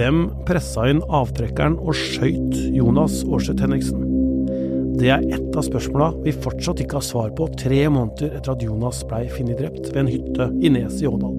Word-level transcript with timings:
Hvem 0.00 0.30
pressa 0.48 0.86
inn 0.88 1.02
avtrekkeren 1.12 1.74
og 1.84 1.92
skøyt 1.92 2.54
Jonas 2.72 3.18
Aarseth 3.26 3.60
Henriksen? 3.60 4.06
Det 4.96 5.10
er 5.12 5.26
ett 5.36 5.58
av 5.60 5.66
spørsmåla 5.66 6.06
vi 6.24 6.32
fortsatt 6.32 6.80
ikke 6.80 6.96
har 6.96 7.04
svar 7.04 7.34
på 7.36 7.50
tre 7.60 7.82
måneder 7.92 8.38
etter 8.38 8.54
at 8.54 8.64
Jonas 8.64 9.02
blei 9.10 9.26
funnet 9.28 9.60
drept 9.60 9.90
ved 9.90 9.98
en 10.00 10.08
hytte 10.08 10.46
i 10.64 10.70
Nes 10.72 11.02
i 11.02 11.10
Ådal. 11.10 11.34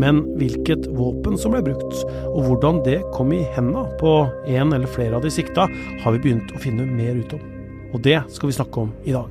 Men 0.00 0.22
hvilket 0.40 0.88
våpen 0.96 1.36
som 1.36 1.52
ble 1.52 1.60
brukt, 1.66 2.00
og 2.30 2.46
hvordan 2.46 2.80
det 2.88 3.02
kom 3.12 3.36
i 3.36 3.42
henda 3.58 3.84
på 4.00 4.14
en 4.48 4.72
eller 4.72 4.88
flere 4.88 5.20
av 5.20 5.26
de 5.26 5.34
sikta, 5.36 5.68
har 5.68 6.16
vi 6.16 6.22
begynt 6.30 6.56
å 6.56 6.62
finne 6.64 6.88
mer 6.88 7.20
ut 7.20 7.36
om. 7.36 7.44
Og 7.92 8.00
det 8.08 8.22
skal 8.32 8.48
vi 8.48 8.56
snakke 8.56 8.86
om 8.86 8.96
i 9.04 9.12
dag. 9.12 9.28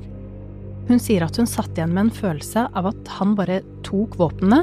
Hun 0.86 1.02
sier 1.02 1.26
at 1.26 1.34
hun 1.34 1.50
satt 1.50 1.74
igjen 1.74 1.98
med 1.98 2.06
en 2.12 2.14
følelse 2.14 2.68
av 2.78 2.92
at 2.94 3.14
han 3.18 3.34
bare 3.42 3.58
tok 3.82 4.14
våpnene, 4.22 4.62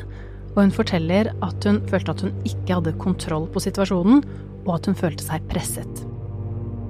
og 0.55 0.63
hun 0.63 0.73
forteller 0.73 1.31
at 1.45 1.67
hun 1.67 1.79
følte 1.89 2.15
at 2.15 2.23
hun 2.25 2.33
ikke 2.47 2.79
hadde 2.79 2.97
kontroll 3.01 3.47
på 3.53 3.63
situasjonen, 3.63 4.23
og 4.65 4.73
at 4.75 4.89
hun 4.89 4.97
følte 4.97 5.25
seg 5.25 5.45
presset. 5.51 6.03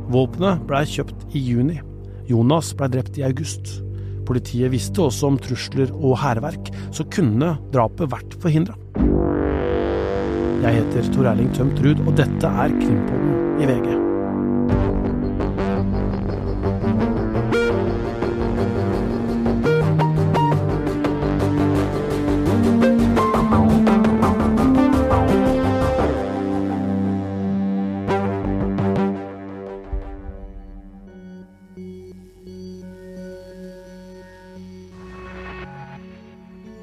Våpenet 0.09 0.63
blei 0.69 0.85
kjøpt 0.89 1.27
i 1.37 1.43
juni. 1.51 1.77
Jonas 2.29 2.71
blei 2.77 2.89
drept 2.93 3.19
i 3.19 3.25
august. 3.27 3.79
Politiet 4.29 4.73
visste 4.73 5.01
også 5.05 5.29
om 5.29 5.39
trusler 5.41 5.93
og 5.97 6.17
hærverk, 6.21 6.69
så 6.93 7.05
kunne 7.13 7.55
drapet 7.73 8.11
vært 8.13 8.37
forhindra. 8.41 8.77
Jeg 10.59 10.75
heter 10.81 11.13
Tor 11.13 11.31
Erling 11.31 11.53
Tømt 11.55 11.79
Ruud, 11.85 12.03
og 12.05 12.13
dette 12.19 12.53
er 12.65 12.77
Krimpodden 12.81 13.63
i 13.63 13.69
VG. 13.69 13.98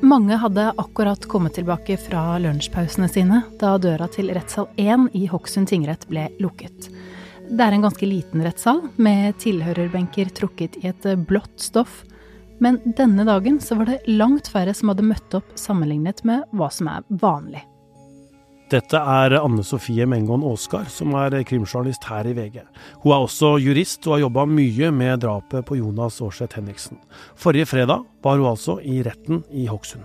Mange 0.06 0.36
hadde 0.36 0.72
akkurat 0.76 1.24
kommet 1.26 1.54
tilbake 1.54 1.96
fra 1.96 2.38
lunsjpausene 2.38 3.08
sine 3.10 3.40
da 3.58 3.72
døra 3.82 4.06
til 4.06 4.28
rettssal 4.30 4.68
1 4.78 5.08
i 5.18 5.24
Hokksund 5.26 5.66
tingrett 5.66 6.04
ble 6.06 6.28
lukket. 6.38 6.86
Det 7.50 7.64
er 7.64 7.74
en 7.74 7.82
ganske 7.82 8.06
liten 8.06 8.44
rettssal, 8.46 8.84
med 9.02 9.34
tilhørerbenker 9.42 10.30
trukket 10.36 10.78
i 10.78 10.92
et 10.92 11.08
blått 11.26 11.58
stoff. 11.58 12.04
Men 12.62 12.78
denne 12.86 13.26
dagen 13.26 13.58
så 13.58 13.80
var 13.80 13.90
det 13.90 14.04
langt 14.06 14.46
færre 14.52 14.76
som 14.78 14.94
hadde 14.94 15.08
møtt 15.10 15.40
opp 15.40 15.50
sammenlignet 15.58 16.22
med 16.22 16.46
hva 16.54 16.70
som 16.70 16.92
er 16.92 17.02
vanlig. 17.10 17.64
Dette 18.66 18.98
er 18.98 19.30
Anne 19.38 19.62
Sofie 19.62 20.02
Mengon 20.10 20.42
Aasgard, 20.42 20.88
som 20.90 21.12
er 21.14 21.36
krimjournalist 21.46 22.02
her 22.10 22.26
i 22.26 22.32
VG. 22.34 22.56
Hun 23.04 23.12
er 23.14 23.26
også 23.28 23.52
jurist 23.62 24.02
og 24.08 24.16
har 24.16 24.24
jobba 24.24 24.42
mye 24.50 24.88
med 24.90 25.20
drapet 25.22 25.62
på 25.68 25.76
Jonas 25.78 26.18
Aarseth 26.18 26.58
Henriksen. 26.58 26.98
Forrige 27.38 27.68
fredag 27.70 28.02
var 28.26 28.40
hun 28.40 28.48
altså 28.50 28.80
i 28.82 29.04
retten 29.06 29.44
i 29.54 29.68
Hokksund. 29.70 30.02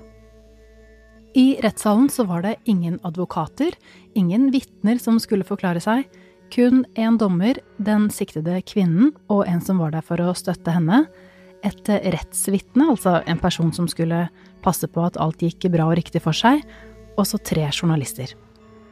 I 1.33 1.55
rettssalen 1.63 2.11
så 2.13 2.27
var 2.29 2.43
det 2.45 2.59
ingen 2.69 2.99
advokater, 3.07 3.73
ingen 4.13 4.51
vitner 4.53 5.01
som 5.01 5.17
skulle 5.23 5.47
forklare 5.47 5.81
seg. 5.81 6.05
Kun 6.53 6.83
en 6.99 7.17
dommer, 7.17 7.57
den 7.81 8.11
siktede 8.13 8.59
kvinnen 8.61 9.15
og 9.31 9.47
en 9.49 9.65
som 9.65 9.81
var 9.81 9.95
der 9.95 10.05
for 10.05 10.21
å 10.21 10.35
støtte 10.37 10.75
henne. 10.75 11.07
Et 11.65 11.89
rettsvitne, 11.89 12.91
altså 12.93 13.23
en 13.25 13.41
person 13.41 13.73
som 13.73 13.89
skulle 13.89 14.27
passe 14.61 14.85
på 14.85 15.09
at 15.09 15.17
alt 15.17 15.41
gikk 15.41 15.71
bra 15.73 15.89
og 15.89 15.97
riktig 15.97 16.21
for 16.21 16.37
seg. 16.37 16.61
Og 17.17 17.25
så 17.25 17.41
tre 17.41 17.65
journalister. 17.73 18.37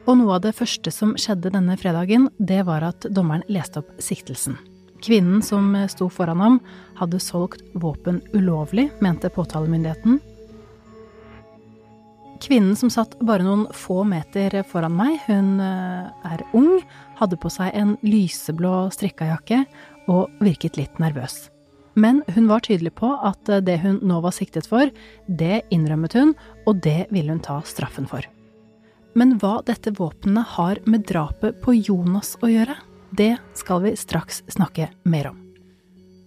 Og 0.08 0.16
noe 0.16 0.38
av 0.38 0.44
det 0.44 0.54
første 0.56 0.92
som 0.94 1.12
skjedde 1.20 1.52
denne 1.52 1.76
fredagen, 1.78 2.28
det 2.38 2.62
var 2.68 2.84
at 2.86 3.04
dommeren 3.12 3.44
leste 3.52 3.82
opp 3.82 3.90
siktelsen. 4.02 4.56
Kvinnen 5.04 5.40
som 5.44 5.72
sto 5.88 6.10
foran 6.12 6.40
ham, 6.40 6.58
hadde 6.98 7.20
solgt 7.22 7.62
våpen 7.74 8.20
ulovlig, 8.36 8.90
mente 9.00 9.30
påtalemyndigheten. 9.32 10.18
Kvinnen 12.40 12.76
som 12.76 12.88
satt 12.92 13.18
bare 13.20 13.44
noen 13.44 13.66
få 13.76 14.00
meter 14.08 14.62
foran 14.68 14.96
meg, 14.96 15.20
hun 15.28 15.60
er 15.60 16.44
ung, 16.56 16.80
hadde 17.20 17.38
på 17.40 17.52
seg 17.52 17.76
en 17.76 17.96
lyseblå 18.04 18.88
strikkajakke 18.96 19.62
og 20.08 20.32
virket 20.40 20.80
litt 20.80 21.00
nervøs. 21.00 21.50
Men 22.00 22.22
hun 22.32 22.48
var 22.48 22.64
tydelig 22.64 22.94
på 22.96 23.12
at 23.12 23.50
det 23.66 23.80
hun 23.84 24.00
nå 24.06 24.20
var 24.24 24.32
siktet 24.36 24.68
for, 24.70 24.88
det 25.28 25.62
innrømmet 25.74 26.16
hun, 26.16 26.36
og 26.64 26.80
det 26.84 27.10
ville 27.12 27.34
hun 27.34 27.44
ta 27.44 27.60
straffen 27.68 28.08
for. 28.08 28.24
Men 29.18 29.38
hva 29.42 29.58
dette 29.66 29.90
våpenet 29.96 30.54
har 30.56 30.78
med 30.86 31.02
drapet 31.08 31.58
på 31.64 31.74
Jonas 31.74 32.36
å 32.42 32.50
gjøre, 32.50 32.76
det 33.10 33.34
skal 33.58 33.82
vi 33.82 33.96
straks 33.98 34.44
snakke 34.54 34.92
mer 35.02 35.32
om. 35.32 35.38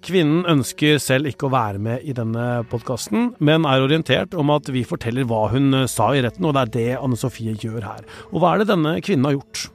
Kvinnen 0.04 0.44
ønsker 0.52 0.98
selv 1.00 1.30
ikke 1.30 1.48
å 1.48 1.54
være 1.54 1.80
med 1.80 2.04
i 2.04 2.12
denne 2.12 2.66
podkasten, 2.68 3.30
men 3.40 3.64
er 3.64 3.86
orientert 3.86 4.36
om 4.36 4.52
at 4.52 4.68
vi 4.68 4.84
forteller 4.84 5.24
hva 5.30 5.46
hun 5.54 5.86
sa 5.88 6.10
i 6.12 6.20
retten, 6.26 6.44
og 6.44 6.58
det 6.58 6.66
er 6.66 6.74
det 6.74 6.90
Anne 7.00 7.16
Sofie 7.16 7.56
gjør 7.56 7.88
her. 7.88 8.04
Og 8.34 8.44
hva 8.44 8.52
er 8.52 8.64
det 8.64 8.74
denne 8.74 8.98
kvinnen 9.00 9.30
har 9.30 9.38
gjort? 9.38 9.70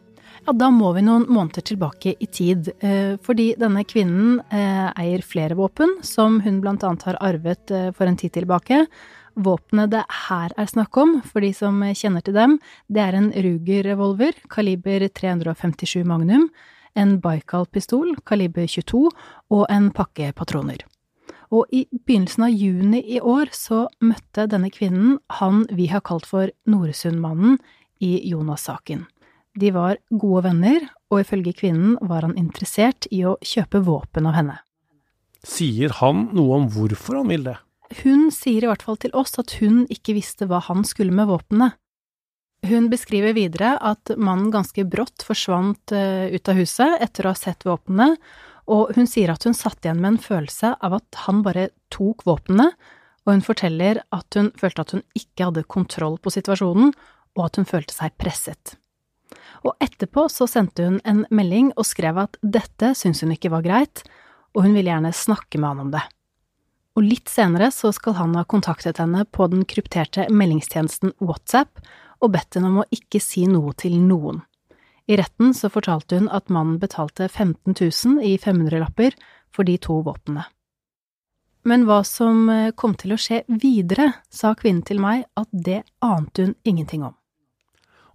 Ja, 0.44 0.52
da 0.52 0.68
må 0.72 0.92
vi 0.97 1.06
noen 1.06 1.24
måneder 1.32 1.64
tilbake 1.64 2.12
i 2.12 2.28
tid, 2.28 2.68
fordi 3.24 3.54
denne 3.60 3.88
kvinnen 3.88 4.42
eier 4.52 5.24
flere 5.24 5.56
våpen, 5.56 5.97
som 6.04 6.42
hun 6.44 6.60
annet 6.60 7.08
har 7.08 7.18
arvet 7.24 7.72
for 7.97 8.04
en 8.04 8.20
tid 8.20 8.36
tilbake. 8.36 8.84
Våpenet 9.38 9.93
det 9.93 10.03
her 10.26 10.50
er 10.59 10.66
snakk 10.66 10.97
om, 10.99 11.19
for 11.22 11.44
de 11.44 11.53
som 11.54 11.78
kjenner 11.94 12.25
til 12.26 12.34
dem, 12.34 12.56
det 12.91 13.03
er 13.04 13.15
en 13.15 13.28
Ruger-revolver, 13.31 14.34
kaliber 14.50 15.04
357 15.15 16.03
Magnum, 16.09 16.49
en 16.99 17.19
Baikal-pistol, 17.22 18.16
kaliber 18.27 18.66
22, 18.66 19.04
og 19.54 19.66
en 19.71 19.93
pakke 19.94 20.32
patroner. 20.34 20.82
Og 21.54 21.71
i 21.71 21.84
begynnelsen 21.93 22.48
av 22.48 22.56
juni 22.56 23.04
i 23.15 23.21
år 23.22 23.53
så 23.54 23.84
møtte 24.04 24.48
denne 24.50 24.72
kvinnen 24.75 25.21
han 25.38 25.62
vi 25.71 25.87
har 25.93 26.03
kalt 26.04 26.27
for 26.28 26.50
Noresundmannen 26.69 27.60
i 28.04 28.19
Jonas-saken. 28.28 29.06
De 29.59 29.71
var 29.75 30.03
gode 30.10 30.44
venner, 30.50 30.82
og 31.15 31.22
ifølge 31.22 31.54
kvinnen 31.62 31.94
var 32.03 32.27
han 32.27 32.37
interessert 32.38 33.06
i 33.15 33.22
å 33.27 33.38
kjøpe 33.38 33.81
våpen 33.87 34.27
av 34.28 34.37
henne. 34.37 34.59
Sier 35.47 35.94
han 36.03 36.28
noe 36.34 36.59
om 36.59 36.69
hvorfor 36.75 37.22
han 37.22 37.31
vil 37.31 37.47
det? 37.47 37.56
Hun 38.03 38.28
sier 38.34 38.65
i 38.65 38.69
hvert 38.69 38.84
fall 38.84 38.99
til 39.00 39.15
oss 39.16 39.38
at 39.41 39.54
hun 39.62 39.87
ikke 39.93 40.16
visste 40.19 40.49
hva 40.49 40.60
han 40.66 40.84
skulle 40.84 41.15
med 41.15 41.31
våpnene. 41.31 41.72
Hun 42.69 42.88
beskriver 42.91 43.37
videre 43.37 43.76
at 43.81 44.10
mannen 44.19 44.50
ganske 44.53 44.82
brått 44.91 45.22
forsvant 45.25 45.94
ut 45.94 46.50
av 46.50 46.59
huset 46.59 46.98
etter 47.04 47.25
å 47.27 47.32
ha 47.32 47.38
sett 47.38 47.65
våpnene, 47.65 48.16
og 48.69 48.93
hun 48.97 49.06
sier 49.09 49.32
at 49.32 49.47
hun 49.47 49.56
satt 49.56 49.84
igjen 49.84 50.00
med 50.03 50.16
en 50.16 50.21
følelse 50.21 50.75
av 50.84 50.98
at 50.98 51.21
han 51.25 51.41
bare 51.47 51.71
tok 51.94 52.27
våpnene, 52.28 52.69
og 53.25 53.32
hun 53.32 53.44
forteller 53.44 54.03
at 54.15 54.37
hun 54.37 54.50
følte 54.59 54.84
at 54.84 54.93
hun 54.97 55.06
ikke 55.16 55.48
hadde 55.48 55.65
kontroll 55.71 56.19
på 56.21 56.32
situasjonen, 56.34 56.93
og 57.38 57.47
at 57.47 57.60
hun 57.60 57.69
følte 57.69 57.94
seg 57.94 58.16
presset. 58.21 58.75
Og 59.65 59.75
etterpå 59.82 60.27
så 60.32 60.48
sendte 60.50 60.87
hun 60.87 61.00
en 61.09 61.25
melding 61.34 61.72
og 61.77 61.87
skrev 61.88 62.21
at 62.21 62.38
dette 62.43 62.93
syntes 62.98 63.25
hun 63.25 63.34
ikke 63.34 63.53
var 63.54 63.65
greit, 63.65 64.03
og 64.56 64.65
hun 64.66 64.75
ville 64.75 64.91
gjerne 64.91 65.15
snakke 65.15 65.60
med 65.60 65.71
han 65.71 65.84
om 65.87 65.93
det. 65.94 66.04
Og 66.98 67.04
litt 67.06 67.31
senere 67.31 67.69
så 67.70 67.92
skal 67.94 68.16
han 68.19 68.32
ha 68.34 68.42
kontaktet 68.42 68.98
henne 68.98 69.22
på 69.31 69.47
den 69.53 69.62
krypterte 69.70 70.25
meldingstjenesten 70.34 71.12
WhatsApp 71.22 71.78
og 72.19 72.32
bedt 72.34 72.59
henne 72.59 72.72
om 72.72 72.81
å 72.82 72.88
ikke 72.91 73.20
si 73.22 73.44
noe 73.47 73.70
til 73.78 74.00
noen. 74.03 74.41
I 75.06 75.14
retten 75.20 75.54
så 75.54 75.70
fortalte 75.70 76.19
hun 76.19 76.26
at 76.34 76.50
mannen 76.50 76.81
betalte 76.82 77.28
15 77.28 77.76
000 77.78 78.26
i 78.26 78.34
500-lapper 78.42 79.14
for 79.54 79.69
de 79.69 79.78
to 79.78 80.00
våpnene. 80.09 80.42
Men 81.70 81.86
hva 81.86 82.00
som 82.03 82.50
kom 82.75 82.98
til 82.98 83.15
å 83.15 83.20
skje 83.20 83.44
videre, 83.47 84.10
sa 84.26 84.56
kvinnen 84.59 84.83
til 84.83 84.98
meg 85.03 85.22
at 85.39 85.48
det 85.53 85.84
ante 86.03 86.48
hun 86.48 86.54
ingenting 86.66 87.06
om. 87.06 87.15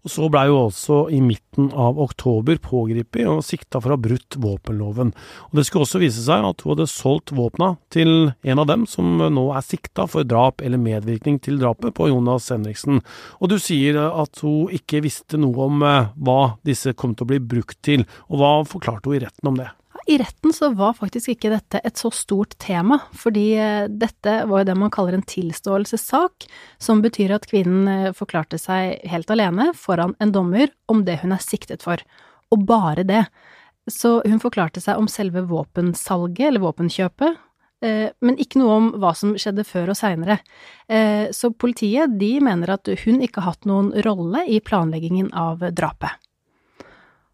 Og 0.03 0.11
så 0.11 0.27
blei 0.27 0.49
hun 0.49 0.65
altså 0.65 0.97
i 1.15 1.21
midten 1.23 1.69
av 1.79 1.99
oktober 2.01 2.57
pågrepet 2.63 3.27
og 3.29 3.43
sikta 3.47 3.79
for 3.79 3.93
å 3.93 3.95
ha 3.95 4.03
brutt 4.03 4.35
våpenloven. 4.43 5.13
Og 5.49 5.55
det 5.55 5.63
skulle 5.67 5.87
også 5.87 6.01
vise 6.03 6.25
seg 6.25 6.43
at 6.43 6.63
hun 6.63 6.73
hadde 6.73 6.89
solgt 6.91 7.31
våpna 7.35 7.73
til 7.93 8.33
en 8.43 8.63
av 8.63 8.67
dem 8.67 8.83
som 8.89 9.21
nå 9.23 9.45
er 9.55 9.63
sikta 9.63 10.07
for 10.11 10.27
drap 10.27 10.63
eller 10.63 10.81
medvirkning 10.81 11.39
til 11.43 11.61
drapet 11.61 11.95
på 11.95 12.09
Jonas 12.11 12.49
Henriksen. 12.51 12.99
Og 13.39 13.53
du 13.53 13.55
sier 13.63 14.01
at 14.09 14.43
hun 14.43 14.73
ikke 14.75 15.05
visste 15.05 15.39
noe 15.39 15.69
om 15.69 15.79
hva 15.83 16.41
disse 16.67 16.91
kom 16.99 17.15
til 17.15 17.23
å 17.23 17.31
bli 17.31 17.39
brukt 17.55 17.79
til, 17.85 18.03
og 18.27 18.43
hva 18.43 18.51
forklarte 18.67 19.07
hun 19.07 19.21
i 19.21 19.23
retten 19.23 19.53
om 19.53 19.63
det? 19.63 19.71
I 20.05 20.17
retten 20.19 20.51
så 20.53 20.67
var 20.75 20.97
faktisk 20.97 21.29
ikke 21.31 21.53
dette 21.53 21.79
et 21.79 21.99
så 21.99 22.09
stort 22.11 22.57
tema, 22.59 22.97
fordi 23.15 23.55
dette 23.87 24.33
var 24.49 24.63
jo 24.63 24.67
det 24.67 24.75
man 24.75 24.91
kaller 24.91 25.15
en 25.15 25.23
tilståelsessak, 25.23 26.47
som 26.75 26.99
betyr 27.03 27.31
at 27.37 27.47
kvinnen 27.47 28.11
forklarte 28.17 28.59
seg 28.59 28.99
helt 29.07 29.31
alene 29.31 29.69
foran 29.77 30.15
en 30.19 30.33
dommer 30.35 30.73
om 30.91 31.05
det 31.07 31.21
hun 31.21 31.31
er 31.31 31.43
siktet 31.43 31.85
for, 31.87 32.03
og 32.51 32.65
bare 32.67 33.07
det. 33.07 33.23
Så 33.87 34.17
hun 34.27 34.43
forklarte 34.43 34.83
seg 34.83 34.99
om 34.99 35.07
selve 35.11 35.45
våpensalget 35.47 36.49
eller 36.49 36.63
våpenkjøpet, 36.63 37.39
men 38.23 38.37
ikke 38.39 38.59
noe 38.61 38.75
om 38.79 38.85
hva 38.99 39.11
som 39.15 39.33
skjedde 39.39 39.65
før 39.67 39.91
og 39.91 39.99
seinere. 39.99 40.37
Så 41.35 41.51
politiet, 41.51 42.19
de 42.19 42.37
mener 42.43 42.75
at 42.75 42.87
hun 43.03 43.23
ikke 43.23 43.43
har 43.43 43.55
hatt 43.55 43.67
noen 43.67 43.91
rolle 44.05 44.45
i 44.47 44.59
planleggingen 44.63 45.31
av 45.35 45.63
drapet. 45.75 46.15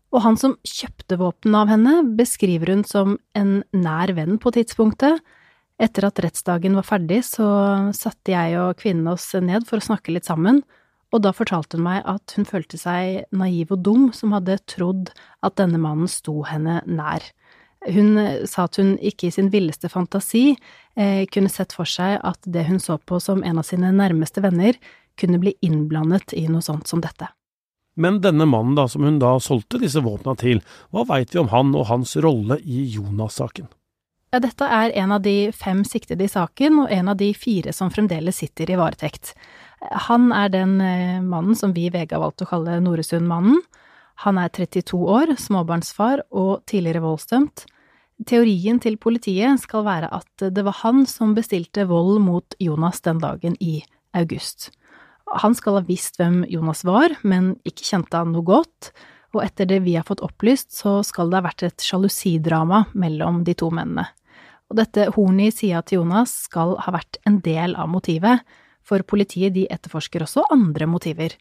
Og 0.09 0.23
han 0.25 0.37
som 0.41 0.55
kjøpte 0.65 1.19
våpenet 1.19 1.59
av 1.59 1.69
henne, 1.69 1.95
beskriver 2.17 2.73
hun 2.73 2.83
som 2.87 3.17
en 3.37 3.59
nær 3.75 4.13
venn 4.17 4.39
på 4.41 4.53
tidspunktet. 4.55 5.21
Etter 5.79 6.09
at 6.09 6.19
rettsdagen 6.25 6.75
var 6.75 6.87
ferdig, 6.87 7.21
så 7.27 7.47
satte 7.95 8.33
jeg 8.33 8.57
og 8.59 8.79
kvinnen 8.81 9.07
oss 9.13 9.29
ned 9.37 9.67
for 9.69 9.79
å 9.79 9.85
snakke 9.85 10.11
litt 10.15 10.27
sammen, 10.27 10.63
og 11.13 11.23
da 11.25 11.31
fortalte 11.33 11.77
hun 11.77 11.87
meg 11.87 12.03
at 12.09 12.35
hun 12.37 12.45
følte 12.45 12.77
seg 12.77 13.23
naiv 13.33 13.71
og 13.73 13.85
dum 13.85 14.09
som 14.13 14.33
hadde 14.35 14.59
trodd 14.69 15.09
at 15.45 15.55
denne 15.57 15.79
mannen 15.81 16.09
sto 16.11 16.41
henne 16.45 16.81
nær. 16.85 17.23
Hun 17.87 18.19
sa 18.49 18.67
at 18.67 18.77
hun 18.77 18.97
ikke 18.99 19.29
i 19.29 19.33
sin 19.33 19.49
villeste 19.53 19.89
fantasi 19.89 20.51
eh, 20.99 21.23
kunne 21.31 21.49
sett 21.49 21.73
for 21.73 21.87
seg 21.89 22.19
at 22.27 22.43
det 22.43 22.67
hun 22.67 22.81
så 22.83 22.99
på 22.99 23.21
som 23.23 23.41
en 23.47 23.61
av 23.61 23.65
sine 23.65 23.93
nærmeste 23.95 24.43
venner, 24.43 24.75
kunne 25.19 25.39
bli 25.41 25.55
innblandet 25.65 26.35
i 26.37 26.45
noe 26.51 26.63
sånt 26.63 26.87
som 26.91 27.01
dette. 27.03 27.27
Men 27.99 28.21
denne 28.23 28.47
mannen 28.47 28.77
da, 28.77 28.87
som 28.87 29.03
hun 29.03 29.19
da 29.19 29.33
solgte 29.43 29.81
disse 29.81 29.99
våpna 30.05 30.37
til, 30.39 30.61
hva 30.95 31.03
veit 31.09 31.35
vi 31.35 31.41
om 31.41 31.51
han 31.51 31.73
og 31.75 31.89
hans 31.89 32.15
rolle 32.23 32.59
i 32.63 32.85
Jonas-saken? 32.93 33.67
Ja, 34.29 34.39
dette 34.39 34.67
er 34.69 34.93
en 35.01 35.11
av 35.15 35.23
de 35.25 35.49
fem 35.57 35.81
siktede 35.87 36.23
i 36.23 36.31
saken, 36.31 36.83
og 36.83 36.93
en 36.93 37.09
av 37.11 37.17
de 37.17 37.31
fire 37.33 37.73
som 37.73 37.89
fremdeles 37.91 38.37
sitter 38.39 38.69
i 38.69 38.77
varetekt. 38.79 39.33
Han 40.07 40.29
er 40.35 40.51
den 40.53 40.77
eh, 40.85 41.17
mannen 41.25 41.57
som 41.57 41.73
vi 41.73 41.87
i 41.87 41.91
VG 41.91 42.13
har 42.13 42.23
valgt 42.23 42.45
å 42.45 42.49
kalle 42.49 42.77
Noresund-mannen. 42.85 43.59
Han 44.23 44.39
er 44.39 44.51
32 44.53 44.99
år, 44.99 45.33
småbarnsfar 45.39 46.23
og 46.29 46.61
tidligere 46.69 47.03
voldsdømt. 47.03 47.65
Teorien 48.27 48.81
til 48.83 48.99
politiet 48.99 49.61
skal 49.63 49.85
være 49.87 50.11
at 50.11 50.49
det 50.51 50.65
var 50.67 50.81
han 50.83 51.05
som 51.07 51.33
bestilte 51.37 51.87
vold 51.89 52.19
mot 52.21 52.55
Jonas 52.59 52.99
den 53.01 53.21
dagen 53.23 53.55
i 53.63 53.79
august. 54.13 54.69
Han 55.43 55.55
skal 55.57 55.77
ha 55.77 55.85
visst 55.85 56.17
hvem 56.19 56.41
Jonas 56.49 56.83
var, 56.87 57.13
men 57.21 57.53
ikke 57.67 57.85
kjente 57.85 58.17
han 58.17 58.33
noe 58.33 58.45
godt, 58.47 58.91
og 59.35 59.43
etter 59.43 59.67
det 59.69 59.83
vi 59.85 59.93
har 59.97 60.07
fått 60.07 60.23
opplyst, 60.25 60.71
så 60.73 60.99
skal 61.05 61.29
det 61.29 61.37
ha 61.37 61.45
vært 61.45 61.65
et 61.67 61.85
sjalusidrama 61.85 62.87
mellom 62.97 63.43
de 63.45 63.53
to 63.57 63.69
mennene. 63.73 64.07
Og 64.69 64.77
dette 64.77 65.09
hornet 65.15 65.49
i 65.49 65.55
sida 65.55 65.81
til 65.85 66.01
Jonas 66.01 66.33
skal 66.45 66.75
ha 66.81 66.93
vært 66.93 67.21
en 67.29 67.39
del 67.45 67.75
av 67.77 67.89
motivet, 67.89 68.41
for 68.85 69.05
politiet 69.05 69.53
de 69.53 69.67
etterforsker 69.69 70.25
også 70.25 70.47
andre 70.53 70.87
motiver, 70.89 71.35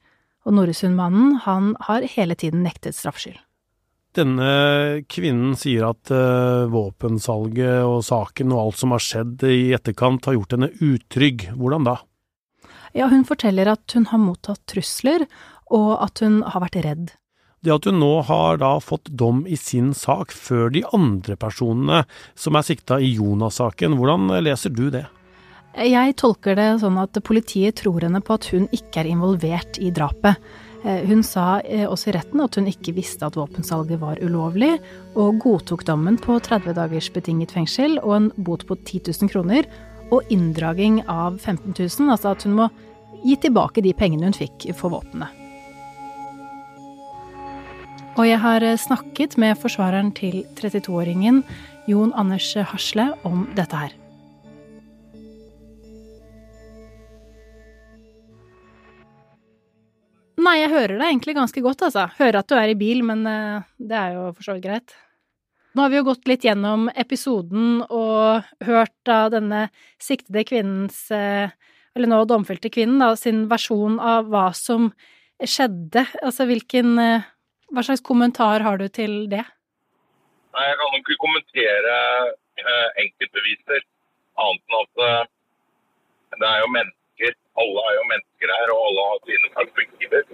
og 0.45 0.57
Noresund-mannen 0.57 1.39
han 1.45 1.75
har 1.89 2.07
hele 2.15 2.37
tiden 2.39 2.65
nektet 2.65 2.97
straffskyld. 2.97 3.41
Denne 4.17 5.05
kvinnen 5.13 5.53
sier 5.61 5.91
at 5.91 6.11
uh, 6.11 6.65
våpensalget 6.73 7.85
og 7.85 8.01
saken 8.07 8.55
og 8.55 8.63
alt 8.63 8.81
som 8.81 8.95
har 8.97 9.05
skjedd 9.05 9.45
i 9.47 9.75
etterkant 9.77 10.25
har 10.27 10.39
gjort 10.39 10.57
henne 10.57 10.71
utrygg. 10.81 11.51
Hvordan 11.55 11.87
da? 11.87 11.99
Ja, 12.97 13.09
hun 13.11 13.25
forteller 13.29 13.73
at 13.75 13.97
hun 13.97 14.09
har 14.11 14.21
mottatt 14.23 14.63
trusler, 14.71 15.27
og 15.69 15.97
at 16.01 16.23
hun 16.25 16.43
har 16.47 16.65
vært 16.65 16.81
redd. 16.85 17.11
Det 17.65 17.75
at 17.75 17.89
hun 17.91 17.99
nå 17.99 18.13
har 18.29 18.61
da 18.63 18.77
fått 18.79 19.11
dom 19.19 19.43
i 19.51 19.59
sin 19.59 19.91
sak 19.97 20.31
før 20.31 20.71
de 20.71 20.85
andre 20.95 21.35
personene 21.37 22.05
som 22.39 22.57
er 22.57 22.67
sikta 22.67 23.01
i 23.03 23.11
Jonas-saken, 23.17 23.99
hvordan 23.99 24.31
leser 24.47 24.71
du 24.71 24.87
det? 24.95 25.09
Jeg 25.79 26.15
tolker 26.19 26.57
det 26.59 26.71
sånn 26.83 26.97
at 26.99 27.19
politiet 27.27 27.77
tror 27.83 28.07
henne 28.07 28.23
på 28.25 28.39
at 28.39 28.49
hun 28.55 28.65
ikke 28.75 29.03
er 29.03 29.11
involvert 29.11 29.79
i 29.83 29.91
drapet. 29.95 30.39
Eh, 30.85 31.03
hun 31.11 31.25
sa 31.27 31.59
eh, 31.61 31.85
også 31.87 32.11
i 32.11 32.15
retten 32.17 32.43
at 32.43 32.57
hun 32.59 32.71
ikke 32.71 32.95
visste 32.97 33.27
at 33.27 33.37
våpensalget 33.39 34.01
var 34.01 34.23
ulovlig, 34.23 34.77
og 35.19 35.41
godtok 35.43 35.85
dommen 35.87 36.19
på 36.23 36.39
30 36.39 36.77
dagers 36.79 37.11
betinget 37.15 37.55
fengsel 37.55 37.99
og 38.05 38.15
en 38.17 38.31
bot 38.39 38.65
på 38.67 38.79
10 38.79 39.11
000 39.11 39.33
kroner, 39.35 39.67
og 40.15 40.31
inndraging 40.33 41.03
av 41.07 41.39
15 41.39 41.75
000, 41.75 42.11
altså 42.13 42.33
at 42.33 42.47
hun 42.47 42.57
må 42.59 42.69
gi 43.25 43.37
tilbake 43.43 43.83
de 43.85 43.95
pengene 43.97 44.31
hun 44.31 44.37
fikk 44.37 44.71
for 44.79 44.95
våpenet. 44.95 45.35
Og 48.19 48.27
jeg 48.27 48.41
har 48.43 48.65
eh, 48.67 48.79
snakket 48.81 49.37
med 49.39 49.59
forsvareren 49.61 50.11
til 50.17 50.43
32-åringen, 50.59 51.45
Jon 51.89 52.11
Anders 52.19 52.51
Hasle, 52.73 53.13
om 53.29 53.47
dette 53.55 53.79
her. 53.79 53.95
Nei, 60.39 60.61
jeg 60.63 60.71
hører 60.73 60.97
deg 60.97 61.11
egentlig 61.11 61.35
ganske 61.37 61.63
godt, 61.63 61.83
altså. 61.89 62.07
Hører 62.19 62.41
at 62.41 62.49
du 62.51 62.57
er 62.57 62.73
i 62.73 62.79
bil, 62.79 63.03
men 63.07 63.27
uh, 63.27 63.67
det 63.77 63.97
er 63.99 64.17
jo 64.17 64.29
for 64.33 64.47
så 64.47 64.57
vidt 64.57 64.65
greit. 64.65 64.95
Nå 65.79 65.85
har 65.85 65.93
vi 65.93 65.99
jo 66.01 66.09
gått 66.09 66.27
litt 66.27 66.43
gjennom 66.43 66.89
episoden 66.99 67.85
og 67.87 68.49
hørt 68.67 69.11
av 69.15 69.29
denne 69.31 69.69
siktede 70.03 70.43
kvinnens, 70.49 70.97
uh, 71.15 71.53
eller 71.95 72.11
nå 72.11 72.19
domfelte 72.27 72.67
kvinnen, 72.75 72.99
da, 72.99 73.13
sin 73.15 73.45
versjon 73.47 74.01
av 74.03 74.27
hva 74.33 74.49
som 74.59 74.89
skjedde. 75.39 76.03
Altså 76.19 76.49
hvilken 76.51 76.99
uh, 76.99 77.29
Hva 77.71 77.85
slags 77.87 78.03
kommentar 78.03 78.67
har 78.67 78.83
du 78.83 78.89
til 78.91 79.29
det? 79.31 79.45
Nei, 80.57 80.67
Jeg 80.67 80.81
kan 80.83 80.99
ikke 80.99 81.19
kommentere 81.23 81.97
enkeltbeviser, 83.05 83.85
annet 84.43 84.75
enn 84.75 84.79
at 84.83 85.29
det 86.41 86.49
er 86.49 86.63
jo 86.65 86.71
mennesker 86.75 87.37
alle 87.63 87.85
er 87.87 87.95
jo 87.99 88.05
mennesker 88.13 88.55
her, 88.57 88.73
og 88.75 88.87
alle 88.89 89.05
har 89.11 89.21
sine 89.29 89.51
perspektiver. 89.59 90.25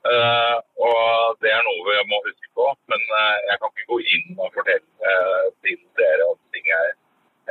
Uh, 0.00 0.56
og 0.80 1.36
det 1.44 1.50
er 1.52 1.60
noe 1.66 1.82
vi 1.84 1.96
må 2.08 2.20
huske 2.24 2.48
på. 2.56 2.66
Men 2.92 3.02
uh, 3.12 3.36
jeg 3.50 3.60
kan 3.60 3.72
ikke 3.72 3.90
gå 3.92 3.98
inn 4.16 4.38
og 4.38 4.54
fortelle 4.54 5.12
uh, 5.12 5.50
til 5.66 5.76
dere 6.00 6.28
om 6.30 6.38
ting 6.54 6.70
er 6.76 6.88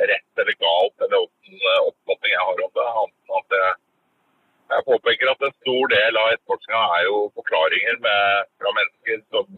rett 0.09 0.41
eller 0.41 0.57
galt, 0.63 0.95
eller 1.05 1.27
hvilken 1.27 1.85
oppfatning 1.85 2.33
jeg 2.33 2.47
har 2.47 2.63
om 2.65 2.73
det. 2.79 2.87
At 3.39 3.55
jeg, 3.59 3.73
jeg 4.73 4.85
påpeker 4.87 5.33
at 5.33 5.45
en 5.45 5.57
stor 5.59 5.91
del 5.93 6.19
av 6.21 6.31
etterforskninga 6.33 6.83
er 6.97 7.03
jo 7.09 7.17
forklaringer 7.37 7.99
med, 8.05 8.49
fra 8.61 8.73
mennesker 8.77 9.21
som 9.33 9.49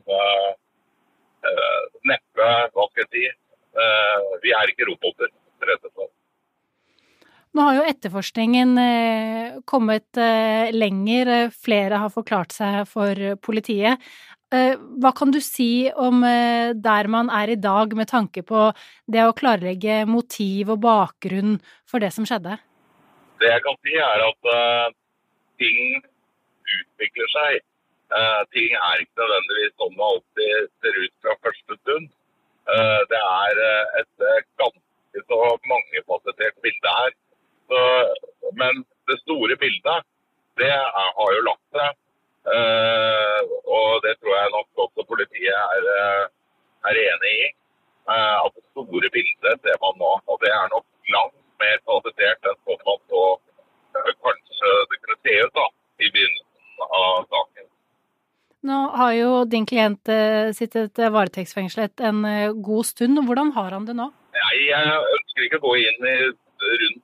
neppe 2.10 2.48
Hva 2.74 2.88
skal 2.90 3.06
jeg 3.06 3.12
si? 3.14 3.24
vi 4.44 4.52
er 4.58 4.74
ikke 4.74 4.90
roboter, 4.90 5.30
rett 5.70 5.86
og 5.88 5.94
slett. 5.94 6.21
Nå 7.52 7.64
har 7.68 7.76
jo 7.76 7.88
etterforskningen 7.90 8.78
eh, 8.80 9.56
kommet 9.68 10.16
eh, 10.16 10.72
lenger, 10.72 11.50
flere 11.52 12.00
har 12.00 12.12
forklart 12.14 12.54
seg 12.56 12.86
for 12.88 13.18
politiet. 13.44 14.00
Eh, 14.56 14.78
hva 15.04 15.12
kan 15.16 15.34
du 15.36 15.42
si 15.44 15.90
om 15.92 16.24
der 16.24 17.10
man 17.12 17.32
er 17.32 17.52
i 17.52 17.60
dag 17.60 17.92
med 18.00 18.08
tanke 18.08 18.44
på 18.48 18.70
det 19.12 19.26
å 19.28 19.36
klarlegge 19.36 20.06
motiv 20.08 20.72
og 20.72 20.80
bakgrunn 20.86 21.58
for 21.84 22.04
det 22.04 22.14
som 22.16 22.28
skjedde? 22.28 22.56
Det 23.44 23.52
jeg 23.52 23.64
kan 23.66 23.76
si 23.84 23.98
er 24.00 24.24
at 24.24 24.50
ting 25.60 26.00
utvikler 26.00 27.32
seg. 27.34 27.58
ting 28.56 28.76
er 28.78 29.02
ikke 29.02 29.24
nødvendigvis 29.24 29.74
sånn 29.82 29.98
det 29.98 30.08
alltid 30.08 30.70
ser 30.84 31.00
ut 31.04 31.16
fra 31.26 31.36
første 31.48 31.78
stund. 31.82 32.08
det 33.12 33.22
er 33.24 33.62
et 34.00 34.28
ganske 34.62 35.26
så 35.26 35.42
mangefasettert 35.74 36.62
bilde 36.64 36.96
her. 37.00 37.12
Så, 37.72 37.82
men 38.62 38.84
det 39.08 39.18
store 39.24 39.56
bildet, 39.64 40.08
det 40.60 40.68
er, 40.68 40.88
har 41.18 41.30
jo 41.38 41.44
lagt 41.48 41.68
seg. 41.78 41.98
Uh, 42.42 43.42
og 43.78 44.02
det 44.04 44.16
tror 44.20 44.34
jeg 44.36 44.54
nok 44.56 44.84
også 44.84 45.06
politiet 45.12 45.54
er, 45.56 45.90
eh, 46.02 46.24
er 46.90 47.00
enig 47.06 47.34
i. 47.46 47.50
Uh, 48.10 48.38
at 48.44 48.52
det 48.58 48.64
store 48.74 49.12
bildet 49.16 49.62
ser 49.64 49.78
man 49.84 50.00
nå. 50.02 50.12
Og 50.28 50.42
det 50.44 50.52
er 50.52 50.74
nok 50.74 50.86
langt 51.16 51.38
mer 51.64 51.78
kvalifisert 51.86 52.50
enn 52.50 52.60
sånn 52.66 52.88
man 52.90 53.04
så 53.14 53.24
kanskje 54.26 54.74
det 54.92 55.00
kunne 55.04 55.20
se 55.22 55.38
ut 55.46 55.54
da, 55.60 55.68
i 56.02 56.10
begynnelsen 56.10 56.88
av 56.98 57.22
saken. 57.30 57.70
Nå 58.70 58.80
har 59.00 59.14
jo 59.18 59.30
din 59.50 59.66
klient 59.70 60.12
sittet 60.58 61.00
varetektsfengslet 61.16 62.04
en 62.10 62.26
god 62.66 62.90
stund. 62.90 63.22
Hvordan 63.26 63.54
har 63.56 63.74
han 63.78 63.88
det 63.88 63.96
nå? 63.98 64.10
Jeg 64.38 64.84
ønsker 65.18 65.48
ikke 65.48 65.62
å 65.62 65.66
gå 65.66 65.74
inn 65.82 66.10
i 66.10 66.18
rundt 66.28 67.01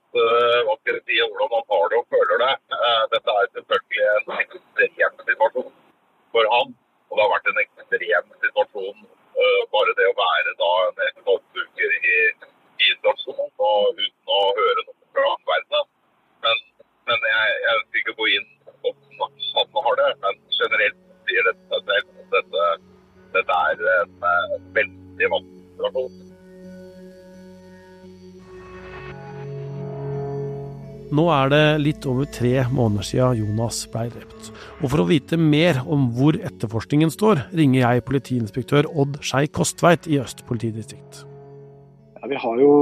hva 0.68 0.76
skal 0.80 0.98
jeg 0.98 1.04
si, 1.06 1.18
hvordan 1.22 1.52
man 1.54 1.66
har 1.72 1.86
det 1.92 2.00
og 2.00 2.10
føler 2.16 2.42
det. 2.44 2.54
Uh, 2.74 3.04
dette 3.14 3.36
er 3.40 3.50
selvfølgelig 3.58 4.04
en 4.14 4.34
ekstrem 4.44 5.24
situasjon 5.30 5.72
for 6.36 6.52
han. 6.54 6.76
Og 7.08 7.14
det 7.16 7.24
har 7.24 7.34
vært 7.34 7.50
en 7.52 7.62
ekstrem 7.64 8.32
situasjon 8.46 9.02
uh, 9.04 9.62
bare 9.76 9.96
det 10.00 10.08
å 10.12 10.18
være 10.22 10.56
da 10.62 10.72
en 10.88 11.24
tolv 11.28 11.62
uker 11.64 11.98
i, 11.98 12.16
i 12.82 12.92
isolasjon 12.92 13.52
og 13.70 14.02
uten 14.04 14.36
å 14.38 14.42
høre 14.62 14.86
noe 14.88 15.12
fra 15.18 15.34
verden. 15.52 15.92
Men, 16.46 16.64
men 17.10 17.28
jeg, 17.34 17.58
jeg 17.66 17.82
ønsker 17.82 18.04
ikke 18.04 18.18
gå 18.22 18.32
inn 18.38 18.50
på 18.86 18.94
hvordan 18.94 19.76
han 19.76 19.90
har 19.90 20.02
det. 20.04 20.10
Men 20.26 20.42
generelt 20.62 21.04
sier 21.28 21.50
det 21.50 21.58
seg 21.68 21.92
selv 21.92 22.34
dette, 22.38 22.66
dette 23.36 23.62
er 23.72 23.86
en 24.00 24.68
veldig 24.80 25.32
vanskelig 25.36 25.70
situasjon. 25.76 26.37
Nå 31.08 31.24
er 31.32 31.52
det 31.54 31.62
litt 31.80 32.06
over 32.10 32.28
tre 32.28 32.66
måneder 32.68 33.06
siden 33.08 33.38
Jonas 33.40 33.86
ble 33.94 34.10
drept. 34.12 34.50
Og 34.82 34.92
for 34.92 35.04
å 35.04 35.08
vite 35.08 35.40
mer 35.40 35.80
om 35.88 36.10
hvor 36.18 36.36
etterforskningen 36.36 37.14
står, 37.14 37.46
ringer 37.56 37.86
jeg 37.86 38.04
politiinspektør 38.10 38.90
Odd 38.92 39.22
Skei 39.24 39.48
Kostveit 39.48 40.10
i 40.12 40.20
Øst 40.20 40.44
politidistrikt. 40.50 41.24
Ja, 42.20 42.28
vi 42.28 42.42
har 42.44 42.60
jo 42.60 42.74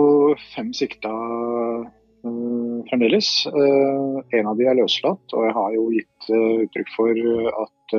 fem 0.55 0.73
sikta 0.73 1.11
øh, 1.11 2.81
fremdeles. 2.89 3.29
Uh, 3.53 4.25
en 4.33 4.49
av 4.49 4.57
de 4.57 4.71
er 4.71 4.79
løslatt, 4.81 5.37
og 5.37 5.45
jeg 5.45 5.55
har 5.59 5.71
jo 5.77 5.87
gitt 5.93 6.29
uh, 6.33 6.65
uttrykk 6.65 6.91
for 6.97 7.23
at 7.65 7.97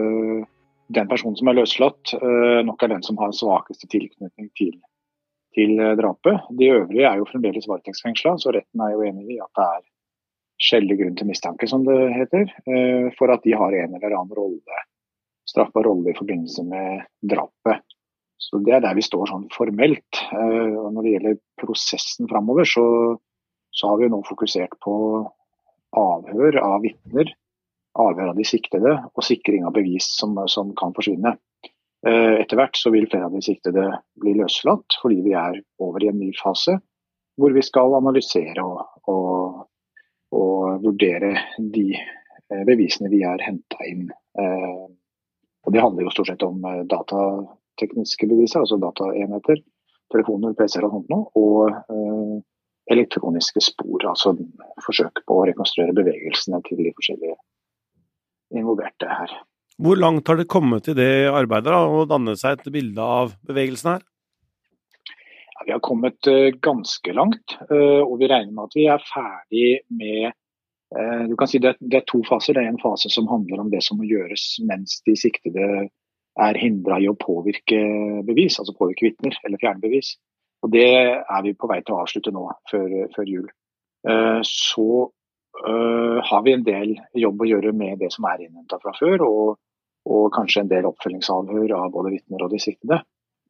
den 0.94 1.08
personen 1.10 1.36
som 1.38 1.50
er 1.50 1.58
løslatt, 1.58 2.14
uh, 2.18 2.62
nok 2.66 2.82
er 2.82 2.94
den 2.94 3.04
som 3.06 3.18
har 3.22 3.34
svakeste 3.34 3.88
tilknytning 3.90 4.50
til, 4.58 4.74
til 5.54 5.74
uh, 5.80 5.94
drapet. 5.98 6.46
De 6.58 6.70
øvrige 6.70 7.06
er 7.08 7.20
jo 7.20 7.28
fremdeles 7.30 7.66
varetektsfengsla, 7.70 8.36
så 8.42 8.54
retten 8.54 8.82
er 8.82 8.94
jo 8.94 9.06
enig 9.06 9.36
i 9.36 9.40
at 9.42 9.52
det 9.58 9.66
er 9.66 9.84
skjellig 10.62 10.98
grunn 11.00 11.16
til 11.18 11.28
mistanke, 11.28 11.68
som 11.70 11.84
det 11.86 11.96
heter, 12.14 12.50
uh, 12.68 13.08
for 13.18 13.32
at 13.34 13.44
de 13.44 13.56
har 13.56 13.76
en 13.76 13.98
eller 13.98 14.16
annen 14.16 14.36
rolle, 14.36 14.82
straffbar 15.46 15.86
rolle 15.86 16.10
i 16.10 16.18
forbindelse 16.18 16.64
med 16.66 17.06
drapet. 17.22 17.84
Så 18.40 18.60
Det 18.60 18.74
er 18.76 18.82
der 18.84 18.96
vi 18.98 19.04
står 19.04 19.30
sånn 19.30 19.46
formelt. 19.48 20.18
Og 20.28 20.88
Når 20.92 21.02
det 21.06 21.12
gjelder 21.14 21.36
prosessen 21.56 22.28
framover, 22.28 22.66
så, 22.68 22.84
så 23.72 23.88
har 23.88 24.02
vi 24.02 24.10
nå 24.12 24.18
fokusert 24.28 24.74
på 24.84 24.96
avhør 25.96 26.58
av 26.60 26.82
vitner 26.84 27.30
avhør 27.96 28.32
av 28.32 28.38
de 28.38 28.46
siktede 28.46 28.92
og 29.08 29.24
sikring 29.24 29.66
av 29.66 29.74
bevis 29.76 30.08
som, 30.18 30.36
som 30.50 30.72
kan 30.78 30.94
forsvinne. 30.96 31.36
Eh, 32.06 32.34
etter 32.42 32.58
hvert 32.58 32.78
så 32.78 32.92
vil 32.94 33.08
flere 33.10 33.28
av 33.28 33.36
de 33.36 33.42
siktede 33.44 33.86
bli 34.20 34.36
løslatt, 34.38 34.98
fordi 35.02 35.22
vi 35.24 35.34
er 35.38 35.58
over 35.82 36.04
i 36.04 36.12
en 36.12 36.20
ny 36.20 36.32
fase 36.38 36.78
hvor 37.36 37.52
vi 37.52 37.60
skal 37.64 37.98
analysere 37.98 38.62
og, 38.64 38.84
og, 39.12 39.64
og 40.34 40.82
vurdere 40.84 41.32
de 41.58 41.86
eh, 41.94 42.62
bevisene 42.68 43.10
vi 43.12 43.22
har 43.22 43.42
henta 43.44 43.86
inn. 43.88 44.08
Eh, 44.10 44.84
og 45.66 45.72
Det 45.74 45.82
handler 45.82 46.06
jo 46.06 46.12
stort 46.14 46.30
sett 46.30 46.44
om 46.46 46.62
datatekniske 46.62 48.28
beviser, 48.30 48.62
altså 48.62 48.78
dataenheter, 48.78 49.62
telefoner, 50.14 50.54
PC-er 50.54 50.86
og 50.86 50.92
sånt 50.94 51.10
noe, 51.10 51.26
og 51.34 52.44
elektroniske 52.86 53.62
spor. 53.66 54.06
Altså 54.06 54.36
forsøk 54.84 55.24
på 55.26 55.40
å 55.40 55.46
rekonstruere 55.48 55.96
bevegelsene 55.96 56.62
til 56.68 56.84
de 56.84 56.92
forskjellige 56.94 57.34
involverte 58.54 59.10
her. 59.10 59.34
Hvor 59.82 59.98
langt 59.98 60.28
har 60.30 60.38
det 60.38 60.48
kommet 60.48 60.88
i 60.88 60.94
det 60.96 61.28
arbeidet, 61.28 61.68
da, 61.68 61.82
å 61.84 62.06
danne 62.08 62.36
seg 62.40 62.56
et 62.56 62.70
bilde 62.72 63.02
av 63.02 63.34
bevegelsen 63.48 63.96
her? 63.96 64.06
Ja, 65.56 65.66
vi 65.66 65.72
har 65.72 65.82
kommet 65.84 66.26
uh, 66.28 66.50
ganske 66.62 67.12
langt, 67.12 67.56
uh, 67.70 68.02
og 68.04 68.18
vi 68.20 68.28
regner 68.30 68.52
med 68.52 68.68
at 68.68 68.76
vi 68.76 68.86
er 68.92 69.06
ferdig 69.08 69.68
med 69.88 70.30
uh, 70.94 71.24
du 71.30 71.36
kan 71.38 71.50
si 71.50 71.60
det, 71.62 71.76
det, 71.80 72.02
er 72.02 72.08
to 72.08 72.22
faser. 72.28 72.56
Det 72.56 72.64
er 72.64 72.72
en 72.74 72.82
fase 72.82 73.10
som 73.12 73.28
handler 73.30 73.64
om 73.64 73.72
det 73.72 73.82
som 73.84 74.00
må 74.00 74.08
gjøres 74.08 74.48
mens 74.68 75.00
de 75.08 75.16
siktede 75.18 75.88
er 76.36 76.60
hindra 76.60 77.00
i 77.00 77.08
å 77.08 77.16
påvirke 77.16 77.78
bevis, 78.28 78.58
altså 78.60 78.76
påvirke 78.76 79.08
vitner 79.08 79.38
eller 79.44 79.60
fjerne 79.62 79.80
bevis. 79.80 80.16
Og 80.64 80.72
Det 80.72 80.88
er 80.88 81.44
vi 81.44 81.54
på 81.56 81.68
vei 81.70 81.78
til 81.80 81.94
å 81.94 82.02
avslutte 82.02 82.32
nå, 82.34 82.42
før, 82.68 82.92
før 83.14 83.28
jul. 83.30 83.46
Så 84.44 84.86
uh, 85.64 86.18
har 86.22 86.42
vi 86.44 86.52
en 86.52 86.64
del 86.66 86.96
jobb 87.16 87.42
å 87.42 87.48
gjøre 87.48 87.72
med 87.76 88.00
det 88.02 88.10
som 88.14 88.26
er 88.28 88.44
innhenta 88.44 88.78
fra 88.82 88.92
før, 88.98 89.24
og, 89.26 89.58
og, 90.08 90.24
kanskje 90.34 90.64
en 90.64 90.72
del 90.72 90.88
oppfølgingsavhør 90.90 91.76
av 91.78 91.92
både 91.94 92.16
vitner 92.16 92.44
og 92.44 92.52
de 92.52 92.60
siktede. 92.62 93.00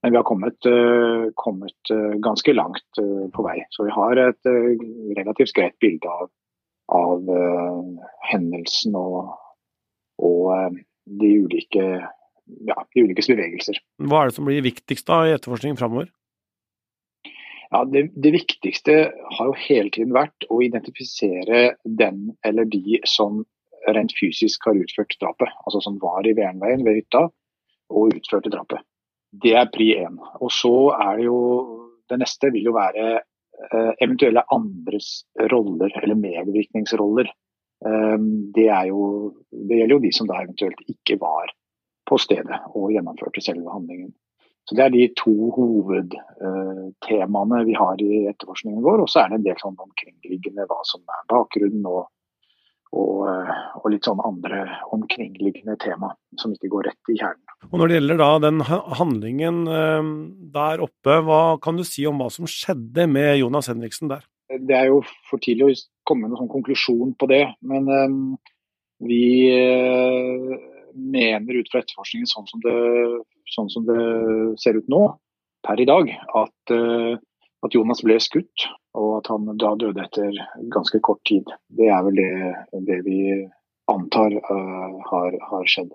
Men 0.06 0.14
vi 0.14 0.18
har 0.20 0.26
kommet, 0.28 0.66
uh, 0.70 1.32
kommet 1.34 1.90
uh, 1.90 2.12
ganske 2.22 2.52
langt 2.54 3.00
på 3.34 3.42
vei. 3.42 3.56
Så 3.74 3.88
vi 3.88 3.94
har 3.94 4.20
et 4.22 4.50
relativt 5.18 5.54
greit 5.56 5.74
bilde 5.82 6.06
av, 6.06 6.28
av 6.94 7.32
hendelsen 8.30 8.94
og, 8.94 9.32
og 10.22 10.76
de, 11.06 11.32
ulike, 11.42 11.82
ja, 12.70 12.76
de 12.94 13.02
ulikes 13.02 13.32
bevegelser. 13.32 13.82
Hva 14.06 14.22
er 14.22 14.30
det 14.30 14.38
som 14.38 14.46
blir 14.46 14.62
viktigst 14.62 15.10
da 15.10 15.24
i 15.26 15.34
etterforskningen 15.34 15.80
framover? 15.80 16.06
Ja, 17.74 17.82
det, 17.84 18.06
det, 18.14 18.30
viktigste 18.30 18.96
har 19.10 19.50
jo 19.50 19.54
hele 19.66 19.90
tiden 19.90 20.14
vært 20.14 20.46
å 20.54 20.60
identifisere 20.62 21.72
den 21.82 22.36
eller 22.46 22.68
de 22.70 23.00
som 23.10 23.42
rent 23.90 24.14
fysisk 24.18 24.66
har 24.68 24.78
utført 24.78 25.16
drapet. 25.22 25.50
Altså 25.66 25.82
som 25.84 25.98
var 26.02 26.26
i 26.26 26.34
Vernveien 26.38 26.84
ved 26.86 27.00
hytta 27.00 27.26
og 27.90 28.14
utførte 28.14 28.52
drapet. 28.54 28.82
Det 29.32 29.54
er 29.58 29.70
pri 29.72 29.90
én. 30.00 30.20
Og 30.40 30.52
så 30.52 30.74
er 30.96 31.18
det 31.18 31.28
jo 31.28 31.40
Det 32.06 32.20
neste 32.20 32.52
vil 32.54 32.68
jo 32.68 32.72
være 32.76 33.16
eh, 33.18 33.92
eventuelle 33.98 34.44
andres 34.54 35.24
roller, 35.50 35.90
eller 35.98 36.14
medvirkningsroller. 36.14 37.26
Eh, 37.82 38.18
det, 38.54 38.66
jo, 38.86 39.00
det 39.50 39.80
gjelder 39.80 39.94
jo 39.96 40.04
de 40.04 40.12
som 40.14 40.28
da 40.30 40.36
eventuelt 40.44 40.84
ikke 40.86 41.16
var 41.18 41.50
på 42.06 42.20
stedet 42.22 42.60
og 42.78 42.92
gjennomførte 42.94 43.42
selve 43.42 43.74
handlingen. 43.74 44.12
Så 44.66 44.74
Det 44.74 44.82
er 44.84 44.90
de 44.90 45.14
to 45.14 45.30
hovedtemaene 45.54 47.58
vi 47.68 47.74
har 47.78 48.00
i 48.02 48.26
etterforskningen 48.26 48.82
vår. 48.82 49.00
Og 49.04 49.08
så 49.10 49.20
er 49.22 49.28
det 49.30 49.36
en 49.38 49.46
del 49.46 49.58
sånn 49.62 49.82
omkringliggende 49.84 50.66
hva 50.66 50.80
som 50.88 51.00
er 51.06 51.28
bakgrunnen 51.30 51.86
og, 51.86 52.08
og, 52.90 53.28
eh, 53.30 53.52
og, 53.78 53.86
litt 53.94 54.06
sånn 54.08 54.26
andre 54.26 54.66
omkringliggende 54.96 55.76
tema 55.82 56.08
som 56.40 56.54
ikke 56.56 56.72
går 56.74 56.82
rett 56.90 57.04
i 57.14 57.18
kjernen. 57.20 57.55
Og 57.72 57.80
Når 57.80 57.90
det 57.90 57.98
gjelder 57.98 58.20
da 58.20 58.30
den 58.44 58.62
handlingen 58.62 59.64
eh, 59.66 60.08
der 60.54 60.82
oppe, 60.84 61.18
hva 61.26 61.58
kan 61.62 61.78
du 61.78 61.84
si 61.86 62.06
om 62.06 62.20
hva 62.22 62.30
som 62.32 62.48
skjedde 62.50 63.08
med 63.10 63.40
Jonas 63.40 63.70
Henriksen 63.72 64.12
der? 64.12 64.24
Det 64.46 64.76
er 64.78 64.90
jo 64.92 65.00
for 65.26 65.42
tidlig 65.42 65.66
å 65.66 65.76
komme 66.06 66.24
med 66.24 66.34
noen 66.34 66.44
sånn 66.44 66.52
konklusjon 66.54 67.16
på 67.18 67.28
det. 67.32 67.42
Men 67.66 67.88
um, 67.90 68.20
vi 69.02 69.50
uh, 69.50 70.54
mener 70.94 71.58
ut 71.58 71.70
fra 71.72 71.82
etterforskningen 71.82 72.30
sånn 72.30 72.46
som, 72.48 72.62
det, 72.62 72.76
sånn 73.52 73.70
som 73.72 73.86
det 73.88 73.98
ser 74.62 74.78
ut 74.78 74.86
nå, 74.92 75.02
per 75.66 75.82
i 75.82 75.88
dag, 75.88 76.12
at, 76.38 76.72
at, 76.72 77.74
Jonas 77.74 78.04
ble 78.06 78.20
skutt, 78.22 78.68
og 78.94 79.16
at 79.18 79.28
han 79.32 79.50
da 79.58 79.74
døde 79.74 80.04
etter 80.04 80.38
ganske 80.72 81.02
kort 81.04 81.20
tid. 81.26 81.50
Det 81.66 81.90
er 81.90 82.04
vel 82.06 82.20
det, 82.20 82.30
det 82.86 83.00
vi 83.04 83.18
antar 83.90 84.38
har, 84.46 85.36
har, 85.50 85.66
skjedd. 85.66 85.90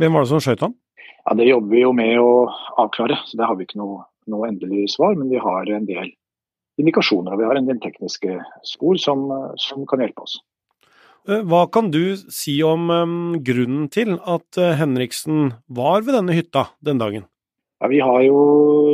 Hvem 0.00 0.16
var 0.16 0.24
det 0.24 0.32
som 0.32 0.40
skjøt 0.40 0.64
han? 0.64 0.74
Ja, 1.24 1.34
Det 1.36 1.48
jobber 1.48 1.74
vi 1.74 1.82
jo 1.82 1.92
med 1.96 2.14
å 2.20 2.32
avklare, 2.80 3.20
så 3.26 3.38
det 3.38 3.46
har 3.46 3.58
vi 3.58 3.68
ikke 3.68 3.80
noe, 3.80 4.04
noe 4.26 4.48
endelig 4.48 4.88
svar. 4.96 5.14
Men 5.18 5.30
vi 5.30 5.42
har 5.42 5.68
en 5.68 5.88
del 5.88 6.14
indikasjoner 6.80 7.34
og 7.34 7.42
vi 7.42 7.48
har 7.48 7.58
en 7.58 7.68
del 7.68 7.80
tekniske 7.82 8.38
spor 8.66 8.96
som, 9.00 9.26
som 9.60 9.84
kan 9.88 10.02
hjelpe 10.04 10.24
oss. 10.24 10.38
Eh, 11.28 11.42
hva 11.44 11.66
kan 11.72 11.90
du 11.92 12.16
si 12.32 12.56
om 12.64 12.88
um, 12.88 13.18
grunnen 13.44 13.88
til 13.92 14.16
at 14.18 14.60
uh, 14.60 14.72
Henriksen 14.80 15.52
var 15.68 16.06
ved 16.06 16.16
denne 16.16 16.36
hytta 16.36 16.70
den 16.84 17.00
dagen? 17.02 17.26
Ja, 17.80 17.88
vi 17.92 18.00
har 18.04 18.20
jo 18.24 18.40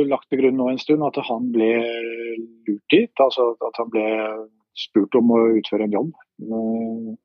lagt 0.07 0.29
til 0.31 0.41
grunn 0.41 0.59
nå 0.59 0.69
en 0.71 0.81
stund 0.81 1.03
at 1.07 1.19
han 1.27 1.49
ble 1.55 1.71
lurt 2.67 2.85
dit. 2.91 3.11
Altså 3.23 3.53
at 3.55 3.79
han 3.79 3.91
ble 3.91 4.05
spurt 4.77 5.15
om 5.17 5.31
å 5.33 5.39
utføre 5.57 5.87
en 5.87 5.95
jobb 5.95 6.11
uh, 6.51 7.15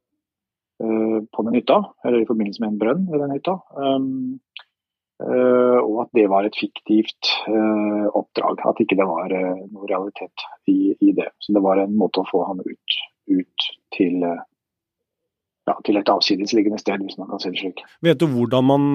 på 0.83 1.45
den 1.47 1.59
hytta, 1.59 1.79
eller 2.03 2.23
i 2.23 2.27
forbindelse 2.27 2.63
med 2.63 2.73
en 2.73 2.81
brønn 2.81 3.05
ved 3.11 3.23
den 3.23 3.35
hytta. 3.37 3.59
Um, 5.23 5.79
og 5.83 5.99
at 6.05 6.11
det 6.17 6.29
var 6.31 6.47
et 6.47 6.57
fiktivt 6.59 7.33
oppdrag. 7.47 8.63
At 8.69 8.81
ikke 8.83 8.99
det 8.99 9.09
var 9.09 9.33
noe 9.33 9.89
realitet 9.91 10.47
i, 10.71 10.95
i, 10.95 11.13
det. 11.17 11.29
Så 11.43 11.55
det 11.57 11.63
var 11.65 11.81
en 11.83 11.95
måte 11.99 12.23
å 12.23 12.29
få 12.29 12.43
han 12.49 12.63
ut, 12.65 12.99
ut 13.31 13.69
til 13.97 14.25
ja, 15.69 15.77
til 15.87 15.99
et 16.01 16.11
avsidesliggende 16.11 16.81
sted, 16.83 17.05
hvis 17.07 17.19
man 17.21 17.31
kan 17.31 17.43
si 17.43 17.53
det 17.53 17.61
slik. 17.61 17.85
Vet 18.03 18.19
du 18.19 18.27
hvordan 18.31 18.67
man 18.67 18.89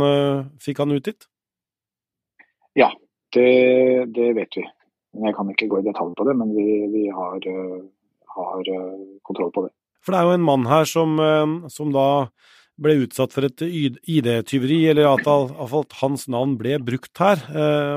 fikk 0.60 0.82
han 0.84 0.92
ut 0.92 1.06
dit? 1.08 1.30
Ja, 2.76 2.90
det, 3.36 3.48
det, 4.16 4.34
vet 4.36 4.60
vi. 4.60 4.66
Jeg 5.24 5.36
kan 5.38 5.54
ikke 5.54 5.70
gå 5.72 5.80
i 5.80 5.88
detalj 5.88 6.12
på 6.18 6.28
det, 6.28 6.36
men 6.38 6.52
vi, 6.58 6.68
vi 6.92 7.06
har, 7.08 7.48
har 8.36 8.72
kontroll 9.24 9.54
på 9.56 9.64
det. 9.68 9.72
For 10.04 10.14
det 10.14 10.20
er 10.20 10.28
jo 10.28 10.36
en 10.38 10.46
mann 10.50 10.68
her 10.68 10.84
som, 10.88 11.16
som 11.72 11.96
da 11.96 12.08
ble 12.82 13.00
utsatt 13.04 13.34
for 13.34 13.48
et 13.48 13.62
ID-tyveri, 13.66 14.84
eller 14.92 15.10
at, 15.12 15.26
iallfall 15.28 15.88
hans 16.02 16.28
navn 16.32 16.58
ble 16.60 16.78
brukt 16.84 17.18
her. 17.22 17.42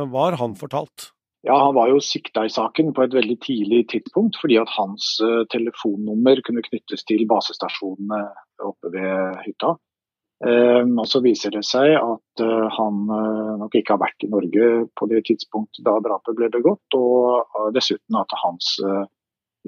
Hva 0.09 0.29
har 0.29 0.39
han 0.41 0.57
fortalt? 0.59 1.11
Ja, 1.43 1.65
Han 1.65 1.75
var 1.75 1.89
jo 1.89 2.01
sikta 2.05 2.45
i 2.45 2.53
saken 2.53 2.93
på 2.93 3.05
et 3.05 3.15
veldig 3.17 3.39
tidlig 3.41 3.87
tidspunkt, 3.93 4.37
fordi 4.41 4.59
at 4.61 4.73
hans 4.77 5.15
uh, 5.25 5.47
telefonnummer 5.53 6.43
kunne 6.45 6.65
knyttes 6.67 7.07
til 7.09 7.25
basestasjonene 7.31 8.19
oppe 8.61 8.93
ved 8.93 9.39
hytta. 9.47 9.77
Uh, 10.45 10.85
og 11.01 11.07
Så 11.09 11.23
viser 11.25 11.55
det 11.57 11.65
seg 11.69 11.95
at 11.97 12.45
han 12.77 13.01
nok 13.61 13.75
ikke 13.77 13.97
har 13.97 14.03
vært 14.05 14.25
i 14.25 14.31
Norge 14.33 14.69
på 14.97 15.09
det 15.09 15.25
tidspunktet 15.29 15.85
da 15.85 15.97
drapet 16.05 16.37
ble 16.37 16.49
begått, 16.53 16.97
og 16.97 17.73
dessuten 17.77 18.21
at 18.21 18.37
hans 18.45 18.77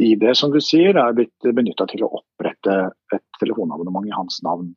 ID 0.00 0.24
som 0.36 0.52
du 0.52 0.60
sier, 0.64 0.96
er 0.96 1.16
blitt 1.16 1.52
benytta 1.56 1.84
til 1.90 2.04
å 2.06 2.12
opprette 2.20 2.76
et 3.12 3.24
telefonabonnement 3.40 4.08
i 4.08 4.14
hans 4.16 4.40
navn. 4.44 4.72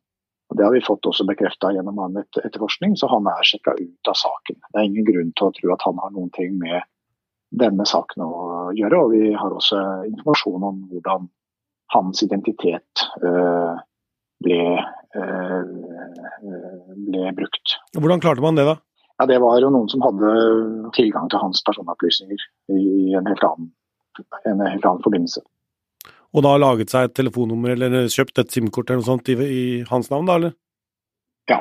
Og 0.56 0.60
Det 0.60 0.64
har 0.64 0.72
vi 0.72 0.86
fått 0.86 1.04
også 1.04 1.26
bekrefta 1.28 1.68
gjennom 1.76 1.98
annen 2.00 2.22
etterforskning, 2.40 2.94
så 2.96 3.10
han 3.12 3.26
er 3.28 3.44
sjekka 3.44 3.74
ut 3.76 4.08
av 4.08 4.14
saken. 4.16 4.56
Det 4.56 4.78
er 4.80 4.86
ingen 4.88 5.04
grunn 5.04 5.32
til 5.36 5.50
å 5.50 5.52
tro 5.52 5.72
at 5.74 5.82
han 5.84 5.98
har 6.00 6.14
noen 6.14 6.30
ting 6.32 6.54
med 6.56 6.86
denne 7.52 7.84
saken 7.84 8.24
å 8.24 8.30
gjøre. 8.72 9.00
Og 9.02 9.12
vi 9.12 9.34
har 9.36 9.52
også 9.52 9.82
informasjon 10.08 10.64
om 10.64 10.78
hvordan 10.88 11.28
hans 11.92 12.24
identitet 12.24 13.04
øh, 13.20 13.76
ble, 14.46 14.62
øh, 15.20 15.60
ble 17.04 17.34
brukt. 17.36 17.76
Hvordan 18.00 18.24
klarte 18.24 18.46
man 18.46 18.56
det, 18.56 18.64
da? 18.64 18.78
Ja, 19.20 19.28
Det 19.28 19.36
var 19.44 19.60
jo 19.60 19.74
noen 19.76 19.92
som 19.92 20.08
hadde 20.08 20.32
tilgang 20.96 21.28
til 21.28 21.44
hans 21.44 21.60
personopplysninger 21.68 22.48
i 22.72 23.12
en 23.12 23.28
helt 23.28 23.44
annen, 23.44 23.68
en 24.48 24.64
helt 24.64 24.88
annen 24.88 25.04
forbindelse 25.04 25.44
og 26.34 26.44
da 26.46 26.54
laget 26.60 26.92
seg 26.92 27.08
et 27.08 27.16
telefonnummer 27.16 27.74
eller 27.74 28.08
kjøpt 28.12 28.42
et 28.42 28.54
SIM-kort 28.54 28.90
eller 28.90 29.02
noe 29.02 29.10
sånt 29.10 29.30
i, 29.32 29.36
i, 29.36 29.66
hans 29.90 30.10
navn, 30.12 30.28
da, 30.28 30.38
eller? 30.40 30.56
Ja, 31.50 31.60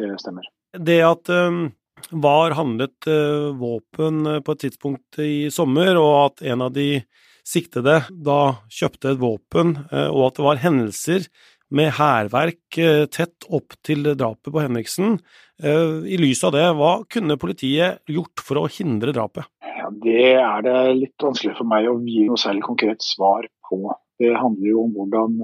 det 0.00 0.12
stemmer. 0.22 0.46
Det 0.72 0.98
at 1.04 1.32
um, 1.32 1.64
VAR 2.10 2.56
handlet 2.58 3.08
uh, 3.08 3.50
våpen 3.58 4.24
på 4.44 4.54
et 4.54 4.64
tidspunkt 4.66 5.20
i 5.22 5.50
sommer, 5.52 5.98
og 6.00 6.14
at 6.26 6.46
en 6.52 6.64
av 6.68 6.72
de 6.76 7.02
siktede 7.46 7.98
da 8.12 8.40
kjøpte 8.70 9.14
et 9.14 9.22
våpen, 9.22 9.76
uh, 9.92 10.08
og 10.08 10.30
at 10.30 10.38
det 10.38 10.46
var 10.46 10.62
hendelser 10.62 11.28
med 11.74 11.94
hærverk 11.98 12.78
uh, 12.78 13.04
tett 13.12 13.48
opp 13.48 13.76
til 13.86 14.12
drapet 14.12 14.52
på 14.52 14.62
Henriksen. 14.62 15.18
I 15.62 16.16
lys 16.18 16.40
av 16.42 16.56
det, 16.56 16.64
hva 16.74 17.04
kunne 17.06 17.36
politiet 17.38 18.00
gjort 18.10 18.40
for 18.42 18.58
å 18.58 18.70
hindre 18.72 19.12
drapet? 19.14 19.46
Ja, 19.62 19.92
det 20.02 20.32
er 20.40 20.64
det 20.66 20.78
litt 20.98 21.22
vanskelig 21.22 21.54
for 21.54 21.68
meg 21.70 21.86
å 21.86 22.00
gi 22.02 22.24
noe 22.26 22.40
særlig 22.40 22.64
konkret 22.66 23.04
svar 23.06 23.46
på. 23.68 23.78
Det 24.18 24.32
handler 24.34 24.72
jo 24.72 24.80
om 24.88 24.96
hvordan 24.96 25.36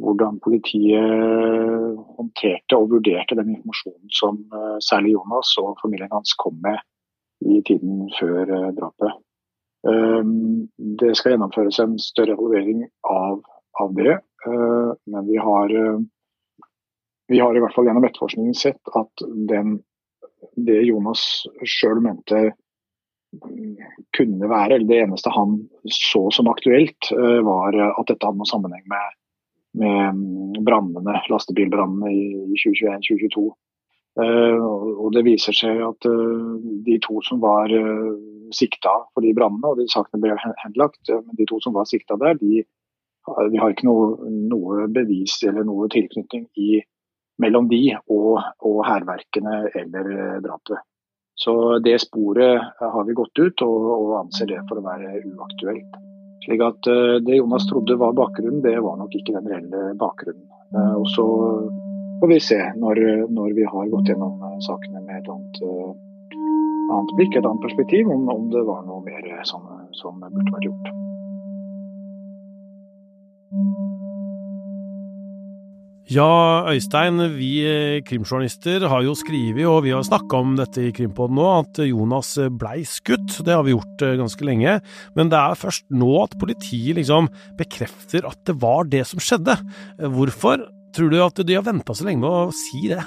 hvordan 0.00 0.40
politiet 0.44 1.96
håndterte 2.18 2.78
og 2.78 2.90
vurderte 2.94 3.36
den 3.38 3.54
informasjonen 3.54 4.12
som 4.12 4.40
eh, 4.52 4.76
særlig 4.84 5.14
Jonas 5.16 5.54
og 5.62 5.76
familien 5.82 6.12
hans 6.12 6.34
kom 6.40 6.58
med 6.64 6.80
i 7.46 7.60
tiden 7.66 8.06
før 8.18 8.42
eh, 8.44 8.72
drapet. 8.76 9.22
Det 9.86 11.12
skal 11.14 11.36
gjennomføres 11.36 11.76
en 11.78 11.92
større 12.02 12.34
evaluering 12.34 12.80
av, 13.06 13.36
av 13.78 13.92
det, 13.94 14.16
eh, 14.16 14.24
men 14.44 15.26
vi 15.26 15.36
har, 15.40 15.72
vi 17.32 17.38
har 17.40 17.56
i 17.56 17.62
hvert 17.62 17.74
fall 17.74 17.88
gjennom 17.88 18.04
etterforskningen 18.06 18.54
sett 18.54 18.92
at 18.98 19.24
den, 19.50 19.78
det 20.54 20.82
Jonas 20.86 21.22
sjøl 21.64 22.02
mente 22.04 22.52
kunne 24.16 24.48
være, 24.48 24.76
eller 24.76 24.88
det 24.88 25.00
eneste 25.02 25.32
han 25.34 25.58
så 25.90 26.26
som 26.34 26.50
aktuelt, 26.52 27.10
var 27.48 27.74
at 27.88 28.06
dette 28.06 28.22
hadde 28.22 28.38
noen 28.38 28.52
sammenheng 28.52 28.84
med 28.92 29.16
med 29.76 30.14
mm, 30.14 30.64
brannene, 30.64 31.20
lastebilbrannene 31.30 32.12
i 32.12 32.56
2021-2022. 32.56 33.46
Uh, 34.16 34.56
og 35.04 35.10
Det 35.12 35.24
viser 35.26 35.56
seg 35.56 35.82
at 35.84 36.08
de 36.86 36.96
to 37.04 37.20
som 37.26 37.42
var 37.42 37.72
sikta 38.56 38.94
for 39.12 39.24
de 39.24 39.34
brannene, 39.36 39.68
og 39.68 39.80
de 39.80 39.88
sakene 39.92 40.22
ble 40.22 40.36
henlagt, 40.62 41.02
men 41.10 41.36
de 41.36 41.48
to 41.50 41.60
som 41.60 41.74
var 41.76 41.88
sikta 41.90 42.16
der, 42.20 42.38
de, 42.40 42.62
de 43.26 43.60
har 43.60 43.72
ikke 43.72 43.88
noe, 43.88 44.30
noe, 44.30 44.86
bevis 44.92 45.38
eller 45.46 45.66
noe 45.66 45.88
tilknytning 45.92 46.46
i, 46.62 46.80
mellom 47.42 47.66
de 47.68 47.80
og, 47.98 48.38
og 48.64 48.82
hærverkene 48.86 49.64
eller 49.74 50.12
drapet. 50.44 50.84
Så 51.36 51.78
det 51.84 51.98
sporet 52.00 52.62
har 52.80 53.04
vi 53.04 53.16
gått 53.16 53.38
ut, 53.38 53.62
og, 53.66 53.88
og 53.92 54.12
anser 54.22 54.48
det 54.48 54.62
for 54.68 54.80
å 54.80 54.86
være 54.86 55.18
uaktuelt. 55.34 55.98
Slik 56.46 56.62
at 56.64 56.86
eh, 56.86 57.16
Det 57.26 57.36
Jonas 57.36 57.66
trodde 57.68 57.98
var 58.00 58.16
bakgrunnen, 58.16 58.62
det 58.62 58.78
var 58.80 58.96
nok 58.96 59.14
ikke 59.14 59.34
den 59.36 59.50
reelle 59.50 59.92
bakgrunnen. 60.00 60.46
Eh, 60.72 60.94
og 60.96 61.08
Så 61.12 61.26
får 62.20 62.32
vi 62.32 62.40
se, 62.40 62.60
når, 62.80 63.02
når 63.28 63.56
vi 63.58 63.66
har 63.68 63.92
gått 63.92 64.12
gjennom 64.12 64.40
eh, 64.48 64.58
sakene 64.64 65.02
med 65.02 65.20
et 65.20 65.32
annet, 65.34 65.60
annet 66.94 67.16
blikk, 67.18 67.36
et 67.36 67.44
annet 67.44 67.66
perspektiv, 67.66 68.08
om, 68.08 68.28
om 68.32 68.48
det 68.54 68.64
var 68.64 68.86
noe 68.86 69.02
mer 69.04 69.26
som, 69.44 69.66
som 70.00 70.22
burde 70.22 70.54
vært 70.54 70.70
gjort. 70.70 70.94
Ja, 76.06 76.62
Øystein, 76.70 77.18
vi 77.34 77.64
eh, 77.66 78.00
krimjournalister 78.06 78.84
har 78.86 79.02
jo 79.02 79.16
skrevet, 79.18 79.64
og 79.66 79.80
vi 79.82 79.90
har 79.90 80.04
snakka 80.06 80.38
om 80.38 80.52
dette 80.54 80.84
i 80.86 80.92
Krimpodden 80.94 81.34
nå, 81.34 81.46
at 81.64 81.80
Jonas 81.82 82.30
blei 82.54 82.84
skutt. 82.86 83.40
Det 83.42 83.50
har 83.50 83.64
vi 83.66 83.74
gjort 83.74 84.04
eh, 84.06 84.14
ganske 84.20 84.46
lenge. 84.46 84.76
Men 85.18 85.32
det 85.32 85.40
er 85.40 85.58
først 85.58 85.82
nå 85.90 86.12
at 86.22 86.36
politiet 86.38 87.00
liksom 87.00 87.26
bekrefter 87.58 88.28
at 88.30 88.38
det 88.46 88.54
var 88.62 88.86
det 88.92 89.02
som 89.10 89.18
skjedde. 89.18 89.56
Hvorfor 90.14 90.62
tror 90.94 91.10
du 91.10 91.18
at 91.24 91.42
de 91.42 91.58
har 91.58 91.66
venta 91.66 91.96
så 91.96 92.06
lenge 92.06 92.22
med 92.22 92.30
å 92.30 92.54
si 92.54 92.86
det? 92.92 93.02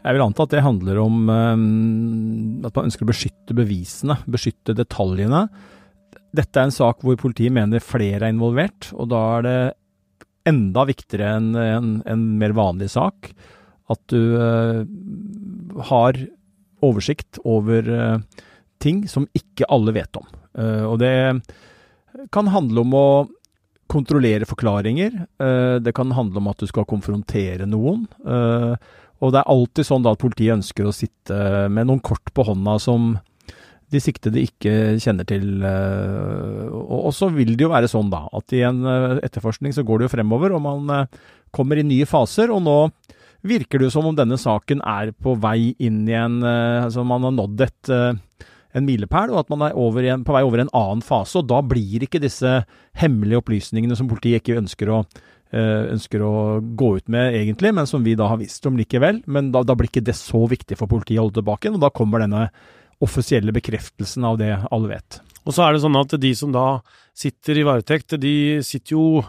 Jeg 0.00 0.16
vil 0.16 0.24
anta 0.24 0.46
at 0.46 0.54
det 0.54 0.64
handler 0.64 1.02
om 1.02 1.28
um, 1.28 2.64
at 2.64 2.72
man 2.72 2.88
ønsker 2.88 3.04
å 3.04 3.10
beskytte 3.10 3.56
bevisene, 3.58 4.16
beskytte 4.24 4.72
detaljene. 4.78 5.44
Dette 6.32 6.56
er 6.56 6.70
en 6.70 6.72
sak 6.72 7.04
hvor 7.04 7.20
politiet 7.20 7.52
mener 7.52 7.84
flere 7.84 8.24
er 8.24 8.32
involvert, 8.32 8.94
og 8.96 9.10
da 9.12 9.20
er 9.36 9.44
det 9.44 9.58
enda 10.48 10.84
viktigere 10.88 11.34
enn 11.36 11.50
en, 11.56 11.90
en, 12.08 12.26
mer 12.40 12.54
vanlig 12.56 12.90
sak. 12.94 13.32
At 13.90 14.00
du 14.12 14.36
uh, 14.38 14.84
har 15.90 16.18
oversikt 16.84 17.40
over 17.44 17.90
uh, 17.90 18.44
ting 18.80 19.04
som 19.10 19.28
ikke 19.36 19.68
alle 19.72 19.94
vet 19.96 20.16
om. 20.16 20.30
Uh, 20.56 20.84
og 20.92 21.00
det 21.02 21.14
kan 22.34 22.50
handle 22.50 22.84
om 22.86 22.96
å 22.96 23.10
kontrollere 23.90 24.46
forklaringer. 24.46 25.10
det 25.82 25.92
kan 25.96 26.12
handle 26.14 26.38
om 26.38 26.46
at 26.46 26.60
du 26.62 26.68
skal 26.70 26.84
konfrontere 26.86 27.66
noen. 27.66 28.04
og 28.22 29.32
det 29.34 29.40
er 29.40 29.50
alltid 29.50 29.88
sånn 29.88 30.04
da 30.04 30.12
at 30.14 30.20
politiet 30.22 30.54
ønsker 30.54 30.86
å 30.86 30.92
sitte 30.94 31.66
med 31.66 31.88
noen 31.88 31.98
kort 31.98 32.30
på 32.30 32.44
hånda 32.46 32.76
som 32.78 33.16
de 33.90 34.00
siktede 34.02 34.42
ikke 34.44 34.72
kjenner 35.02 35.26
til. 35.28 35.64
Eh, 35.66 36.70
og 36.70 37.10
så 37.16 37.30
vil 37.34 37.56
det 37.56 37.66
jo 37.66 37.72
være 37.72 37.90
sånn 37.90 38.10
da, 38.12 38.24
at 38.36 38.54
i 38.54 38.62
en 38.66 38.84
eh, 38.86 39.18
etterforskning 39.26 39.74
så 39.76 39.84
går 39.86 40.00
det 40.00 40.08
jo 40.08 40.14
fremover, 40.14 40.54
og 40.54 40.62
man 40.64 40.92
eh, 40.94 41.22
kommer 41.54 41.80
i 41.80 41.86
nye 41.86 42.06
faser. 42.08 42.52
Og 42.54 42.62
nå 42.66 42.78
virker 43.46 43.80
det 43.80 43.88
jo 43.88 43.94
som 43.96 44.06
om 44.10 44.16
denne 44.16 44.38
saken 44.38 44.84
er 44.86 45.14
på 45.16 45.34
vei 45.40 45.72
inn 45.80 46.02
i 46.08 46.12
en 46.12 46.42
Altså 46.44 47.06
man 47.08 47.24
har 47.24 47.32
nådd 47.32 47.62
et, 47.64 47.90
en 48.76 48.84
milepæl, 48.84 49.32
og 49.32 49.40
at 49.40 49.52
man 49.52 49.64
er 49.70 50.12
en, 50.12 50.26
på 50.26 50.34
vei 50.36 50.42
over 50.44 50.60
i 50.60 50.66
en 50.66 50.74
annen 50.76 51.02
fase. 51.02 51.40
Og 51.40 51.48
da 51.48 51.62
blir 51.64 52.04
ikke 52.04 52.20
disse 52.22 52.60
hemmelige 53.00 53.40
opplysningene 53.40 53.96
som 53.96 54.10
politiet 54.10 54.42
ikke 54.42 54.60
ønsker 54.60 54.94
å 54.94 55.02
ønsker 55.50 56.22
å 56.22 56.60
gå 56.78 56.92
ut 57.00 57.08
med, 57.10 57.32
egentlig, 57.34 57.72
men 57.74 57.88
som 57.90 58.04
vi 58.06 58.12
da 58.14 58.28
har 58.30 58.38
visst 58.38 58.62
om 58.70 58.76
likevel. 58.78 59.16
Men 59.26 59.48
da, 59.50 59.64
da 59.66 59.74
blir 59.74 59.88
ikke 59.88 60.04
det 60.06 60.14
så 60.14 60.44
viktig 60.46 60.76
for 60.78 60.86
politiet 60.86 61.18
å 61.18 61.24
holde 61.24 61.40
tilbake, 61.40 61.72
og 61.74 61.80
da 61.82 61.90
kommer 61.90 62.22
denne 62.22 62.44
offisielle 63.00 63.52
bekreftelsen 63.56 64.26
av 64.28 64.38
det 64.40 64.52
alle 64.70 64.94
vet. 64.94 65.20
Og 65.48 65.56
så 65.56 65.64
er 65.64 65.74
det 65.74 65.82
sånn 65.82 65.96
at 65.98 66.12
de 66.20 66.30
som 66.36 66.52
da 66.52 66.66
sitter 67.16 67.58
i 67.58 67.64
varetekt, 67.66 68.14
de 68.20 68.60
sitter 68.64 68.94
jo 68.94 69.22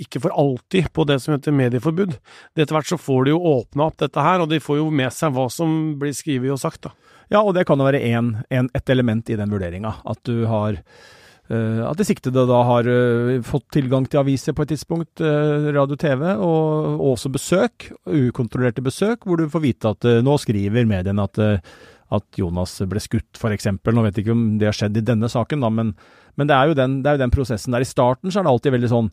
ikke 0.00 0.22
for 0.22 0.34
alltid 0.38 0.88
på 0.94 1.04
det 1.08 1.18
som 1.22 1.34
heter 1.34 1.54
medieforbud. 1.54 2.14
Etter 2.56 2.76
hvert 2.76 2.90
så 2.90 2.98
får 3.00 3.26
de 3.26 3.34
jo 3.34 3.42
åpna 3.58 3.90
opp 3.90 3.98
dette 4.00 4.24
her, 4.24 4.42
og 4.42 4.50
de 4.52 4.62
får 4.62 4.80
jo 4.80 4.88
med 4.94 5.14
seg 5.14 5.34
hva 5.34 5.48
som 5.52 5.76
blir 6.00 6.14
skrevet 6.16 6.54
og 6.54 6.62
sagt, 6.62 6.86
da. 6.86 6.94
Ja, 7.28 7.42
og 7.42 7.52
det 7.58 7.66
kan 7.68 7.78
jo 7.78 7.86
være 7.88 8.00
en, 8.08 8.38
en, 8.48 8.70
et 8.72 8.90
element 8.94 9.28
i 9.28 9.36
den 9.36 9.52
vurderinga. 9.52 9.98
At 10.08 10.22
du 10.24 10.46
har 10.48 10.78
uh, 10.78 11.82
at 11.90 12.00
de 12.00 12.06
siktede 12.08 12.46
da 12.48 12.62
har 12.70 12.88
uh, 12.88 13.34
fått 13.44 13.66
tilgang 13.76 14.08
til 14.08 14.22
aviser 14.22 14.56
på 14.56 14.64
et 14.64 14.72
tidspunkt, 14.72 15.20
uh, 15.20 15.68
radio, 15.76 15.98
TV, 16.00 16.24
og, 16.32 16.94
og, 16.94 17.04
også 17.12 17.34
besøk, 17.34 17.90
ukontrollerte 18.08 18.84
besøk, 18.86 19.28
hvor 19.28 19.36
du 19.42 19.50
får 19.52 19.66
vite 19.66 19.92
at 19.92 20.10
nå 20.24 20.40
skriver 20.40 20.88
mediene 20.88 21.28
at 21.28 21.44
at 22.14 22.38
Jonas 22.40 22.76
ble 22.88 23.00
skutt, 23.02 23.36
f.eks. 23.36 23.68
Nå 23.68 24.04
vet 24.04 24.16
jeg 24.16 24.24
ikke 24.24 24.36
om 24.36 24.44
det 24.60 24.70
har 24.70 24.76
skjedd 24.76 25.00
i 25.00 25.04
denne 25.04 25.28
saken, 25.30 25.64
da, 25.64 25.70
men, 25.72 25.92
men 26.40 26.48
det, 26.48 26.56
er 26.56 26.76
den, 26.78 27.00
det, 27.04 27.10
er 27.10 27.18
jo 27.18 27.24
den, 27.26 27.34
prosessen 27.34 27.74
der. 27.74 27.84
I 27.84 27.88
starten 27.88 28.32
så 28.32 28.40
er 28.40 28.46
det 28.46 28.54
alltid 28.54 28.76
veldig 28.76 28.92
sånn 28.92 29.10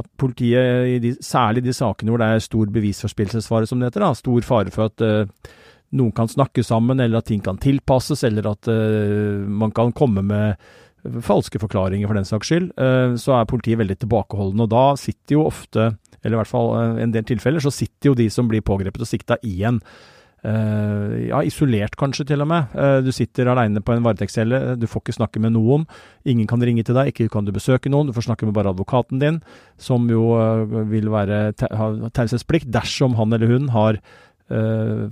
at 0.00 0.06
politiet, 0.16 1.02
de, 1.04 1.10
særlig 1.20 1.60
i 1.60 1.66
de 1.66 1.74
sakene 1.76 2.12
hvor 2.12 2.22
det 2.22 2.30
er 2.32 2.44
stor 2.44 2.70
bevisforspillelsesfare, 2.72 3.68
som 3.68 3.80
det 3.80 3.90
heter, 3.90 4.06
da, 4.06 4.14
stor 4.16 4.46
fare 4.46 4.72
for 4.72 4.88
at 4.88 5.04
uh, 5.04 5.50
noen 5.98 6.14
kan 6.16 6.30
snakke 6.32 6.64
sammen, 6.64 7.02
eller 7.04 7.20
at 7.20 7.28
ting 7.28 7.42
kan 7.44 7.60
tilpasses, 7.60 8.24
eller 8.24 8.48
at 8.54 8.70
uh, 8.72 9.42
man 9.44 9.74
kan 9.76 9.92
komme 9.92 10.24
med 10.24 11.12
falske 11.26 11.60
forklaringer 11.60 12.08
for 12.08 12.16
den 12.16 12.28
saks 12.28 12.48
skyld, 12.48 12.70
uh, 12.80 13.12
så 13.20 13.36
er 13.36 13.50
politiet 13.50 13.82
veldig 13.82 13.98
tilbakeholdne. 14.00 14.64
Og 14.64 14.72
da 14.72 14.86
sitter 14.96 15.36
jo 15.36 15.44
ofte, 15.50 15.90
eller 16.22 16.38
i 16.38 16.40
hvert 16.40 16.54
fall 16.54 16.72
en 17.04 17.12
del 17.12 17.28
tilfeller, 17.28 17.60
så 17.60 17.74
sitter 17.74 18.14
jo 18.14 18.16
de 18.16 18.30
som 18.32 18.48
blir 18.48 18.64
pågrepet 18.64 19.04
og 19.04 19.12
sikta 19.12 19.36
igjen. 19.44 19.82
Uh, 19.82 20.21
ja, 20.42 21.38
isolert 21.46 21.94
kanskje 21.98 22.26
til 22.32 22.42
og 22.42 22.48
med. 22.50 22.72
Uh, 22.74 22.98
du 23.04 23.12
sitter 23.14 23.50
aleine 23.52 23.82
på 23.84 23.94
en 23.94 24.02
varetektscelle, 24.02 24.74
du 24.80 24.88
får 24.90 25.04
ikke 25.04 25.14
snakke 25.20 25.42
med 25.42 25.54
noen. 25.54 25.86
Ingen 26.26 26.48
kan 26.50 26.62
ringe 26.62 26.82
til 26.86 26.98
deg, 26.98 27.12
ikke 27.12 27.30
kan 27.30 27.46
du 27.46 27.52
besøke 27.54 27.92
noen. 27.92 28.10
Du 28.10 28.16
får 28.16 28.26
snakke 28.26 28.48
med 28.48 28.56
bare 28.56 28.72
advokaten 28.74 29.22
din, 29.22 29.38
som 29.78 30.10
jo 30.10 30.32
uh, 30.34 30.66
vil 30.90 31.12
være 31.12 31.44
ha 31.78 31.88
taushetsplikt 32.10 32.72
dersom 32.74 33.16
han 33.20 33.32
eller 33.32 33.54
hun 33.54 33.72
har 33.76 34.02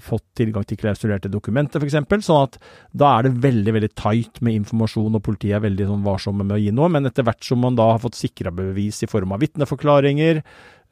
fått 0.04 0.24
tilgang 0.36 0.66
til 0.68 0.76
klausulerte 0.76 1.30
dokumenter, 1.32 1.80
f.eks. 1.80 2.26
Sånn 2.26 2.42
at 2.42 2.58
da 2.92 3.14
er 3.14 3.24
det 3.24 3.38
veldig 3.40 3.72
veldig 3.72 3.88
tight 3.96 4.42
med 4.44 4.58
informasjon, 4.58 5.16
og 5.16 5.22
politiet 5.24 5.56
er 5.56 5.62
veldig 5.64 5.86
sånn 5.88 6.02
varsomme 6.04 6.44
med 6.44 6.58
å 6.58 6.60
gi 6.60 6.74
noe. 6.76 6.90
Men 6.92 7.08
etter 7.08 7.24
hvert 7.24 7.46
som 7.46 7.62
man 7.64 7.78
da 7.78 7.86
har 7.94 8.02
fått 8.02 8.18
sikra 8.18 8.52
bevis 8.52 9.00
i 9.06 9.08
form 9.08 9.32
av 9.32 9.40
vitneforklaringer, 9.40 10.42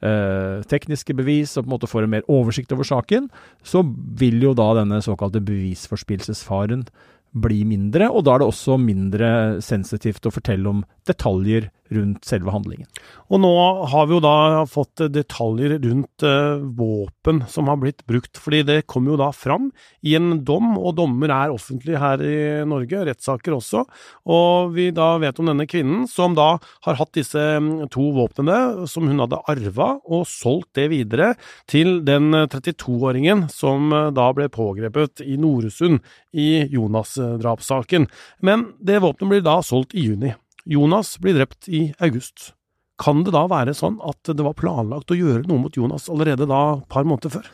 eh, 0.05 0.65
tekniske 0.69 1.15
bevis 1.17 1.55
og 1.57 1.65
på 1.65 1.69
en 1.69 1.75
måte 1.75 1.91
får 1.91 2.05
en 2.05 2.13
mer 2.17 2.27
oversikt 2.31 2.73
over 2.75 2.87
saken, 2.87 3.29
så 3.63 3.83
vil 4.19 4.41
jo 4.43 4.55
da 4.57 4.71
denne 4.79 5.01
såkalte 5.05 5.43
bevisforspillelsesfaren 5.45 6.87
bli 7.29 7.61
mindre, 7.67 8.07
og 8.09 8.25
da 8.25 8.35
er 8.35 8.41
det 8.41 8.49
også 8.49 8.79
mindre 8.81 9.29
sensitivt 9.61 10.25
å 10.25 10.33
fortelle 10.33 10.71
om 10.71 10.79
detaljer 11.09 11.69
rundt 11.89 12.25
selve 12.27 12.53
handlingen. 12.53 12.87
Og 13.29 13.41
nå 13.41 13.51
har 13.89 14.07
vi 14.07 14.15
jo 14.15 14.21
da 14.23 14.63
fått 14.69 15.01
detaljer 15.13 15.75
rundt 15.81 16.25
eh, 16.25 16.61
våpen 16.77 17.43
som 17.49 17.69
har 17.69 17.79
blitt 17.81 18.03
brukt, 18.09 18.37
fordi 18.41 18.61
det 18.67 18.77
kom 18.89 19.07
jo 19.09 19.17
da 19.19 19.31
fram 19.35 19.69
i 20.05 20.15
en 20.17 20.43
dom, 20.45 20.75
og 20.77 20.95
dommer 20.99 21.33
er 21.33 21.53
offentlig 21.53 21.99
her 22.01 22.21
i 22.25 22.39
Norge, 22.69 23.03
rettssaker 23.09 23.57
også. 23.57 23.85
Og 24.29 24.73
vi 24.75 24.89
da 24.95 25.11
vet 25.21 25.41
om 25.41 25.49
denne 25.49 25.67
kvinnen 25.69 26.05
som 26.09 26.37
da 26.37 26.51
har 26.85 26.99
hatt 26.99 27.13
disse 27.17 27.39
mm, 27.39 27.87
to 27.93 28.09
våpnene 28.17 28.87
som 28.89 29.09
hun 29.09 29.23
hadde 29.23 29.41
arva, 29.49 29.91
og 30.05 30.27
solgt 30.29 30.75
det 30.77 30.89
videre 30.93 31.33
til 31.69 31.99
den 32.05 32.31
32-åringen 32.51 33.47
som 33.53 33.89
uh, 33.93 34.09
da 34.13 34.29
ble 34.35 34.49
pågrepet 34.53 35.23
i 35.25 35.37
Noresund 35.41 36.03
i 36.33 36.67
Jonas-drapssaken. 36.69 38.07
Men 38.45 38.69
det 38.77 39.01
våpenet 39.03 39.33
blir 39.33 39.45
da 39.45 39.59
solgt 39.65 39.97
i 39.97 40.05
juni. 40.05 40.35
Jonas 40.69 41.15
blir 41.21 41.33
drept 41.37 41.67
i 41.67 41.89
august. 41.97 42.51
Kan 42.99 43.23
det 43.25 43.33
da 43.33 43.45
være 43.49 43.73
sånn 43.73 43.97
at 44.05 44.27
det 44.27 44.43
var 44.45 44.57
planlagt 44.59 45.09
å 45.09 45.17
gjøre 45.17 45.47
noe 45.47 45.63
mot 45.63 45.75
Jonas 45.75 46.09
allerede 46.11 46.45
da 46.49 46.61
et 46.77 46.89
par 46.91 47.07
måneder 47.07 47.33
før? 47.39 47.47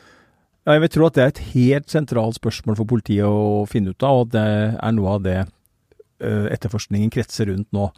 Ja, 0.65 0.73
jeg 0.73 0.81
vil 0.81 0.93
tro 0.95 1.07
at 1.07 1.15
det 1.15 1.23
er 1.23 1.31
et 1.31 1.43
helt 1.53 1.93
sentralt 1.93 2.39
spørsmål 2.39 2.79
for 2.79 2.89
politiet 2.89 3.29
å 3.29 3.63
finne 3.69 3.93
ut 3.93 4.05
av, 4.05 4.23
og 4.23 4.31
det 4.33 4.45
er 4.73 4.95
noe 4.97 5.13
av 5.13 5.23
det 5.23 5.37
uh, 5.45 6.47
etterforskningen 6.49 7.13
kretser 7.13 7.51
rundt 7.51 7.69
nå. 7.75 7.91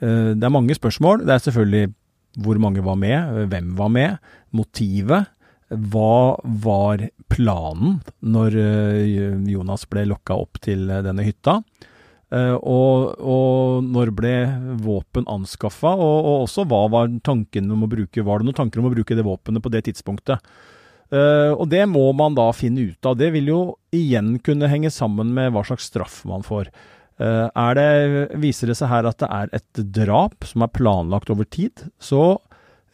Uh, 0.00 0.32
det 0.32 0.48
er 0.48 0.54
mange 0.54 0.74
spørsmål. 0.78 1.26
Det 1.28 1.34
er 1.36 1.44
selvfølgelig 1.44 1.92
hvor 2.40 2.60
mange 2.60 2.84
var 2.84 2.96
med, 3.00 3.44
hvem 3.52 3.74
var 3.76 3.92
med, 3.92 4.16
motivet. 4.56 5.28
Hva 5.68 6.38
var 6.64 7.04
planen 7.32 8.00
når 8.24 8.56
uh, 8.56 9.52
Jonas 9.52 9.84
ble 9.92 10.08
lokka 10.08 10.40
opp 10.40 10.62
til 10.64 10.88
denne 10.88 11.28
hytta? 11.28 11.60
Uh, 12.26 12.56
og, 12.58 13.20
og, 13.22 13.84
når 13.86 14.10
ble 14.18 14.32
våpen 14.82 15.28
anskaffa, 15.30 15.92
og, 15.94 16.16
og, 16.16 16.40
også 16.48 16.64
hva 16.66 16.80
var 16.90 17.12
tanken 17.22 17.70
om 17.70 17.84
å 17.86 17.90
bruke 17.90 18.24
Var 18.26 18.42
det 18.42 18.48
noen 18.48 18.56
tanker 18.58 18.82
om 18.82 18.88
å 18.88 18.90
bruke 18.90 19.14
det 19.14 19.22
våpenet 19.26 19.62
på 19.62 19.70
det 19.70 19.84
tidspunktet? 19.86 20.42
Uh, 21.06 21.54
og 21.54 21.68
det 21.70 21.84
må 21.86 22.08
man 22.18 22.34
da 22.34 22.48
finne 22.50 22.88
ut 22.90 23.06
av. 23.06 23.14
Det 23.20 23.30
vil 23.30 23.52
jo 23.52 23.60
igjen 23.94 24.40
kunne 24.42 24.70
henge 24.72 24.90
sammen 24.90 25.30
med 25.36 25.54
hva 25.54 25.62
slags 25.68 25.86
straff 25.86 26.24
man 26.26 26.42
får. 26.46 26.72
Uh, 27.22 27.46
det, 27.78 27.86
viser 28.42 28.72
det 28.72 28.78
seg 28.80 28.90
her 28.90 29.06
at 29.06 29.22
det 29.22 29.30
er 29.30 29.54
et 29.54 29.84
drap 29.94 30.50
som 30.50 30.66
er 30.66 30.74
planlagt 30.74 31.30
over 31.30 31.46
tid, 31.46 31.86
så 32.02 32.40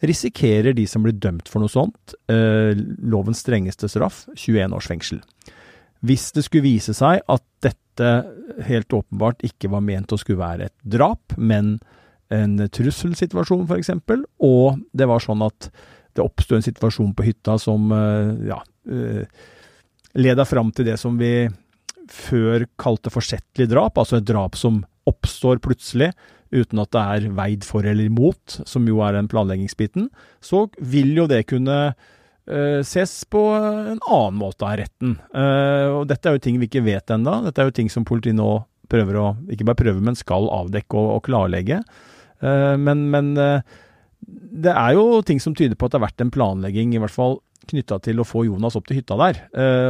risikerer 0.05 0.77
de 0.77 0.85
som 0.85 1.01
blir 1.01 1.17
dømt 1.17 1.49
for 1.49 1.63
noe 1.63 1.71
sånt, 1.71 2.11
lovens 2.27 3.39
strengeste 3.39 3.87
straff, 3.87 4.25
21 4.35 4.75
års 4.75 4.89
fengsel. 4.91 5.21
Hvis 6.03 6.31
det 6.35 6.45
skulle 6.45 6.67
vise 6.67 6.95
seg 6.97 7.23
at 7.31 7.43
dette 7.63 8.11
helt 8.67 8.93
åpenbart 8.93 9.43
ikke 9.45 9.71
var 9.71 9.83
ment 9.85 10.11
å 10.11 10.19
skulle 10.19 10.41
være 10.41 10.67
et 10.67 10.77
drap, 10.95 11.35
men 11.37 11.77
en 12.33 12.57
trusselsituasjon 12.73 13.67
f.eks., 13.69 13.91
og 14.43 14.81
det 14.91 15.07
var 15.09 15.23
sånn 15.23 15.43
at 15.45 15.69
det 16.13 16.23
oppsto 16.23 16.57
en 16.57 16.65
situasjon 16.65 17.13
på 17.17 17.25
hytta 17.25 17.57
som 17.61 17.91
eh, 17.93 18.49
ja, 18.49 18.59
eh, 18.89 19.25
leda 20.19 20.45
fram 20.45 20.71
til 20.75 20.87
det 20.89 20.97
som 21.01 21.17
vi 21.17 21.47
før 22.11 22.67
kalte 22.81 23.11
forsettlig 23.13 23.69
drap, 23.71 23.97
altså 23.97 24.19
et 24.19 24.27
drap 24.27 24.57
som 24.59 24.81
oppstår 25.09 25.61
plutselig 25.63 26.11
uten 26.53 26.81
at 26.83 26.91
det 26.93 27.03
er 27.15 27.29
veid 27.33 27.65
for 27.65 27.85
eller 27.87 28.09
imot, 28.11 28.59
som 28.69 28.85
jo 28.87 29.01
er 29.05 29.15
den 29.17 29.29
planleggingsbiten, 29.31 30.09
så 30.43 30.67
vil 30.77 31.15
jo 31.17 31.25
det 31.29 31.45
kunne 31.49 31.95
ses 32.83 33.13
på 33.31 33.39
en 33.55 34.01
annen 34.01 34.35
måte 34.35 34.65
av 34.67 34.77
retten. 34.81 35.15
Uh, 35.31 36.01
og 36.01 36.07
dette 36.09 36.27
er 36.27 36.35
jo 36.35 36.43
ting 36.43 36.59
vi 36.59 36.67
ikke 36.67 36.83
vet 36.83 37.13
ennå. 37.15 37.37
Dette 37.45 37.63
er 37.63 37.69
jo 37.69 37.75
ting 37.77 37.91
som 37.91 38.03
politiet 38.07 38.35
nå 38.35 38.49
prøver 38.91 39.19
å, 39.19 39.29
ikke 39.47 39.67
bare 39.69 39.79
prøver, 39.79 40.01
men 40.03 40.17
skal 40.19 40.49
avdekke 40.51 40.99
og, 40.99 41.09
og 41.17 41.23
klarlegge. 41.29 41.79
Uh, 42.43 42.75
men, 42.75 43.07
men 43.13 43.31
det 44.19 44.75
er 44.75 44.97
jo 44.97 45.23
ting 45.25 45.39
som 45.43 45.55
tyder 45.55 45.79
på 45.79 45.87
at 45.87 45.95
det 45.95 46.01
har 46.01 46.07
vært 46.09 46.25
en 46.25 46.33
planlegging, 46.33 46.95
i 46.95 47.01
hvert 47.01 47.15
fall 47.15 47.39
knytta 47.71 48.01
til 48.03 48.19
å 48.19 48.27
få 48.27 48.43
Jonas 48.43 48.75
opp 48.75 48.89
til 48.89 48.99
hytta 48.99 49.15
der. 49.15 49.37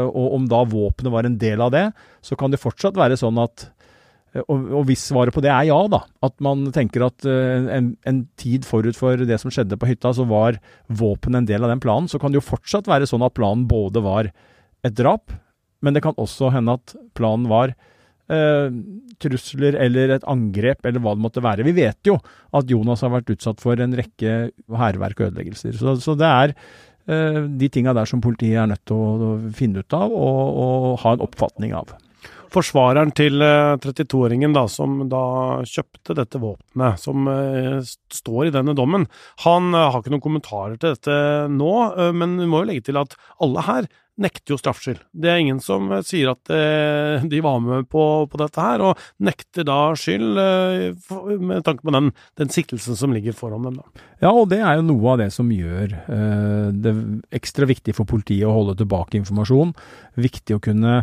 og 0.06 0.34
om 0.36 0.44
da 0.46 0.60
våpenet 0.70 1.10
var 1.10 1.26
en 1.26 1.40
del 1.42 1.62
av 1.66 1.72
det, 1.74 1.88
så 2.22 2.38
kan 2.38 2.54
det 2.54 2.62
fortsatt 2.62 3.00
være 3.00 3.18
sånn 3.18 3.40
at 3.42 3.66
Eh, 3.66 3.83
og, 4.42 4.58
og, 4.66 4.82
hvis 4.90 5.06
svaret 5.12 5.36
på 5.36 5.44
det 5.46 5.52
er 5.54 5.68
ja, 5.70 5.78
da, 5.92 6.00
at 6.26 6.34
man 6.44 6.66
tenker 6.74 7.06
at 7.06 7.26
uh, 7.28 7.70
en, 7.70 7.92
en, 8.10 8.24
tid 8.40 8.66
forut 8.66 8.98
for 8.98 9.20
det 9.30 9.38
som 9.42 9.54
skjedde 9.54 9.78
på 9.78 9.90
hytta, 9.90 10.14
så 10.18 10.26
var 10.30 10.58
våpen 10.90 11.38
en 11.38 11.48
del 11.50 11.66
av 11.66 11.70
den 11.70 11.84
planen, 11.84 12.10
så 12.10 12.18
kan 12.22 12.34
det 12.34 12.42
jo 12.42 12.48
fortsatt 12.48 12.90
være 12.90 13.10
sånn 13.10 13.26
at 13.26 13.36
planen 13.38 13.68
både 13.70 14.02
var 14.04 14.32
et 14.84 14.96
drap, 14.98 15.36
men 15.86 15.94
det 15.94 16.02
kan 16.06 16.18
også 16.18 16.50
hende 16.56 16.80
at 16.80 16.96
planen 17.18 17.46
var 17.52 17.76
uh, 18.34 18.74
trusler 19.22 19.78
eller 19.84 20.16
et 20.16 20.26
angrep 20.30 20.90
eller 20.90 21.04
hva 21.04 21.14
det 21.14 21.26
måtte 21.28 21.44
være. 21.44 21.68
Vi 21.68 21.76
vet 21.78 22.10
jo 22.10 22.18
at 22.58 22.72
Jonas 22.72 23.04
har 23.06 23.14
vært 23.14 23.36
utsatt 23.36 23.62
for 23.62 23.78
en 23.84 23.94
rekke 24.00 24.48
hærverk 24.82 25.22
og 25.22 25.30
ødeleggelser. 25.30 25.78
Så, 25.78 26.00
så 26.02 26.18
det 26.18 26.32
er 26.32 26.56
uh, 26.58 27.44
de 27.46 27.70
tinga 27.70 27.94
der 27.94 28.10
som 28.10 28.24
politiet 28.24 28.64
er 28.64 28.74
nødt 28.74 28.82
til 28.90 28.98
å, 28.98 29.14
å 29.14 29.54
finne 29.54 29.86
ut 29.86 30.00
av 30.00 30.10
og, 30.10 30.42
og 30.66 30.98
ha 31.06 31.14
en 31.14 31.28
oppfatning 31.28 31.78
av. 31.78 31.94
Forsvareren 32.54 33.14
til 33.18 33.42
32-åringen 33.42 34.54
da, 34.54 34.68
som 34.70 35.02
da 35.10 35.24
kjøpte 35.66 36.18
dette 36.20 36.42
våpenet, 36.42 37.02
som 37.02 37.26
uh, 37.26 37.82
står 38.14 38.50
i 38.50 38.54
denne 38.54 38.76
dommen, 38.78 39.08
han 39.46 39.74
uh, 39.74 39.88
har 39.90 40.04
ikke 40.04 40.14
noen 40.14 40.28
kommentarer 40.28 40.78
til 40.78 40.94
dette 40.94 41.18
nå, 41.50 41.74
men 42.14 42.38
vi 42.42 42.48
må 42.50 42.62
jo 42.62 42.70
legge 42.70 42.90
til 42.92 43.02
at 43.02 43.18
alle 43.42 43.66
her 43.66 43.90
nekter 44.22 44.54
jo 44.54 44.60
straffskyld. 44.60 45.00
Det 45.10 45.32
er 45.32 45.40
ingen 45.42 45.58
som 45.64 45.88
sier 46.06 46.30
at 46.36 46.50
de 47.26 47.40
var 47.42 47.56
med 47.66 47.88
på, 47.90 48.04
på, 48.30 48.38
dette 48.38 48.62
her, 48.62 48.84
og 48.86 49.00
nekter 49.26 49.66
da 49.66 49.78
skyld 49.98 50.38
med 51.42 51.64
tanke 51.66 51.82
på 51.82 51.96
den, 51.96 52.12
den, 52.38 52.52
siktelsen 52.54 53.00
som 53.00 53.16
ligger 53.16 53.34
foran 53.34 53.66
dem. 53.66 53.80
Da. 53.82 54.06
Ja, 54.22 54.30
og 54.30 54.52
det 54.54 54.60
er 54.62 54.78
jo 54.78 54.86
noe 54.92 55.16
av 55.16 55.24
det 55.24 55.32
som 55.34 55.50
gjør 55.50 55.98
det 56.78 56.94
ekstra 57.34 57.66
viktig 57.66 57.98
for 57.98 58.06
politiet 58.10 58.46
å 58.46 58.54
holde 58.54 58.78
tilbake 58.84 59.18
informasjon. 59.18 59.74
Viktig 60.22 60.60
å 60.60 60.62
kunne 60.62 61.00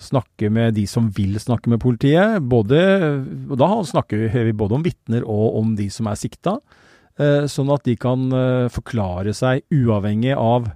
snakke 0.00 0.48
med 0.52 0.74
de 0.78 0.86
som 0.88 1.08
vil 1.14 1.36
snakke 1.40 1.70
med 1.70 1.80
politiet. 1.82 2.40
Både, 2.50 2.80
og 3.50 3.56
da 3.60 3.70
snakker 3.86 4.28
vi 4.32 4.56
både 4.56 4.78
om 4.78 4.84
vitner 4.84 5.26
og 5.26 5.60
om 5.60 5.74
de 5.78 5.90
som 5.92 6.08
er 6.10 6.18
sikta, 6.18 6.56
eh, 7.20 7.46
sånn 7.50 7.72
at 7.74 7.84
de 7.88 7.96
kan 8.00 8.28
eh, 8.32 8.66
forklare 8.72 9.34
seg 9.36 9.66
uavhengig 9.74 10.34
av 10.36 10.72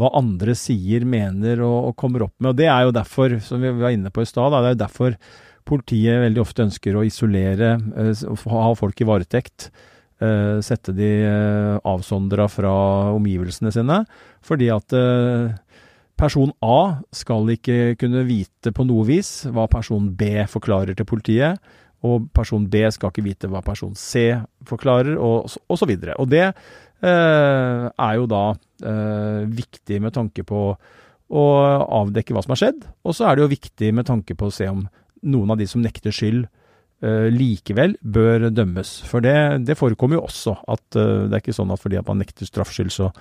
hva 0.00 0.08
andre 0.16 0.54
sier, 0.56 1.04
mener 1.04 1.60
og, 1.60 1.90
og, 1.90 1.96
kommer 2.00 2.24
opp 2.24 2.34
med. 2.38 2.54
Og 2.54 2.60
Det 2.62 2.68
er 2.72 2.86
jo 2.86 2.96
derfor, 2.96 3.36
som 3.44 3.60
vi 3.60 3.74
var 3.76 3.92
inne 3.92 4.12
på 4.12 4.24
i 4.24 4.28
stad, 4.28 4.54
det 4.54 4.62
er 4.62 4.76
jo 4.76 4.84
derfor 4.86 5.18
politiet 5.68 6.22
veldig 6.24 6.40
ofte 6.42 6.64
ønsker 6.64 6.96
å 6.96 7.04
isolere, 7.06 7.76
eh, 8.00 8.28
ha 8.56 8.68
folk 8.78 9.00
i 9.00 9.08
varetekt. 9.08 9.72
Sette 10.22 10.92
de 10.94 11.08
avsondra 11.82 12.44
fra 12.46 12.70
omgivelsene 13.10 13.72
sine. 13.74 13.96
Fordi 14.46 14.68
at 14.70 14.94
Person 16.20 16.52
A 16.62 17.02
skal 17.14 17.48
ikke 17.54 17.94
kunne 18.00 18.24
vite 18.28 18.72
på 18.74 18.86
noe 18.86 19.06
vis 19.08 19.42
hva 19.50 19.66
person 19.70 20.10
B 20.16 20.44
forklarer 20.50 20.94
til 20.98 21.08
politiet, 21.08 21.58
og 22.02 22.28
person 22.34 22.64
B 22.70 22.82
skal 22.90 23.12
ikke 23.12 23.24
vite 23.24 23.50
hva 23.50 23.62
person 23.64 23.94
C 23.98 24.30
forklarer, 24.68 25.14
og, 25.18 25.50
og 25.68 25.78
så 25.78 25.88
videre. 25.88 26.16
Og 26.22 26.30
det 26.30 26.44
eh, 26.48 27.84
er 27.90 28.16
jo 28.18 28.26
da 28.30 28.44
eh, 28.52 29.44
viktig 29.50 30.00
med 30.02 30.14
tanke 30.16 30.46
på 30.46 30.64
å 31.32 31.44
avdekke 32.02 32.34
hva 32.34 32.42
som 32.44 32.52
har 32.54 32.60
skjedd, 32.60 32.82
og 33.06 33.16
så 33.16 33.28
er 33.28 33.38
det 33.38 33.46
jo 33.46 33.52
viktig 33.54 33.92
med 33.96 34.08
tanke 34.08 34.36
på 34.36 34.50
å 34.50 34.54
se 34.54 34.68
om 34.68 34.82
noen 35.22 35.54
av 35.54 35.60
de 35.60 35.68
som 35.70 35.82
nekter 35.82 36.14
skyld, 36.14 36.44
eh, 37.06 37.28
likevel 37.32 37.96
bør 38.02 38.50
dømmes. 38.50 38.98
For 39.08 39.24
det, 39.24 39.64
det, 39.68 39.78
forekommer 39.78 40.18
jo 40.18 40.26
også 40.26 40.56
at 40.66 40.98
uh, 40.98 41.30
det 41.30 41.38
er 41.38 41.40
ikke 41.44 41.56
sånn 41.56 41.72
at 41.72 41.82
fordi 41.82 42.00
at 42.00 42.10
man 42.10 42.20
nekter 42.22 42.48
straffskyld, 42.48 42.92
så, 42.94 43.12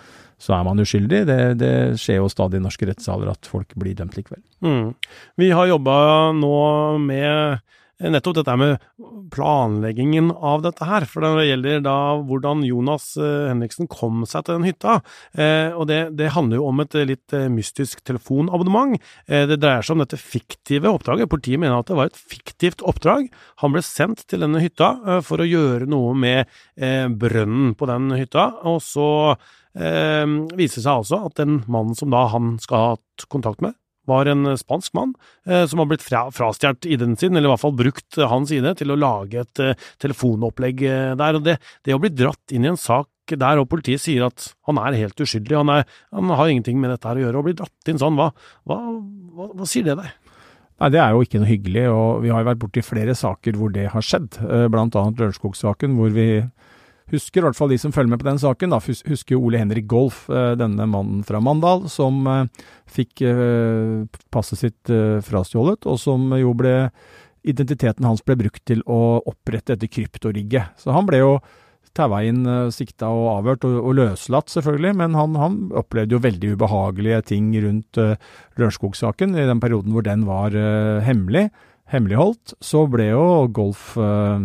så 0.41 0.55
er 0.57 0.65
man 0.65 0.81
uskyldig. 0.81 1.25
Det, 1.29 1.39
det, 1.61 1.73
skjer 2.01 2.21
jo 2.21 2.31
stadig 2.31 2.61
i 2.61 2.65
norske 2.65 2.87
rettssaler 2.89 3.29
at 3.33 3.49
folk 3.49 3.75
blir 3.79 3.97
dømt 3.97 4.17
likevel. 4.17 4.41
Mm. 4.65 4.93
Vi 5.41 5.51
har 5.53 5.69
jobba 5.69 5.99
nå 6.37 6.57
med 7.03 7.61
nettopp 8.09 8.39
dette 8.39 8.55
med 8.57 8.79
planleggingen 9.31 10.31
av 10.31 10.63
dette 10.65 10.85
her. 10.87 11.05
For 11.09 11.23
det 11.23 11.45
gjelder 11.47 11.83
da 11.85 11.97
hvordan 12.25 12.63
Jonas 12.65 13.11
eh, 13.19 13.51
Henriksen 13.51 13.89
kom 13.91 14.23
seg 14.29 14.47
til 14.47 14.57
den 14.57 14.67
hytta. 14.69 14.99
Eh, 15.33 15.69
og 15.75 15.87
det, 15.91 16.01
det, 16.17 16.31
handler 16.35 16.61
jo 16.61 16.67
om 16.71 16.83
et 16.83 16.97
litt 17.07 17.35
eh, 17.37 17.49
mystisk 17.51 18.03
telefonabonnement. 18.07 18.97
Det 19.27 19.59
dreier 19.59 19.85
seg 19.85 19.95
om 19.95 20.03
dette 20.03 20.19
fiktive 20.19 20.91
oppdraget. 20.91 21.29
Politiet 21.31 21.61
mener 21.61 21.79
at 21.79 21.91
det 21.91 21.99
var 21.99 22.11
et 22.11 22.19
fiktivt 22.19 22.83
oppdrag. 22.87 23.29
Han 23.63 23.75
ble 23.75 23.85
sendt 23.85 24.25
til 24.29 24.43
denne 24.43 24.61
hytta 24.63 25.21
for 25.25 25.41
å 25.41 25.47
gjøre 25.47 25.87
noe 25.89 26.13
med 26.17 26.49
brønnen 27.21 27.75
på 27.77 27.87
den 27.89 28.09
hytta. 28.17 28.47
Og 28.67 28.81
så 28.85 29.07
viser 29.71 30.83
seg 30.83 30.91
altså 30.91 31.21
at 31.29 31.37
den 31.39 31.61
mannen 31.71 31.95
som 31.95 32.11
da 32.11 32.25
han 32.33 32.57
skal 32.59 32.81
ha 32.81 32.89
hatt 32.95 33.25
kontakt 33.31 33.63
med, 33.63 33.77
var 34.09 34.29
en 34.29 34.57
spansk 34.57 34.93
mann 34.97 35.13
eh, 35.45 35.65
som 35.69 35.81
har 35.81 35.89
blitt 35.91 36.05
fra, 36.05 36.25
frastjålet 36.33 36.87
ID-en 36.89 37.17
sin, 37.19 37.35
eller 37.35 37.49
i 37.49 37.53
hvert 37.53 37.63
fall 37.63 37.77
brukt 37.77 38.19
hans 38.31 38.53
ID 38.53 38.71
til 38.79 38.93
å 38.93 38.99
lage 38.99 39.43
et 39.43 39.63
eh, 39.63 39.89
telefonopplegg 40.01 40.85
eh, 40.87 41.11
der. 41.19 41.37
og 41.37 41.45
det, 41.45 41.57
det, 41.85 41.95
å 41.95 42.01
bli 42.01 42.13
dratt 42.13 42.55
inn 42.55 42.65
i 42.65 42.71
en 42.73 42.79
sak 42.79 43.09
der, 43.31 43.61
og 43.61 43.69
politiet 43.71 44.01
sier 44.03 44.25
at 44.27 44.49
han 44.67 44.79
er 44.81 44.97
helt 44.99 45.21
uskyldig, 45.23 45.55
han, 45.55 45.69
er, 45.71 45.85
han 46.11 46.33
har 46.35 46.49
ingenting 46.51 46.81
med 46.81 46.91
dette 46.91 47.07
her 47.07 47.19
å 47.19 47.25
gjøre, 47.27 47.37
og 47.39 47.47
bli 47.47 47.59
dratt 47.61 47.93
inn 47.93 48.01
sånn, 48.01 48.17
hva, 48.19 48.31
hva, 48.67 48.79
hva, 49.37 49.51
hva 49.61 49.69
sier 49.69 49.87
det 49.87 49.95
deg? 50.01 50.09
Nei, 50.81 50.89
Det 50.89 50.99
er 50.99 51.13
jo 51.13 51.21
ikke 51.23 51.39
noe 51.39 51.51
hyggelig, 51.51 51.85
og 51.93 52.23
vi 52.23 52.33
har 52.33 52.41
jo 52.41 52.49
vært 52.49 52.63
borti 52.63 52.83
flere 52.83 53.15
saker 53.15 53.59
hvor 53.59 53.71
det 53.71 53.85
har 53.93 54.03
skjedd. 54.03 54.41
Eh, 54.41 54.65
annet 54.65 55.21
Lørenskog-saken, 55.21 55.93
hvor 55.99 56.11
vi 56.15 56.27
husker, 57.11 57.41
i 57.41 57.45
hvert 57.47 57.57
fall 57.57 57.71
de 57.71 57.79
som 57.81 57.93
følger 57.95 58.13
med 58.13 58.21
på 58.21 58.29
den 58.29 58.41
saken, 58.41 58.73
da, 58.73 58.79
husker 58.81 59.39
Ole 59.39 59.61
Henrik 59.61 59.87
Golf, 59.91 60.23
eh, 60.29 60.53
denne 60.59 60.87
mannen 60.89 61.25
fra 61.27 61.41
Mandal, 61.43 61.87
som 61.91 62.21
eh, 62.27 62.67
fikk 62.91 63.23
passet 64.33 64.59
sitt 64.59 64.91
frastjålet, 65.23 65.87
og 65.87 65.99
som 66.01 66.31
jo 66.35 66.55
ble 66.57 66.75
Identiteten 67.41 68.05
hans 68.05 68.21
ble 68.21 68.35
brukt 68.37 68.61
til 68.69 68.83
å 68.85 69.17
opprette 69.25 69.73
dette 69.73 69.87
kryptorigget. 69.89 70.75
Så 70.77 70.93
han 70.93 71.07
ble 71.07 71.23
jo 71.23 71.31
taua 71.97 72.21
inn, 72.23 72.45
eh, 72.47 72.69
sikta 72.73 73.09
og 73.11 73.27
avhørt, 73.37 73.65
og, 73.67 73.77
og, 73.81 73.95
løslatt 73.97 74.51
selvfølgelig, 74.53 74.93
men 75.01 75.17
han, 75.17 75.35
han, 75.39 75.57
opplevde 75.81 76.15
jo 76.15 76.23
veldig 76.23 76.53
ubehagelige 76.55 77.21
ting 77.33 77.51
rundt 77.63 77.99
uh, 77.99 78.15
Lørenskog-saken. 78.59 79.35
I 79.35 79.47
den 79.49 79.61
perioden 79.63 79.95
hvor 79.95 80.05
den 80.05 80.25
var 80.27 80.55
uh, 80.55 81.01
hemmelig, 81.03 81.49
hemmeligholdt, 81.91 82.55
så 82.63 82.85
ble 82.91 83.09
jo 83.11 83.25
Golf 83.51 83.95
uh, 83.99 84.39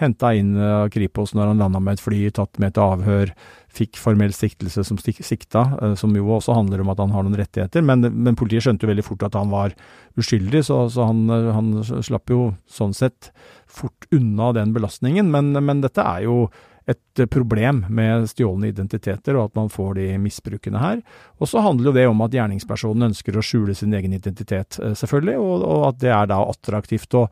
henta 0.00 0.32
inn 0.36 0.54
av 0.56 0.86
uh, 0.86 0.90
Kripos 0.92 1.34
når 1.36 1.52
han 1.52 1.62
landa 1.62 1.80
med 1.82 1.98
et 1.98 2.04
fly, 2.04 2.20
tatt 2.34 2.60
med 2.62 2.74
til 2.76 2.84
avhør, 2.84 3.34
fikk 3.70 4.00
formell 4.02 4.32
siktelse 4.34 4.84
som 4.86 4.98
sikta, 5.00 5.66
uh, 5.80 5.94
som 5.98 6.16
jo 6.16 6.30
også 6.36 6.56
handler 6.56 6.82
om 6.82 6.92
at 6.92 7.02
han 7.02 7.14
har 7.14 7.26
noen 7.26 7.38
rettigheter. 7.40 7.84
Men, 7.86 8.06
men 8.08 8.38
politiet 8.38 8.66
skjønte 8.66 8.86
jo 8.86 8.92
veldig 8.92 9.06
fort 9.06 9.26
at 9.28 9.38
han 9.38 9.52
var 9.52 9.76
uskyldig, 10.20 10.64
så, 10.66 10.82
så 10.92 11.10
han, 11.10 11.24
han, 11.28 11.70
slapp 11.84 12.32
jo 12.32 12.50
sånn 12.70 12.96
sett 12.96 13.30
fort 13.70 14.08
unna 14.14 14.50
den 14.56 14.74
belastningen. 14.76 15.30
Men, 15.30 15.52
men 15.54 15.84
dette 15.84 16.04
er 16.04 16.26
jo 16.26 16.42
et 16.90 17.22
problem 17.30 17.84
med 17.92 18.26
stjålne 18.30 18.70
identiteter, 18.70 19.36
og 19.36 19.50
at 19.50 19.58
man 19.58 19.70
får 19.72 19.94
de 19.98 20.06
misbrukene 20.22 20.80
her. 20.80 21.02
Og 21.38 21.50
så 21.50 21.62
handler 21.64 21.90
jo 21.90 21.96
det 21.96 22.06
om 22.10 22.24
at 22.24 22.34
gjerningspersonen 22.34 23.10
ønsker 23.10 23.36
å 23.36 23.44
skjule 23.44 23.76
sin 23.78 23.94
egen 23.96 24.16
identitet, 24.16 24.80
eh, 24.82 24.96
selvfølgelig, 24.98 25.36
og, 25.38 25.66
og 25.66 25.86
at 25.92 26.00
det 26.02 26.12
er 26.16 26.30
da 26.32 26.40
attraktivt 26.48 27.18
å 27.18 27.26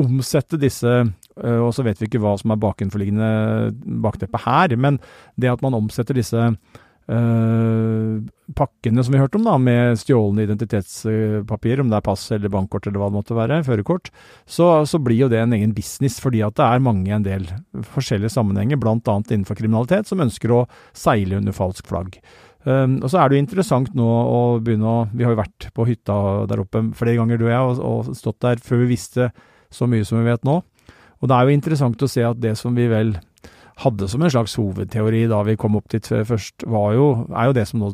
omsette 0.00 0.58
disse 0.60 0.98
eh, 1.04 1.12
og 1.36 1.68
så 1.76 1.84
vet 1.84 2.00
vi 2.00 2.08
ikke 2.08 2.22
hva 2.22 2.32
som 2.40 2.54
er 2.54 2.60
bakenforliggende 2.62 3.30
bakteppet 4.04 4.46
her, 4.46 4.76
men 4.80 4.96
det 5.36 5.50
at 5.52 5.64
man 5.64 5.76
omsetter 5.76 6.16
disse 6.16 6.50
Uh, 7.06 8.18
pakkene 8.58 9.02
som 9.06 9.14
vi 9.14 9.20
hørte 9.20 9.38
om, 9.38 9.44
da, 9.46 9.52
med 9.62 9.94
stjålne 10.00 10.42
identitetspapir, 10.42 11.78
om 11.78 11.92
det 11.92 12.00
er 12.00 12.06
pass 12.06 12.24
eller 12.34 12.50
bankkort 12.50 12.88
eller 12.88 12.98
hva 12.98 13.10
det 13.12 13.18
måtte 13.20 13.36
være, 13.36 13.60
førerkort, 13.66 14.10
så, 14.42 14.82
så, 14.90 14.98
blir 15.02 15.20
jo 15.20 15.28
det 15.30 15.38
en 15.38 15.54
egen 15.54 15.74
business, 15.76 16.18
fordi 16.22 16.42
at 16.42 16.56
det 16.58 16.66
er 16.66 16.82
mange 16.82 17.14
en 17.14 17.26
del 17.26 17.46
forskjellige 17.94 18.34
sammenhenger, 18.34 18.80
bl.a. 18.82 18.98
innenfor 18.98 19.58
kriminalitet, 19.58 20.10
som 20.10 20.24
ønsker 20.24 20.50
å 20.50 20.64
seile 20.98 21.38
under 21.38 21.54
falsk 21.54 21.86
flagg. 21.86 22.18
Um, 22.66 22.98
og 22.98 23.12
så 23.12 23.22
er 23.22 23.30
det 23.30 23.38
jo 23.38 23.44
interessant 23.44 23.94
nå 23.94 24.06
å 24.10 24.38
begynne 24.58 24.90
å 24.90 25.02
Vi 25.14 25.22
har 25.22 25.36
jo 25.36 25.38
vært 25.38 25.68
på 25.70 25.84
hytta 25.86 26.16
der 26.50 26.64
oppe 26.64 26.88
flere 26.98 27.20
ganger, 27.20 27.38
du 27.38 27.46
og 27.46 27.52
jeg, 27.52 27.68
og, 27.68 27.84
og 27.86 28.16
stått 28.18 28.42
der 28.42 28.58
før 28.58 28.82
vi 28.82 28.96
visste 28.96 29.30
så 29.70 29.86
mye 29.86 30.06
som 30.06 30.18
vi 30.18 30.26
vet 30.26 30.42
nå. 30.46 30.58
Og 31.20 31.30
det 31.30 31.36
er 31.36 31.46
jo 31.46 31.56
interessant 31.56 32.02
å 32.02 32.10
se 32.10 32.24
at 32.26 32.40
det 32.42 32.54
som 32.60 32.76
vi 32.76 32.88
vel 32.90 33.14
hadde 33.82 34.08
som 34.08 34.22
en 34.24 34.32
slags 34.32 34.56
hovedteori 34.56 35.26
da 35.28 35.42
vi 35.44 35.56
kom 35.60 35.76
opp 35.76 35.90
dit 35.92 36.06
først, 36.06 36.64
jo, 36.64 37.08
er 37.28 37.50
jo 37.50 37.56
det 37.56 37.66
som 37.68 37.82
nå 37.82 37.90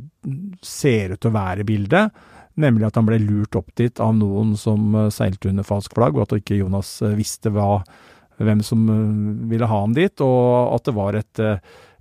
ser 0.62 1.14
ut 1.14 1.22
til 1.22 1.32
å 1.32 1.34
være 1.34 1.66
bildet. 1.66 2.22
Nemlig 2.60 2.86
at 2.86 2.98
han 3.00 3.08
ble 3.08 3.18
lurt 3.22 3.56
opp 3.56 3.72
dit 3.80 4.02
av 4.02 4.12
noen 4.14 4.52
som 4.60 4.92
eh, 4.98 5.12
seilte 5.14 5.48
under 5.48 5.64
falsk 5.64 5.94
flagg, 5.96 6.18
og 6.18 6.26
at 6.26 6.34
ikke 6.36 6.58
Jonas 6.60 6.90
eh, 7.00 7.14
visste 7.16 7.50
hva, 7.54 7.80
hvem 8.36 8.60
som 8.66 8.82
eh, 8.92 9.46
ville 9.48 9.68
ha 9.70 9.78
ham 9.86 9.94
dit, 9.96 10.12
og 10.20 10.74
at 10.76 10.84
det 10.84 10.94
var 10.98 11.16
et, 11.16 11.42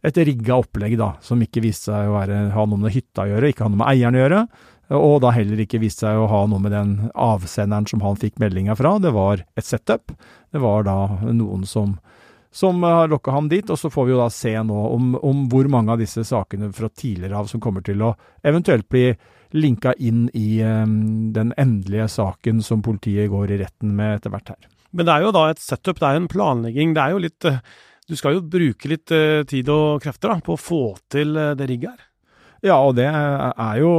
et 0.04 0.20
rigga 0.28 0.60
opplegg 0.60 0.98
da, 1.00 1.14
som 1.24 1.40
ikke 1.42 1.64
viste 1.64 1.94
seg 1.94 2.12
å 2.12 2.18
være, 2.18 2.44
ha 2.52 2.68
noe 2.68 2.84
med 2.84 2.94
hytta 2.94 3.24
å 3.24 3.32
gjøre, 3.32 3.54
ikke 3.54 3.64
ha 3.64 3.72
noe 3.72 3.80
med 3.80 3.94
eieren 3.94 4.20
å 4.20 4.24
gjøre. 4.26 4.44
Og 4.92 5.22
da 5.24 5.32
heller 5.32 5.62
ikke 5.64 5.80
viste 5.80 6.04
seg 6.04 6.20
å 6.20 6.28
ha 6.28 6.46
noe 6.52 6.60
med 6.60 6.74
den 6.76 6.96
avsenderen 7.16 7.88
som 7.88 8.02
han 8.04 8.20
fikk 8.20 8.42
meldinga 8.44 8.76
fra. 8.76 8.98
Det 9.00 9.14
var 9.16 9.46
et 9.56 9.68
setup. 9.68 10.12
Det 10.52 10.60
var 10.60 10.84
da 10.88 10.98
noen 11.32 11.64
som 11.70 11.96
som 12.52 12.84
har 12.84 13.08
lokka 13.08 13.32
ham 13.32 13.50
dit. 13.50 13.70
Og 13.70 13.80
så 13.80 13.90
får 13.90 14.06
vi 14.06 14.14
jo 14.14 14.20
da 14.20 14.30
se 14.34 14.54
nå 14.64 14.80
om, 14.92 15.14
om, 15.16 15.46
hvor 15.52 15.70
mange 15.72 15.94
av 15.94 16.02
disse 16.02 16.24
sakene 16.28 16.72
fra 16.76 16.90
tidligere 16.90 17.40
av 17.40 17.48
som 17.48 17.64
kommer 17.64 17.84
til 17.86 18.04
å 18.04 18.14
eventuelt 18.44 18.90
bli 18.92 19.06
linka 19.56 19.94
inn 20.00 20.28
i 20.38 20.62
um, 20.64 21.32
den 21.36 21.54
endelige 21.60 22.08
saken 22.12 22.62
som 22.64 22.84
politiet 22.84 23.32
går 23.32 23.52
i 23.56 23.62
retten 23.64 23.96
med 23.96 24.20
etter 24.20 24.36
hvert 24.36 24.54
her. 24.54 24.70
Men 24.92 25.08
det 25.08 25.16
er 25.16 25.26
jo 25.26 25.34
da 25.36 25.46
et 25.48 25.64
setup, 25.64 26.00
det 26.00 26.08
er 26.08 26.18
jo 26.18 26.24
en 26.26 26.32
planlegging. 26.32 26.94
Det 26.96 27.04
er 27.04 27.16
jo 27.16 27.24
litt 27.24 27.48
eh, 27.48 27.64
Du 28.12 28.18
skal 28.20 28.36
jo 28.36 28.44
bruke 28.44 28.90
litt 28.92 29.12
tid 29.48 29.70
og 29.72 30.02
krefter 30.04 30.34
da, 30.34 30.42
på 30.44 30.58
å 30.58 30.60
få 30.60 30.84
til 31.12 31.38
det 31.56 31.68
rigget 31.70 31.94
her. 31.94 32.08
Ja, 32.62 32.76
og 32.84 32.98
det 32.98 33.08
er 33.08 33.78
jo 33.80 33.94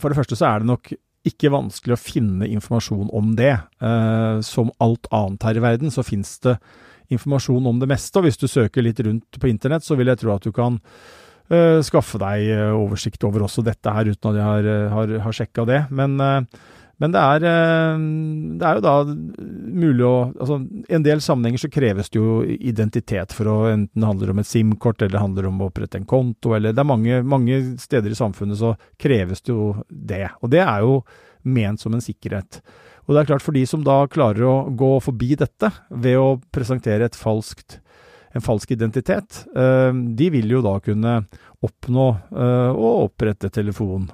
For 0.00 0.10
det 0.10 0.18
første 0.18 0.38
så 0.38 0.50
er 0.50 0.62
det 0.62 0.70
nok 0.70 0.92
ikke 1.28 1.52
vanskelig 1.52 1.96
å 1.96 2.00
finne 2.00 2.48
informasjon 2.48 3.08
om 3.16 3.32
det. 3.38 3.54
Eh, 3.84 4.40
som 4.46 4.72
alt 4.84 5.08
annet 5.14 5.48
her 5.48 5.58
i 5.58 5.64
verden, 5.64 5.92
så 5.94 6.06
finnes 6.06 6.36
det 6.44 6.56
informasjon 7.14 7.66
om 7.68 7.80
det 7.80 7.88
meste. 7.90 8.20
Og 8.20 8.28
hvis 8.28 8.40
du 8.40 8.46
søker 8.50 8.84
litt 8.84 9.00
rundt 9.04 9.40
på 9.40 9.50
internett, 9.50 9.86
så 9.86 9.96
vil 9.98 10.10
jeg 10.12 10.22
tro 10.22 10.34
at 10.34 10.46
du 10.46 10.52
kan 10.54 10.78
eh, 11.50 11.80
skaffe 11.84 12.20
deg 12.20 12.48
uh, 12.52 12.76
oversikt 12.76 13.24
over 13.24 13.46
også 13.46 13.64
dette 13.66 13.92
her, 13.92 14.10
uten 14.12 14.30
at 14.30 14.40
jeg 14.40 14.48
har, 14.48 14.68
uh, 14.68 14.90
har, 14.94 15.14
har 15.26 15.38
sjekka 15.40 15.64
det. 15.68 15.82
Men, 15.90 16.18
men 16.98 17.12
det, 17.14 17.20
er, 17.22 17.44
det, 17.44 18.66
er, 18.66 18.78
jo 18.78 18.82
da 18.82 18.94
mulig 19.06 20.02
å 20.02 20.14
altså, 20.32 20.56
en 20.66 21.04
del 21.06 21.20
sammenhenger 21.22 21.62
så 21.62 21.70
kreves 21.70 22.10
det 22.10 22.18
jo 22.18 22.40
identitet 22.42 23.34
for 23.36 23.50
å 23.52 23.56
enten 23.70 24.06
det 24.18 24.32
om 24.32 24.42
et 24.42 24.50
SIM-kort 24.50 25.04
eller 25.04 25.14
det 25.14 25.22
handler 25.22 25.46
om 25.46 25.62
å 25.62 25.68
opprette 25.70 26.00
en 26.00 26.08
konto, 26.10 26.56
eller 26.56 26.74
det 26.74 26.82
er 26.82 26.90
mange, 26.90 27.22
mange 27.22 27.60
steder 27.78 28.10
i 28.10 28.18
samfunnet 28.18 28.58
så 28.58 28.74
kreves 28.98 29.44
det 29.46 29.54
jo 29.54 29.70
det. 29.88 30.26
Og 30.42 30.50
det 30.50 30.64
er 30.64 30.82
jo 30.82 31.00
ment 31.46 31.80
som 31.80 31.94
en 31.94 32.02
sikkerhet. 32.02 32.58
Og 33.06 33.14
det 33.14 33.22
er 33.22 33.30
klart, 33.30 33.46
for 33.46 33.56
de 33.56 33.62
som 33.68 33.84
da 33.86 34.02
klarer 34.10 34.44
å 34.44 34.56
gå 34.76 34.90
forbi 35.00 35.32
dette 35.38 35.70
ved 35.88 36.18
å 36.20 36.36
presentere 36.52 37.08
falskt, 37.16 37.78
en 38.36 38.44
falsk 38.44 38.74
identitet, 38.74 39.44
eh, 39.56 39.94
de 39.94 40.28
vil 40.34 40.50
jo 40.58 40.60
da 40.66 40.74
kunne 40.84 41.22
oppnå 41.64 42.08
eh, 42.12 42.70
å 42.74 42.90
opprette 43.06 43.48
telefon. 43.54 44.10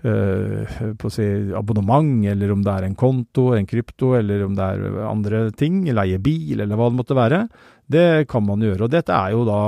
Uh, 0.00 0.64
på 0.96 1.10
å 1.10 1.12
si 1.12 1.24
abonnement, 1.52 2.22
eller 2.32 2.54
om 2.54 2.62
det 2.64 2.72
er 2.72 2.86
en 2.86 2.96
konto, 2.96 3.50
en 3.52 3.66
krypto, 3.68 4.14
eller 4.16 4.46
om 4.46 4.54
det 4.56 4.64
er 4.64 5.02
andre 5.04 5.42
ting, 5.52 5.82
leie 5.92 6.16
bil, 6.24 6.62
eller 6.62 6.78
hva 6.80 6.88
det 6.88 7.00
måtte 7.02 7.18
være. 7.18 7.42
Det 7.90 8.06
kan 8.30 8.46
man 8.46 8.64
gjøre. 8.64 8.86
Og 8.86 8.94
dette 8.94 9.12
er 9.12 9.34
jo 9.34 9.44
da, 9.44 9.60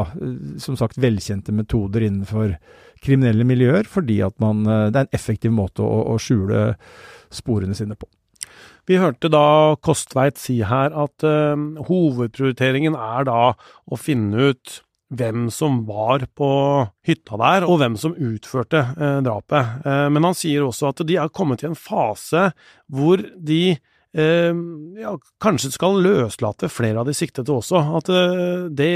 som 0.63 0.79
sagt, 0.81 0.97
velkjente 1.03 1.53
metoder 1.53 2.07
innenfor 2.07 2.57
kriminelle 3.05 3.45
miljøer, 3.45 3.85
fordi 3.91 4.23
at 4.25 4.39
man, 4.41 4.65
det 4.65 4.95
er 4.95 5.05
en 5.05 5.15
effektiv 5.19 5.53
måte 5.53 5.85
å, 5.85 6.15
å 6.15 6.19
skjule 6.23 6.71
sporene 7.35 7.77
sine 7.77 7.99
på. 7.99 8.09
Vi 8.89 8.99
hørte 8.99 9.31
da 9.31 9.77
Kostveit 9.85 10.41
si 10.43 10.59
her 10.67 10.95
at 10.97 11.27
uh, 11.27 11.55
hovedprioriteringen 11.87 12.97
er 12.99 13.29
da 13.29 13.43
å 13.53 13.99
finne 14.01 14.51
ut 14.53 14.81
hvem 15.13 15.47
som 15.53 15.83
var 15.89 16.25
på 16.37 16.51
hytta 17.07 17.39
der, 17.41 17.67
og 17.69 17.81
hvem 17.83 17.97
som 18.01 18.17
utførte 18.17 18.83
eh, 18.97 19.19
drapet. 19.25 19.87
Eh, 19.87 20.07
men 20.13 20.29
han 20.29 20.37
sier 20.39 20.65
også 20.67 20.91
at 20.91 21.03
de 21.09 21.19
er 21.21 21.33
kommet 21.35 21.65
i 21.65 21.71
en 21.71 21.79
fase 21.79 22.51
hvor 22.93 23.25
de 23.37 23.65
ja, 24.13 25.11
kanskje 25.41 25.71
skal 25.73 25.95
løslate 26.05 26.69
flere 26.69 27.01
av 27.01 27.07
de 27.09 27.15
siktede 27.17 27.49
også. 27.49 27.81
At 27.97 28.11
det 28.77 28.91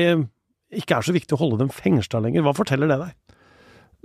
ikke 0.77 0.99
er 0.99 1.07
så 1.07 1.15
viktig 1.17 1.33
å 1.33 1.39
holde 1.41 1.63
dem 1.63 1.71
fengsla 1.73 2.21
lenger. 2.21 2.45
Hva 2.45 2.53
forteller 2.59 2.91
det 2.93 2.99
deg? 3.01 3.15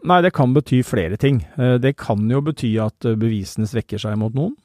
Nei, 0.08 0.22
det 0.24 0.32
kan 0.38 0.56
bety 0.56 0.80
flere 0.88 1.20
ting. 1.20 1.42
Det 1.84 1.92
kan 2.00 2.32
jo 2.32 2.40
bety 2.48 2.72
at 2.80 3.04
bevisene 3.04 3.68
svekker 3.68 4.00
seg 4.00 4.16
mot 4.24 4.32
noen. 4.40 4.56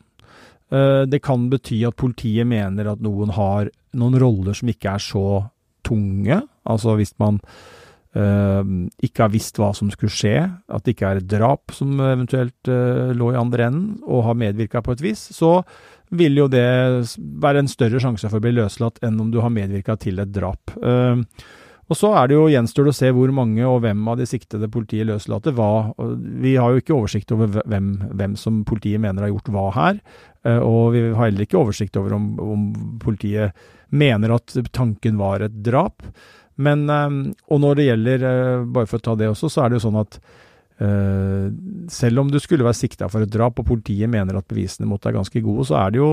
Eh, 0.73 1.03
det 1.07 1.23
kan 1.23 1.47
bety 1.51 1.83
at 1.87 1.99
politiet 1.99 2.49
mener 2.49 2.91
at 2.91 3.03
noen 3.05 3.31
har 3.37 3.71
noen 3.97 4.19
roller 4.19 4.57
som 4.57 4.71
ikke 4.71 4.97
er 4.97 5.03
så 5.03 5.27
tunge. 5.87 6.41
Altså 6.67 6.97
hvis 6.99 7.15
man 7.23 7.41
uh, 8.17 8.63
ikke 9.05 9.27
har 9.27 9.35
visst 9.35 9.61
hva 9.61 9.73
som 9.77 9.91
skulle 9.93 10.15
skje, 10.15 10.39
at 10.47 10.87
det 10.87 10.97
ikke 10.97 11.11
er 11.11 11.21
et 11.21 11.29
drap 11.31 11.75
som 11.77 11.99
eventuelt 12.01 12.73
uh, 12.73 13.13
lå 13.17 13.33
i 13.33 13.41
andre 13.41 13.69
enden, 13.71 13.93
og 14.07 14.27
har 14.31 14.41
medvirka 14.41 14.83
på 14.85 14.97
et 14.97 15.05
vis, 15.05 15.29
så 15.37 15.61
vil 16.17 16.39
jo 16.39 16.47
det 16.51 16.67
være 17.43 17.65
en 17.65 17.71
større 17.71 18.01
sjanse 18.03 18.29
for 18.31 18.39
å 18.39 18.45
bli 18.45 18.55
løslatt 18.59 19.01
enn 19.07 19.19
om 19.23 19.31
du 19.33 19.41
har 19.43 19.55
medvirka 19.55 19.99
til 20.01 20.23
et 20.23 20.35
drap. 20.35 20.75
Uh, 20.79 21.23
og 21.87 21.95
så 21.95 22.11
er 22.19 22.27
det 22.27 22.35
jo 22.35 22.49
gjenstår 22.51 22.89
det 22.89 22.93
å 22.93 22.99
se 22.99 23.09
hvor 23.15 23.31
mange 23.35 23.63
og 23.63 23.85
hvem 23.85 24.01
av 24.11 24.17
de 24.19 24.27
siktede 24.27 24.67
politiet 24.75 25.07
løslater 25.07 25.55
hva. 25.55 25.93
Vi 26.43 26.57
har 26.59 26.73
jo 26.73 26.83
ikke 26.83 26.97
oversikt 26.97 27.31
over 27.35 27.61
hvem, 27.63 27.93
hvem, 28.11 28.35
som 28.41 28.65
politiet 28.67 28.99
mener 29.03 29.23
har 29.23 29.31
gjort 29.31 29.51
hva 29.55 29.67
her. 29.77 30.01
Og 30.67 30.97
vi 30.97 31.05
har 31.05 31.29
heller 31.29 31.47
ikke 31.47 31.61
oversikt 31.61 31.99
over 32.01 32.17
om, 32.19 32.27
om 32.43 32.65
politiet 33.03 33.55
mener 33.91 34.35
at 34.37 34.57
tanken 34.73 35.21
var 35.21 35.45
et 35.45 35.63
drap. 35.67 36.03
Men, 36.57 36.89
eh, 36.91 37.21
og 37.53 37.63
når 37.63 37.79
det 37.79 37.89
gjelder, 37.91 38.27
eh, 38.27 38.65
bare 38.65 38.91
for 38.91 38.99
å 38.99 39.07
ta 39.07 39.15
det 39.15 39.31
også, 39.31 39.53
så 39.53 39.65
er 39.65 39.71
det 39.71 39.81
jo 39.81 39.89
sånn 39.89 40.03
at 40.03 40.21
Uh, 40.77 41.49
selv 41.89 42.21
om 42.21 42.29
du 42.29 42.37
skulle 42.37 42.67
være 42.67 42.77
sikta 42.77 43.09
for 43.09 43.25
et 43.25 43.33
drap, 43.33 43.57
og 43.57 43.65
politiet 43.65 44.11
mener 44.13 44.37
at 44.37 44.49
bevisene 44.51 44.89
mot 44.89 45.01
deg 45.01 45.15
er 45.15 45.23
ganske 45.23 45.41
gode, 45.41 45.65
så 45.71 45.79
er 45.81 45.95
det 45.95 46.03
jo 46.03 46.11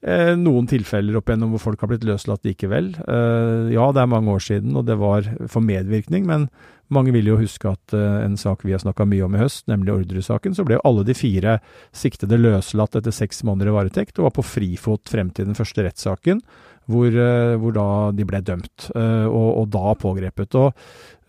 eh, 0.00 0.32
noen 0.40 0.68
tilfeller 0.70 1.18
opp 1.18 1.28
igjennom 1.28 1.52
hvor 1.52 1.66
folk 1.66 1.84
har 1.84 1.90
blitt 1.90 2.06
løslatt 2.08 2.48
likevel. 2.48 2.94
Eh, 3.04 3.74
ja, 3.74 3.90
det 3.92 4.00
er 4.00 4.08
mange 4.08 4.32
år 4.32 4.40
siden, 4.40 4.72
og 4.80 4.86
det 4.88 4.96
var 5.02 5.28
for 5.52 5.60
medvirkning, 5.60 6.24
men 6.30 6.48
mange 6.92 7.12
vil 7.12 7.28
jo 7.28 7.36
huske 7.40 7.68
at 7.68 7.94
en 7.96 8.36
sak 8.40 8.64
vi 8.64 8.72
har 8.72 8.80
snakka 8.80 9.04
mye 9.08 9.24
om 9.26 9.36
i 9.36 9.40
høst, 9.40 9.64
nemlig 9.68 9.92
Orderud-saken, 9.98 10.56
så 10.56 10.64
ble 10.68 10.80
alle 10.84 11.04
de 11.04 11.16
fire 11.16 11.58
siktede 11.96 12.40
løslatt 12.40 12.96
etter 13.00 13.12
seks 13.12 13.44
måneder 13.44 13.72
i 13.72 13.76
varetekt 13.76 14.20
og 14.20 14.30
var 14.30 14.36
på 14.36 14.48
frifot 14.48 15.12
frem 15.12 15.32
til 15.32 15.48
den 15.48 15.56
første 15.58 15.84
rettssaken, 15.84 16.40
hvor, 16.90 17.08
uh, 17.08 17.56
hvor 17.60 17.74
da 17.76 17.88
de 18.16 18.26
ble 18.28 18.40
dømt, 18.44 18.90
uh, 18.94 19.26
og, 19.28 19.50
og, 19.62 19.68
da 19.72 19.94
pågrepet. 20.00 20.58
Og 20.60 20.72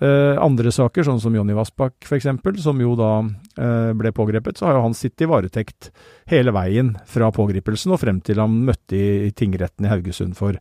Eh, 0.04 0.36
andre 0.44 0.74
saker, 0.76 1.06
sånn 1.08 1.22
som 1.24 1.36
Jonny 1.38 1.54
Vassbakk 1.56 2.04
f.eks., 2.04 2.28
som 2.60 2.80
jo 2.84 2.98
da 3.00 3.12
eh, 3.24 3.94
ble 3.96 4.12
pågrepet, 4.12 4.60
så 4.60 4.68
har 4.68 4.76
jo 4.76 4.82
han 4.84 4.98
sittet 4.98 5.24
i 5.24 5.30
varetekt 5.32 5.88
hele 6.28 6.52
veien 6.52 6.90
fra 7.08 7.30
pågripelsen 7.32 7.94
og 7.96 8.02
frem 8.02 8.20
til 8.26 8.42
han 8.44 8.58
møtte 8.68 8.98
i, 8.98 9.32
tingretten 9.32 9.88
i 9.88 9.94
Haugesund 9.94 10.36
for 10.36 10.60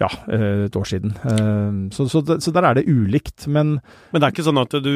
ja, 0.00 0.08
eh, 0.32 0.64
et 0.70 0.80
år 0.80 0.88
siden. 0.88 1.12
Eh, 1.12 1.76
så, 1.92 2.08
så, 2.08 2.24
så, 2.32 2.54
der 2.56 2.70
er 2.70 2.80
det 2.80 2.88
ulikt, 2.88 3.44
men 3.52 3.76
Men 4.14 4.22
det 4.22 4.24
er 4.24 4.32
ikke 4.32 4.48
sånn 4.48 4.64
at 4.64 4.80
du, 4.80 4.94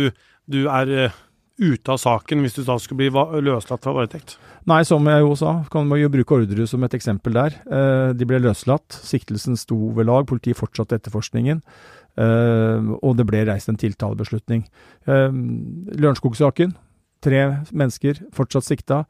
du 0.48 0.61
er 0.64 0.96
eh, 0.96 1.20
ute 1.61 1.93
av 1.93 2.01
saken 2.03 2.43
hvis 2.43 2.57
du 2.57 2.62
da 2.67 2.77
skulle 2.83 3.05
bli 3.05 3.25
løslatt 3.47 3.85
fra 3.85 3.95
varetekt? 3.95 4.37
Nei, 4.69 4.81
som 4.88 5.05
jeg 5.07 5.23
jo 5.23 5.35
sa, 5.38 5.59
kan 5.71 5.87
man 5.88 6.01
jo 6.01 6.11
bruke 6.12 6.38
Orderud 6.38 6.71
som 6.71 6.85
et 6.87 6.97
eksempel 6.97 7.37
der. 7.37 7.59
Eh, 7.69 8.14
de 8.17 8.29
ble 8.29 8.40
løslatt, 8.43 8.97
siktelsen 9.05 9.59
sto 9.61 9.77
ved 9.95 10.09
lag, 10.09 10.27
politiet 10.31 10.59
fortsatte 10.59 10.99
etterforskningen. 10.99 11.62
Uh, 12.14 12.95
og 13.03 13.17
det 13.19 13.25
ble 13.27 13.40
reist 13.49 13.67
en 13.67 13.79
tiltalebeslutning. 13.79 14.61
Uh, 15.09 15.35
Lørenskog-saken. 15.99 16.77
Tre 17.27 17.40
mennesker 17.73 18.21
fortsatt 18.37 18.69
sikta. 18.69 19.01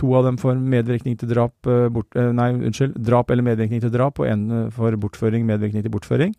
To 0.00 0.14
av 0.16 0.24
dem 0.24 0.38
for 0.40 0.56
medvirkning 0.56 1.18
til 1.20 1.28
drap, 1.28 1.52
bort, 1.92 2.16
nei, 2.16 2.46
unnskyld, 2.54 2.94
drap 3.04 3.28
eller 3.30 3.44
medvirkning 3.44 3.82
til 3.82 3.92
drap, 3.92 4.22
og 4.22 4.30
én 4.30 4.70
for 4.72 4.96
bortføring, 4.96 5.44
medvirkning 5.44 5.84
til 5.84 5.92
bortføring. 5.92 6.32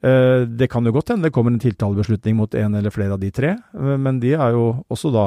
Det 0.00 0.68
kan 0.72 0.86
jo 0.86 0.94
godt 0.96 1.10
hende 1.12 1.28
det 1.28 1.34
kommer 1.34 1.52
en 1.52 1.60
tiltalebeslutning 1.60 2.38
mot 2.38 2.54
en 2.56 2.74
eller 2.78 2.92
flere 2.94 3.12
av 3.12 3.20
de 3.20 3.28
tre, 3.36 3.50
men 3.76 4.20
de 4.22 4.30
er 4.32 4.54
jo 4.56 4.70
også 4.88 5.10
da 5.12 5.26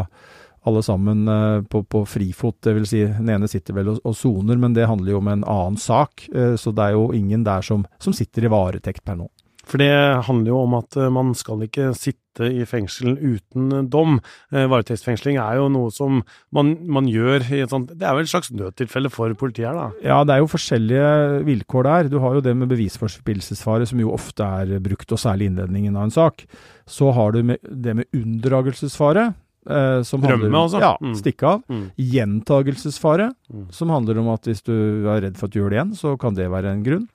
alle 0.65 0.81
sammen 0.81 1.27
på, 1.69 1.83
på 1.86 2.01
frifot. 2.09 2.71
Vil 2.73 2.88
si, 2.89 3.03
den 3.05 3.29
ene 3.29 3.49
sitter 3.51 3.77
vel 3.77 3.91
og 3.93 4.15
soner, 4.17 4.57
men 4.57 4.73
det 4.73 4.88
handler 4.89 5.13
jo 5.13 5.19
om 5.19 5.29
en 5.29 5.43
annen 5.43 5.77
sak. 5.77 6.25
så 6.57 6.73
det 6.73 6.88
er 6.88 6.97
jo 6.97 7.12
ingen 7.13 7.43
der 7.45 7.62
som, 7.62 7.86
som 8.01 8.15
sitter 8.17 8.47
i 8.47 8.53
varetekt 8.53 9.03
per 9.05 9.19
nå. 9.19 9.29
For 9.63 9.80
det 9.80 9.93
handler 10.28 10.52
jo 10.52 10.62
om 10.65 10.76
at 10.80 10.97
eh, 10.99 11.12
man 11.13 11.32
skal 11.38 11.63
ikke 11.65 11.93
sitte 11.95 12.49
i 12.49 12.65
fengsel 12.67 13.13
uten 13.15 13.88
dom. 13.93 14.17
Eh, 14.52 14.65
varetektsfengsling 14.71 15.38
er 15.41 15.60
jo 15.62 15.69
noe 15.71 15.93
som 15.93 16.21
man, 16.56 16.73
man 16.84 17.08
gjør 17.10 17.45
i 17.54 17.62
et 17.63 17.71
sånt 17.71 17.93
Det 17.93 18.08
er 18.08 18.17
jo 18.17 18.26
et 18.26 18.32
slags 18.32 18.52
nødtilfelle 18.52 19.12
for 19.13 19.36
politiet 19.39 19.69
her, 19.69 19.78
da? 19.78 19.88
Ja, 20.04 20.19
det 20.28 20.36
er 20.36 20.43
jo 20.43 20.52
forskjellige 20.52 21.43
vilkår 21.47 21.89
der. 21.89 22.12
Du 22.12 22.19
har 22.23 22.36
jo 22.38 22.43
det 22.43 22.56
med 22.58 22.71
bevisforspillelsesfare, 22.73 23.88
som 23.89 24.02
jo 24.04 24.12
ofte 24.15 24.49
er 24.63 24.84
brukt, 24.84 25.12
og 25.13 25.21
særlig 25.21 25.52
innledningen 25.52 25.95
av 25.95 26.10
en 26.10 26.17
sak. 26.17 26.43
Så 26.89 27.13
har 27.15 27.32
du 27.32 27.56
det 27.63 27.95
med 28.02 28.10
unndragelsesfare. 28.12 29.32
Eh, 29.63 30.02
som 30.04 30.21
Rømme, 30.23 30.43
handler, 30.43 30.60
altså? 30.60 30.82
Ja, 30.84 30.93
mm. 30.99 31.15
stikke 31.19 31.47
av. 31.47 31.63
Mm. 31.71 31.84
Gjentagelsesfare, 32.13 33.30
mm. 33.54 33.65
som 33.71 33.93
handler 33.93 34.19
om 34.19 34.30
at 34.34 34.49
hvis 34.49 34.63
du 34.65 34.76
er 35.08 35.23
redd 35.23 35.39
for 35.39 35.47
at 35.47 35.56
du 35.56 35.62
gjør 35.62 35.71
det 35.71 35.80
igjen, 35.80 35.93
så 35.99 36.15
kan 36.19 36.36
det 36.38 36.49
være 36.52 36.73
en 36.73 36.86
grunn. 36.86 37.06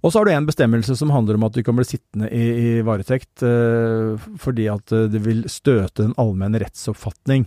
Og 0.00 0.12
så 0.12 0.20
har 0.20 0.28
du 0.28 0.32
en 0.32 0.48
bestemmelse 0.48 0.96
som 0.96 1.12
handler 1.12 1.36
om 1.36 1.44
at 1.44 1.56
du 1.56 1.60
kan 1.64 1.76
bli 1.76 1.84
sittende 1.84 2.30
i, 2.32 2.44
i 2.56 2.70
varetekt 2.86 3.44
eh, 3.44 4.30
fordi 4.40 4.70
at 4.72 4.94
eh, 4.96 5.10
det 5.12 5.20
vil 5.26 5.44
støte 5.52 6.06
den 6.06 6.16
allmenne 6.20 6.62
rettsoppfatning 6.62 7.44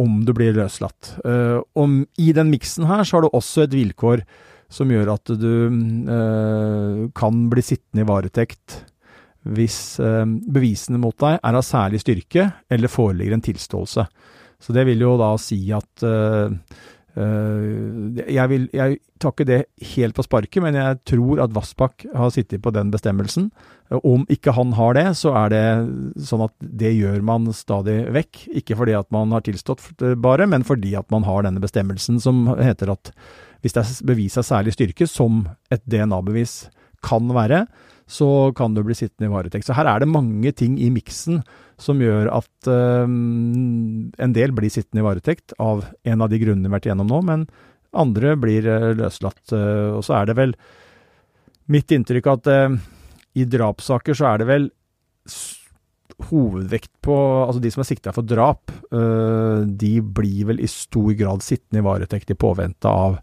om 0.00 0.22
du 0.24 0.32
blir 0.36 0.56
løslatt. 0.56 1.18
Eh, 1.28 1.58
og 1.60 1.98
i 2.16 2.30
den 2.36 2.52
miksen 2.52 2.88
her 2.88 3.04
så 3.04 3.18
har 3.18 3.26
du 3.26 3.36
også 3.36 3.66
et 3.66 3.76
vilkår 3.76 4.24
som 4.72 4.90
gjør 4.92 5.12
at 5.12 5.32
du 5.36 5.52
eh, 5.68 7.04
kan 7.18 7.44
bli 7.52 7.64
sittende 7.66 8.06
i 8.06 8.08
varetekt 8.08 8.80
hvis 9.48 9.98
eh, 10.02 10.24
bevisene 10.26 11.00
mot 11.00 11.16
deg 11.22 11.38
er 11.38 11.58
av 11.58 11.64
særlig 11.64 12.02
styrke 12.02 12.50
eller 12.70 12.92
foreligger 12.92 13.36
en 13.36 13.44
tilståelse. 13.44 14.06
Så 14.60 14.76
det 14.76 14.84
vil 14.90 15.00
jo 15.00 15.14
da 15.16 15.32
si 15.40 15.62
at 15.72 16.04
Eh, 17.18 18.22
jeg, 18.30 18.46
vil, 18.52 18.66
jeg 18.74 18.98
tar 19.18 19.32
ikke 19.34 19.46
det 19.48 19.58
helt 19.96 20.16
på 20.16 20.24
sparket, 20.24 20.60
men 20.62 20.78
jeg 20.78 21.00
tror 21.08 21.42
at 21.42 21.54
Vassbakk 21.54 22.06
har 22.16 22.32
sittet 22.34 22.62
på 22.62 22.72
den 22.74 22.92
bestemmelsen. 22.94 23.50
Om 23.90 24.26
ikke 24.30 24.54
han 24.54 24.74
har 24.78 24.94
det, 24.94 25.06
så 25.18 25.34
er 25.42 25.52
det 25.52 25.64
sånn 26.28 26.46
at 26.46 26.54
det 26.60 26.92
gjør 26.94 27.20
man 27.26 27.50
stadig 27.56 28.04
vekk. 28.14 28.44
Ikke 28.62 28.78
fordi 28.78 28.94
at 28.98 29.10
man 29.14 29.34
har 29.34 29.44
tilstått 29.46 30.04
bare, 30.22 30.46
men 30.50 30.66
fordi 30.66 30.94
at 30.98 31.10
man 31.12 31.26
har 31.26 31.46
denne 31.46 31.62
bestemmelsen 31.62 32.20
som 32.22 32.46
heter 32.60 32.94
at 32.94 33.14
hvis 33.60 33.74
det 33.76 33.82
er 33.82 33.96
bevis 34.08 34.38
av 34.40 34.46
særlig 34.46 34.76
styrke, 34.76 35.08
som 35.10 35.42
et 35.74 35.82
DNA-bevis 35.90 36.70
kan 37.04 37.26
være, 37.34 37.66
så 38.10 38.52
kan 38.56 38.74
du 38.74 38.82
bli 38.82 38.94
sittende 38.98 39.28
i 39.28 39.32
varetekt. 39.32 39.68
Så 39.68 39.76
her 39.78 39.86
er 39.86 40.02
det 40.02 40.10
mange 40.10 40.50
ting 40.56 40.76
i 40.82 40.90
miksen 40.90 41.44
som 41.80 42.00
gjør 42.02 42.28
at 42.34 42.68
um, 42.68 44.10
en 44.18 44.34
del 44.36 44.52
blir 44.56 44.72
sittende 44.72 45.04
i 45.04 45.06
varetekt 45.06 45.54
av 45.62 45.84
en 46.02 46.24
av 46.24 46.32
de 46.32 46.40
grunnene 46.42 46.66
vi 46.66 46.72
har 46.72 46.78
vært 46.80 46.88
igjennom 46.90 47.10
nå, 47.10 47.20
men 47.28 47.46
andre 47.96 48.34
blir 48.40 48.66
uh, 48.66 48.90
løslatt. 48.98 49.44
Uh, 49.54 49.96
og 50.00 50.02
så 50.06 50.18
er 50.18 50.30
det 50.30 50.36
vel 50.40 50.56
mitt 51.70 51.94
inntrykk 51.94 52.30
at 52.34 52.50
uh, 52.50 52.76
i 53.38 53.46
drapssaker 53.46 54.18
så 54.18 54.32
er 54.32 54.42
det 54.42 54.50
vel 54.50 54.70
hovedvekt 56.30 56.90
på 57.06 57.14
Altså 57.46 57.62
de 57.62 57.70
som 57.72 57.80
er 57.80 57.88
sikta 57.88 58.12
for 58.12 58.26
drap, 58.26 58.68
de 58.90 59.92
blir 60.04 60.50
vel 60.50 60.58
i 60.60 60.68
stor 60.68 61.14
grad 61.16 61.40
sittende 61.46 61.80
i 61.80 61.86
varetekt 61.86 62.34
i 62.34 62.36
påvente 62.36 62.90
av 62.90 63.16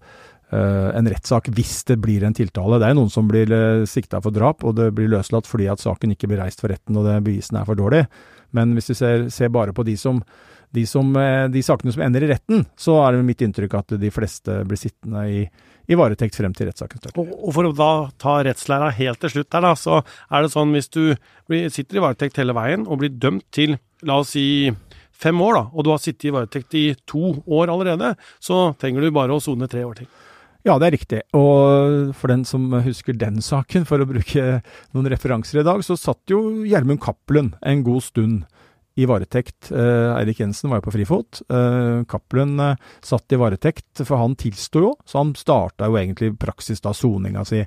en 0.51 1.07
rettssak 1.11 1.49
hvis 1.51 1.81
det 1.89 1.97
blir 1.99 2.23
en 2.23 2.35
tiltale. 2.35 2.79
Det 2.79 2.87
er 2.87 2.95
noen 2.95 3.11
som 3.11 3.27
blir 3.27 3.51
uh, 3.51 3.85
sikta 3.89 4.21
for 4.23 4.31
drap, 4.35 4.63
og 4.63 4.77
det 4.77 4.93
blir 4.95 5.09
løslatt 5.11 5.47
fordi 5.49 5.67
at 5.71 5.83
saken 5.83 6.13
ikke 6.15 6.29
blir 6.31 6.39
reist 6.39 6.63
for 6.63 6.71
retten 6.71 6.95
og 6.95 7.07
det 7.07 7.17
bevisene 7.25 7.61
er 7.61 7.67
for 7.67 7.79
dårlig. 7.79 8.05
Men 8.55 8.71
hvis 8.77 8.93
vi 8.93 8.95
ser, 8.95 9.25
ser 9.33 9.51
bare 9.51 9.73
på 9.75 9.83
de, 9.83 9.97
som, 9.99 10.21
de, 10.75 10.85
som, 10.87 11.09
uh, 11.19 11.49
de, 11.51 11.63
sakene 11.65 11.91
som 11.91 12.05
ender 12.05 12.23
i 12.23 12.29
retten, 12.31 12.63
så 12.79 12.95
er 13.03 13.17
det 13.17 13.25
mitt 13.27 13.43
inntrykk 13.43 13.75
at 13.81 13.97
de 13.99 14.11
fleste 14.13 14.61
blir 14.69 14.79
sittende 14.79 15.25
i, 15.27 15.41
i 15.91 15.97
varetekt 15.99 16.39
frem 16.39 16.55
til 16.55 16.69
rettssaken 16.69 17.03
starter. 17.03 17.27
Og, 17.27 17.49
for 17.55 17.67
å 17.67 17.75
da 17.75 17.91
ta 18.21 18.37
rettslæra 18.47 18.93
helt 18.95 19.19
til 19.23 19.35
slutt 19.35 19.51
der, 19.51 19.67
da, 19.67 19.73
så 19.75 19.99
er 20.31 20.45
det 20.45 20.53
sånn 20.55 20.71
hvis 20.75 20.87
du 20.95 21.01
sitter 21.75 21.99
i 21.99 22.05
varetekt 22.07 22.39
hele 22.39 22.55
veien 22.55 22.87
og 22.87 23.03
blir 23.03 23.11
dømt 23.19 23.49
til, 23.55 23.75
la 24.07 24.21
oss 24.23 24.31
si 24.37 24.47
fem 25.17 25.39
år, 25.41 25.57
da, 25.57 25.65
og 25.73 25.83
du 25.83 25.91
har 25.91 26.01
sittet 26.01 26.29
i 26.29 26.33
varetekt 26.35 26.75
i 26.77 26.85
to 27.09 27.33
år 27.43 27.73
allerede, 27.73 28.13
så 28.39 28.69
trenger 28.79 29.03
du 29.03 29.15
bare 29.15 29.35
å 29.35 29.43
sone 29.43 29.67
tre 29.71 29.83
år 29.87 30.03
til. 30.03 30.09
Ja, 30.67 30.73
det 30.75 30.89
er 30.89 30.95
riktig. 30.97 31.19
Og 31.37 32.11
for 32.19 32.27
den 32.27 32.43
som 32.47 32.65
husker 32.83 33.15
den 33.15 33.39
saken, 33.43 33.85
for 33.87 34.03
å 34.03 34.07
bruke 34.09 34.59
noen 34.91 35.09
referanser 35.13 35.61
i 35.61 35.65
dag, 35.67 35.79
så 35.85 35.95
satt 35.95 36.27
jo 36.27 36.65
Gjermund 36.67 36.99
Cappelen 37.03 37.53
en 37.63 37.83
god 37.87 38.03
stund 38.03 38.41
i 38.99 39.05
varetekt. 39.07 39.69
Eh, 39.71 40.11
Eirik 40.17 40.41
Jensen 40.41 40.71
var 40.71 40.81
jo 40.81 40.87
på 40.89 40.95
frifot. 40.97 41.39
Eh, 41.47 42.03
Cappelen 42.09 42.59
eh, 42.59 42.75
satt 43.05 43.31
i 43.31 43.39
varetekt, 43.39 44.01
for 44.01 44.19
han 44.19 44.35
tilsto 44.35 44.83
jo, 44.83 44.91
så 45.07 45.21
han 45.21 45.35
starta 45.39 45.87
jo 45.87 45.99
egentlig 46.01 46.33
praksis 46.41 46.83
da 46.83 46.91
soninga 46.97 47.45
si 47.47 47.61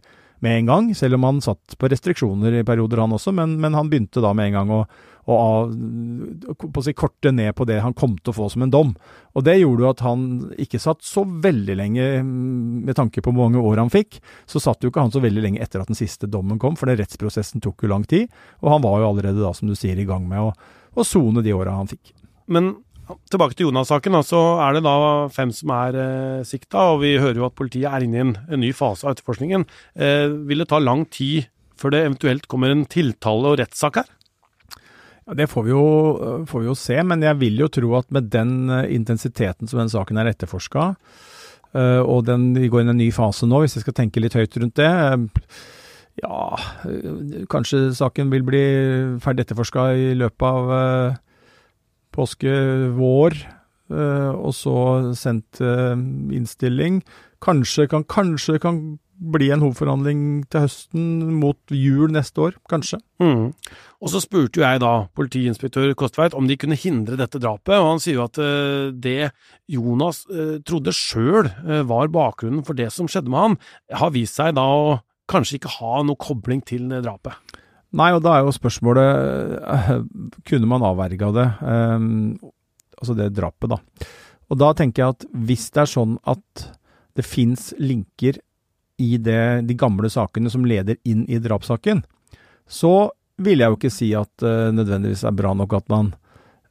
med 0.45 0.59
en 0.59 0.73
gang, 0.73 0.91
selv 0.97 1.19
om 1.19 1.29
han 1.29 1.41
satt 1.45 1.77
på 1.79 1.89
restriksjoner 1.93 2.61
i 2.61 2.67
perioder 2.67 3.03
han 3.05 3.17
også, 3.17 3.35
men, 3.37 3.59
men 3.61 3.77
han 3.77 3.91
begynte 3.93 4.23
da 4.25 4.35
med 4.37 4.51
en 4.51 4.59
gang 4.61 4.75
å 4.81 4.83
å, 5.31 5.37
å 5.69 6.83
si, 6.85 6.95
korte 6.97 7.33
ned 7.35 7.53
på 7.57 7.67
det 7.69 7.81
han 7.85 7.95
kom 7.97 8.17
til 8.19 8.33
å 8.33 8.37
få 8.37 8.49
som 8.53 8.65
en 8.65 8.73
dom. 8.73 8.93
Og 9.37 9.45
det 9.47 9.59
gjorde 9.61 9.85
jo 9.85 9.91
at 9.93 10.03
han 10.05 10.25
ikke 10.61 10.81
satt 10.83 11.05
så 11.07 11.25
veldig 11.25 11.77
lenge, 11.79 12.07
mm, 12.25 12.87
med 12.89 12.97
tanke 12.99 13.23
på 13.23 13.33
hvor 13.33 13.51
mange 13.51 13.63
år 13.63 13.83
han 13.83 13.93
fikk, 13.93 14.21
så 14.51 14.63
satt 14.63 14.83
jo 14.85 14.93
ikke 14.93 15.05
han 15.05 15.15
så 15.15 15.23
veldig 15.23 15.45
lenge 15.45 15.63
etter 15.63 15.83
at 15.83 15.91
den 15.91 15.99
siste 15.99 16.31
dommen 16.31 16.61
kom, 16.63 16.79
for 16.79 16.91
den 16.91 17.01
rettsprosessen 17.01 17.63
tok 17.65 17.85
jo 17.85 17.93
lang 17.93 18.07
tid. 18.09 18.31
Og 18.65 18.73
han 18.75 18.85
var 18.87 19.01
jo 19.01 19.11
allerede 19.13 19.43
da, 19.43 19.53
som 19.57 19.71
du 19.71 19.77
sier, 19.79 19.99
i 19.99 20.09
gang 20.09 20.27
med 20.31 20.51
å 20.51 21.07
sone 21.07 21.45
de 21.45 21.55
åra 21.55 21.77
han 21.79 21.91
fikk. 21.91 22.15
Men 22.51 22.75
tilbake 23.33 23.57
til 23.57 23.69
Jonas-saken, 23.69 24.19
så 24.27 24.41
er 24.65 24.77
det 24.77 24.85
da 24.87 24.97
fem 25.33 25.53
som 25.55 25.73
er 25.77 25.99
eh, 25.99 26.45
sikta, 26.49 26.93
og 26.95 27.03
vi 27.05 27.17
hører 27.21 27.41
jo 27.41 27.49
at 27.49 27.57
politiet 27.59 27.89
er 27.91 28.07
inne 28.07 28.19
i 28.19 28.25
en, 28.25 28.37
en 28.51 28.63
ny 28.63 28.73
fase 28.77 29.07
av 29.07 29.15
etterforskningen. 29.15 29.67
Eh, 29.97 30.29
vil 30.49 30.63
det 30.63 30.71
ta 30.73 30.81
lang 30.83 31.07
tid 31.13 31.51
før 31.81 31.95
det 31.95 32.05
eventuelt 32.05 32.49
kommer 32.51 32.73
en 32.73 32.87
tiltale 32.89 33.53
og 33.53 33.61
rettssak 33.63 34.03
her? 34.03 34.11
Det 35.37 35.47
får 35.47 35.67
vi, 35.67 35.71
jo, 35.71 35.85
får 36.49 36.63
vi, 36.63 36.67
jo, 36.67 36.77
se, 36.79 36.97
men 37.07 37.23
jeg 37.23 37.39
vil 37.39 37.61
jo 37.63 37.69
tro 37.71 37.93
at 38.01 38.09
med 38.15 38.31
den 38.33 38.71
eh, 38.73 38.89
intensiteten 38.97 39.71
som 39.71 39.83
den 39.83 39.93
saken 39.93 40.19
er 40.19 40.33
etterforska, 40.33 40.87
eh, 41.77 42.01
og 42.01 42.25
den, 42.27 42.51
vi 42.57 42.71
går 42.73 42.83
inn 42.83 42.91
i 42.91 42.97
en 42.97 43.03
ny 43.05 43.11
fase 43.15 43.47
nå, 43.47 43.63
hvis 43.63 43.79
jeg 43.79 43.85
skal 43.85 43.97
tenke 44.01 44.23
litt 44.23 44.35
høyt 44.39 44.59
rundt 44.59 44.79
det 44.81 44.91
eh, 44.91 45.45
Ja, 46.21 46.59
kanskje 47.49 47.95
saken 47.97 48.33
vil 48.33 48.43
bli 48.45 48.65
ferdig 49.23 49.47
etterforska 49.47 49.87
i 49.97 50.11
løpet 50.19 50.43
av 50.45 50.73
påske, 52.15 52.53
vår, 52.97 53.37
og 53.91 54.53
så 54.55 54.75
sendt 55.19 55.59
innstilling. 55.61 57.01
Kanskje 57.43 57.89
kan, 57.91 58.05
kanskje 58.07 58.61
kan 58.63 58.83
bli 59.21 59.51
en 59.53 59.61
hovedforhandling 59.61 60.21
til 60.49 60.65
høsten, 60.65 61.09
mot 61.41 61.75
jul 61.75 62.13
neste 62.15 62.41
år, 62.47 62.55
kanskje. 62.71 63.01
Mm. 63.21 63.51
Og 64.01 64.13
så 64.13 64.23
spurte 64.23 64.61
jo 64.61 64.65
jeg 64.65 64.81
da 64.81 64.93
politiinspektør 65.17 65.93
Kostveit 65.99 66.37
om 66.39 66.49
de 66.49 66.57
kunne 66.61 66.79
hindre 66.79 67.19
dette 67.21 67.41
drapet, 67.43 67.75
og 67.77 67.91
han 67.93 68.01
sier 68.01 68.21
jo 68.21 68.25
at 68.25 68.41
uh, 68.41 68.89
det 68.95 69.33
Jonas 69.69 70.23
trodde 70.67 70.95
sjøl 70.97 71.51
var 71.87 72.13
bakgrunnen 72.15 72.65
for 72.67 72.79
det 72.79 72.89
som 72.95 73.11
skjedde 73.11 73.33
med 73.33 73.45
han, 73.45 73.59
har 74.03 74.15
vist 74.17 74.41
seg 74.41 74.57
da 74.57 74.65
å 74.65 74.99
kanskje 75.31 75.61
ikke 75.61 75.77
ha 75.79 76.01
noe 76.07 76.19
kobling 76.21 76.63
til 76.67 76.89
drapet. 77.05 77.37
Nei, 77.97 78.13
og 78.15 78.23
da 78.23 78.37
er 78.37 78.47
jo 78.47 78.55
spørsmålet 78.55 80.11
Kunne 80.47 80.69
man 80.71 80.85
avverga 80.87 81.31
det? 81.35 81.47
Um, 81.65 82.37
altså 83.01 83.17
det 83.19 83.33
drapet, 83.35 83.73
da. 83.73 83.81
Og 84.51 84.59
da 84.61 84.71
tenker 84.77 85.03
jeg 85.03 85.17
at 85.17 85.27
hvis 85.47 85.69
det 85.75 85.85
er 85.85 85.91
sånn 85.91 86.17
at 86.29 86.67
det 87.19 87.27
fins 87.27 87.71
linker 87.79 88.39
i 89.01 89.17
det, 89.19 89.67
de 89.67 89.77
gamle 89.79 90.11
sakene 90.13 90.51
som 90.53 90.67
leder 90.69 90.99
inn 91.09 91.25
i 91.31 91.41
drapssaken, 91.43 92.03
så 92.69 93.11
vil 93.41 93.63
jeg 93.63 93.73
jo 93.73 93.79
ikke 93.79 93.93
si 93.95 94.11
at 94.17 94.31
det 94.43 94.51
uh, 94.69 94.75
nødvendigvis 94.77 95.25
er 95.27 95.37
bra 95.37 95.55
nok 95.57 95.79
at 95.79 95.87
man 95.91 96.13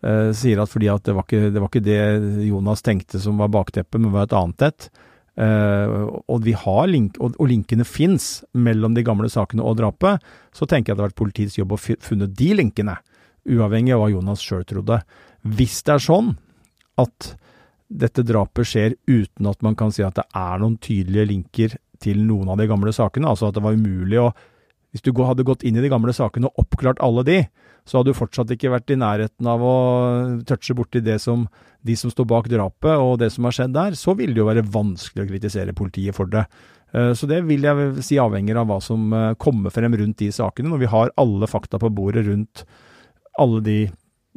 uh, 0.06 0.30
sier 0.38 0.62
at 0.62 0.72
fordi 0.72 0.92
at 0.92 1.08
det 1.08 1.16
var, 1.18 1.26
ikke, 1.26 1.50
det 1.50 1.64
var 1.64 1.72
ikke 1.72 1.88
det 1.88 2.02
Jonas 2.46 2.86
tenkte 2.86 3.22
som 3.24 3.42
var 3.42 3.52
bakteppet, 3.52 3.98
men 4.00 4.14
var 4.14 4.28
et 4.28 4.38
annet 4.38 4.68
et. 4.70 4.90
Uh, 5.40 6.20
og, 6.28 6.42
vi 6.44 6.52
har 6.52 6.90
link, 6.92 7.16
og, 7.24 7.38
og 7.40 7.48
linkene 7.48 7.86
fins 7.88 8.42
mellom 8.52 8.98
de 8.98 9.06
gamle 9.08 9.30
sakene 9.32 9.64
og 9.64 9.78
drapet, 9.80 10.20
så 10.52 10.68
tenker 10.68 10.92
jeg 10.92 10.98
at 10.98 11.00
det 11.00 11.06
har 11.06 11.12
vært 11.14 11.22
politiets 11.22 11.56
jobb 11.56 11.78
å 11.78 11.80
funne 11.80 12.28
de 12.28 12.50
linkene, 12.60 12.98
uavhengig 13.48 13.96
av 13.96 14.04
hva 14.04 14.10
Jonas 14.12 14.44
sjøl 14.44 14.66
trodde. 14.68 15.00
Hvis 15.48 15.80
det 15.88 15.96
er 15.96 16.04
sånn 16.04 16.34
at 17.00 17.34
dette 17.90 18.26
drapet 18.28 18.68
skjer 18.70 18.98
uten 19.08 19.48
at 19.50 19.64
man 19.66 19.78
kan 19.80 19.94
si 19.96 20.04
at 20.06 20.20
det 20.20 20.28
er 20.36 20.60
noen 20.62 20.76
tydelige 20.84 21.30
linker 21.32 21.78
til 22.04 22.22
noen 22.28 22.52
av 22.52 22.60
de 22.60 22.68
gamle 22.70 22.94
sakene. 22.96 23.32
Altså 23.32 23.50
at 23.50 23.58
det 23.58 23.64
var 23.66 23.80
umulig 23.80 24.20
å 24.22 24.30
Hvis 24.94 25.06
du 25.06 25.12
hadde 25.22 25.46
gått 25.46 25.64
inn 25.68 25.78
i 25.78 25.84
de 25.84 25.92
gamle 25.92 26.14
sakene 26.16 26.50
og 26.50 26.64
oppklart 26.64 27.02
alle 27.06 27.24
de, 27.28 27.40
så 27.86 28.00
hadde 28.00 28.14
du 28.14 28.18
fortsatt 28.18 28.52
ikke 28.54 28.72
vært 28.74 28.92
i 28.94 28.98
nærheten 29.00 29.48
av 29.50 29.62
å 29.66 29.76
touche 30.50 30.76
borti 30.78 31.02
det 31.06 31.20
som 31.22 31.48
de 31.86 31.96
som 31.98 32.12
står 32.12 32.28
bak 32.30 32.50
drapet 32.52 32.98
og 32.98 33.20
det 33.22 33.32
som 33.34 33.48
har 33.48 33.56
skjedd 33.56 33.74
der. 33.78 33.96
Så 33.98 34.18
ville 34.18 34.36
det 34.36 34.44
jo 34.44 34.50
være 34.50 34.66
vanskelig 34.66 35.26
å 35.26 35.30
kritisere 35.30 35.78
politiet 35.78 36.18
for 36.18 36.30
det. 36.32 36.46
Eh, 36.94 37.14
så 37.18 37.30
det 37.30 37.44
vil 37.48 37.66
jeg 37.66 38.06
si 38.06 38.20
avhenger 38.22 38.62
av 38.62 38.70
hva 38.70 38.82
som 38.84 39.14
eh, 39.14 39.32
kommer 39.42 39.74
frem 39.74 39.98
rundt 39.98 40.22
de 40.22 40.30
sakene, 40.36 40.74
når 40.74 40.84
vi 40.84 40.94
har 40.94 41.16
alle 41.22 41.50
fakta 41.50 41.82
på 41.82 41.94
bordet 41.94 42.28
rundt 42.30 42.66
alle 43.40 43.64
de 43.64 43.80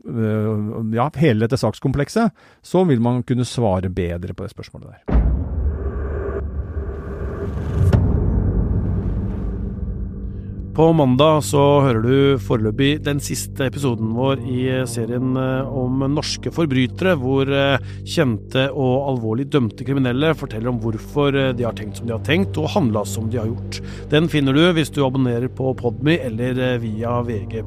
Eh, 0.08 0.96
ja, 0.96 1.10
hele 1.14 1.44
dette 1.44 1.58
sakskomplekset, 1.60 2.32
så 2.62 2.84
vil 2.84 3.00
man 3.00 3.22
kunne 3.22 3.46
svare 3.46 3.92
bedre 3.92 4.34
på 4.34 4.46
det 4.46 4.54
spørsmålet 4.54 4.88
der. 4.90 5.21
På 10.72 10.86
mandag 10.96 11.42
så 11.44 11.60
hører 11.84 11.98
du 12.00 12.38
foreløpig 12.40 12.94
den 13.04 13.18
siste 13.20 13.66
episoden 13.68 14.14
vår 14.16 14.40
i 14.48 14.62
serien 14.88 15.34
eh, 15.36 15.68
om 15.68 16.00
norske 16.14 16.48
forbrytere, 16.48 17.12
hvor 17.20 17.50
eh, 17.52 17.90
kjente 18.08 18.70
og 18.72 19.10
alvorlig 19.10 19.50
dømte 19.52 19.84
kriminelle 19.84 20.32
forteller 20.32 20.72
om 20.72 20.80
hvorfor 20.80 21.36
de 21.52 21.66
har 21.68 21.76
tenkt 21.76 22.00
som 22.00 22.08
de 22.08 22.16
har 22.16 22.24
tenkt, 22.24 22.56
og 22.56 22.72
handla 22.72 23.04
som 23.04 23.28
de 23.28 23.42
har 23.42 23.50
gjort. 23.52 23.82
Den 24.14 24.32
finner 24.32 24.56
du 24.56 24.64
hvis 24.72 24.94
du 24.96 25.02
abonnerer 25.04 25.52
på 25.52 25.74
Podmy 25.76 26.16
eller 26.24 26.78
via 26.80 27.18
VG+. 27.28 27.60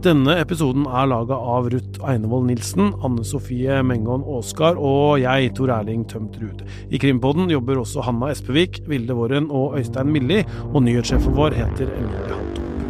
Denne 0.00 0.32
episoden 0.40 0.86
er 0.88 1.10
laga 1.10 1.36
av 1.36 1.66
Ruth 1.74 2.00
Einevold 2.08 2.46
Nilsen, 2.48 2.94
Anne 3.04 3.20
Sofie 3.28 3.82
Mengon 3.84 4.24
Aasgard 4.32 4.80
og 4.80 5.18
jeg, 5.20 5.50
Tor 5.58 5.74
Erling 5.74 6.06
Tømt 6.08 6.38
Ruud. 6.40 6.62
I 6.88 6.96
Krimpodden 7.02 7.52
jobber 7.52 7.82
også 7.82 8.06
Hanna 8.08 8.30
Espevik, 8.32 8.80
Vilde 8.88 9.18
Våren 9.18 9.50
og 9.52 9.76
Øystein 9.76 10.08
Milli, 10.08 10.40
og 10.72 10.86
nyhetssjefen 10.88 11.36
vår 11.36 11.60
heter 11.60 11.92
Emilie 12.00 12.89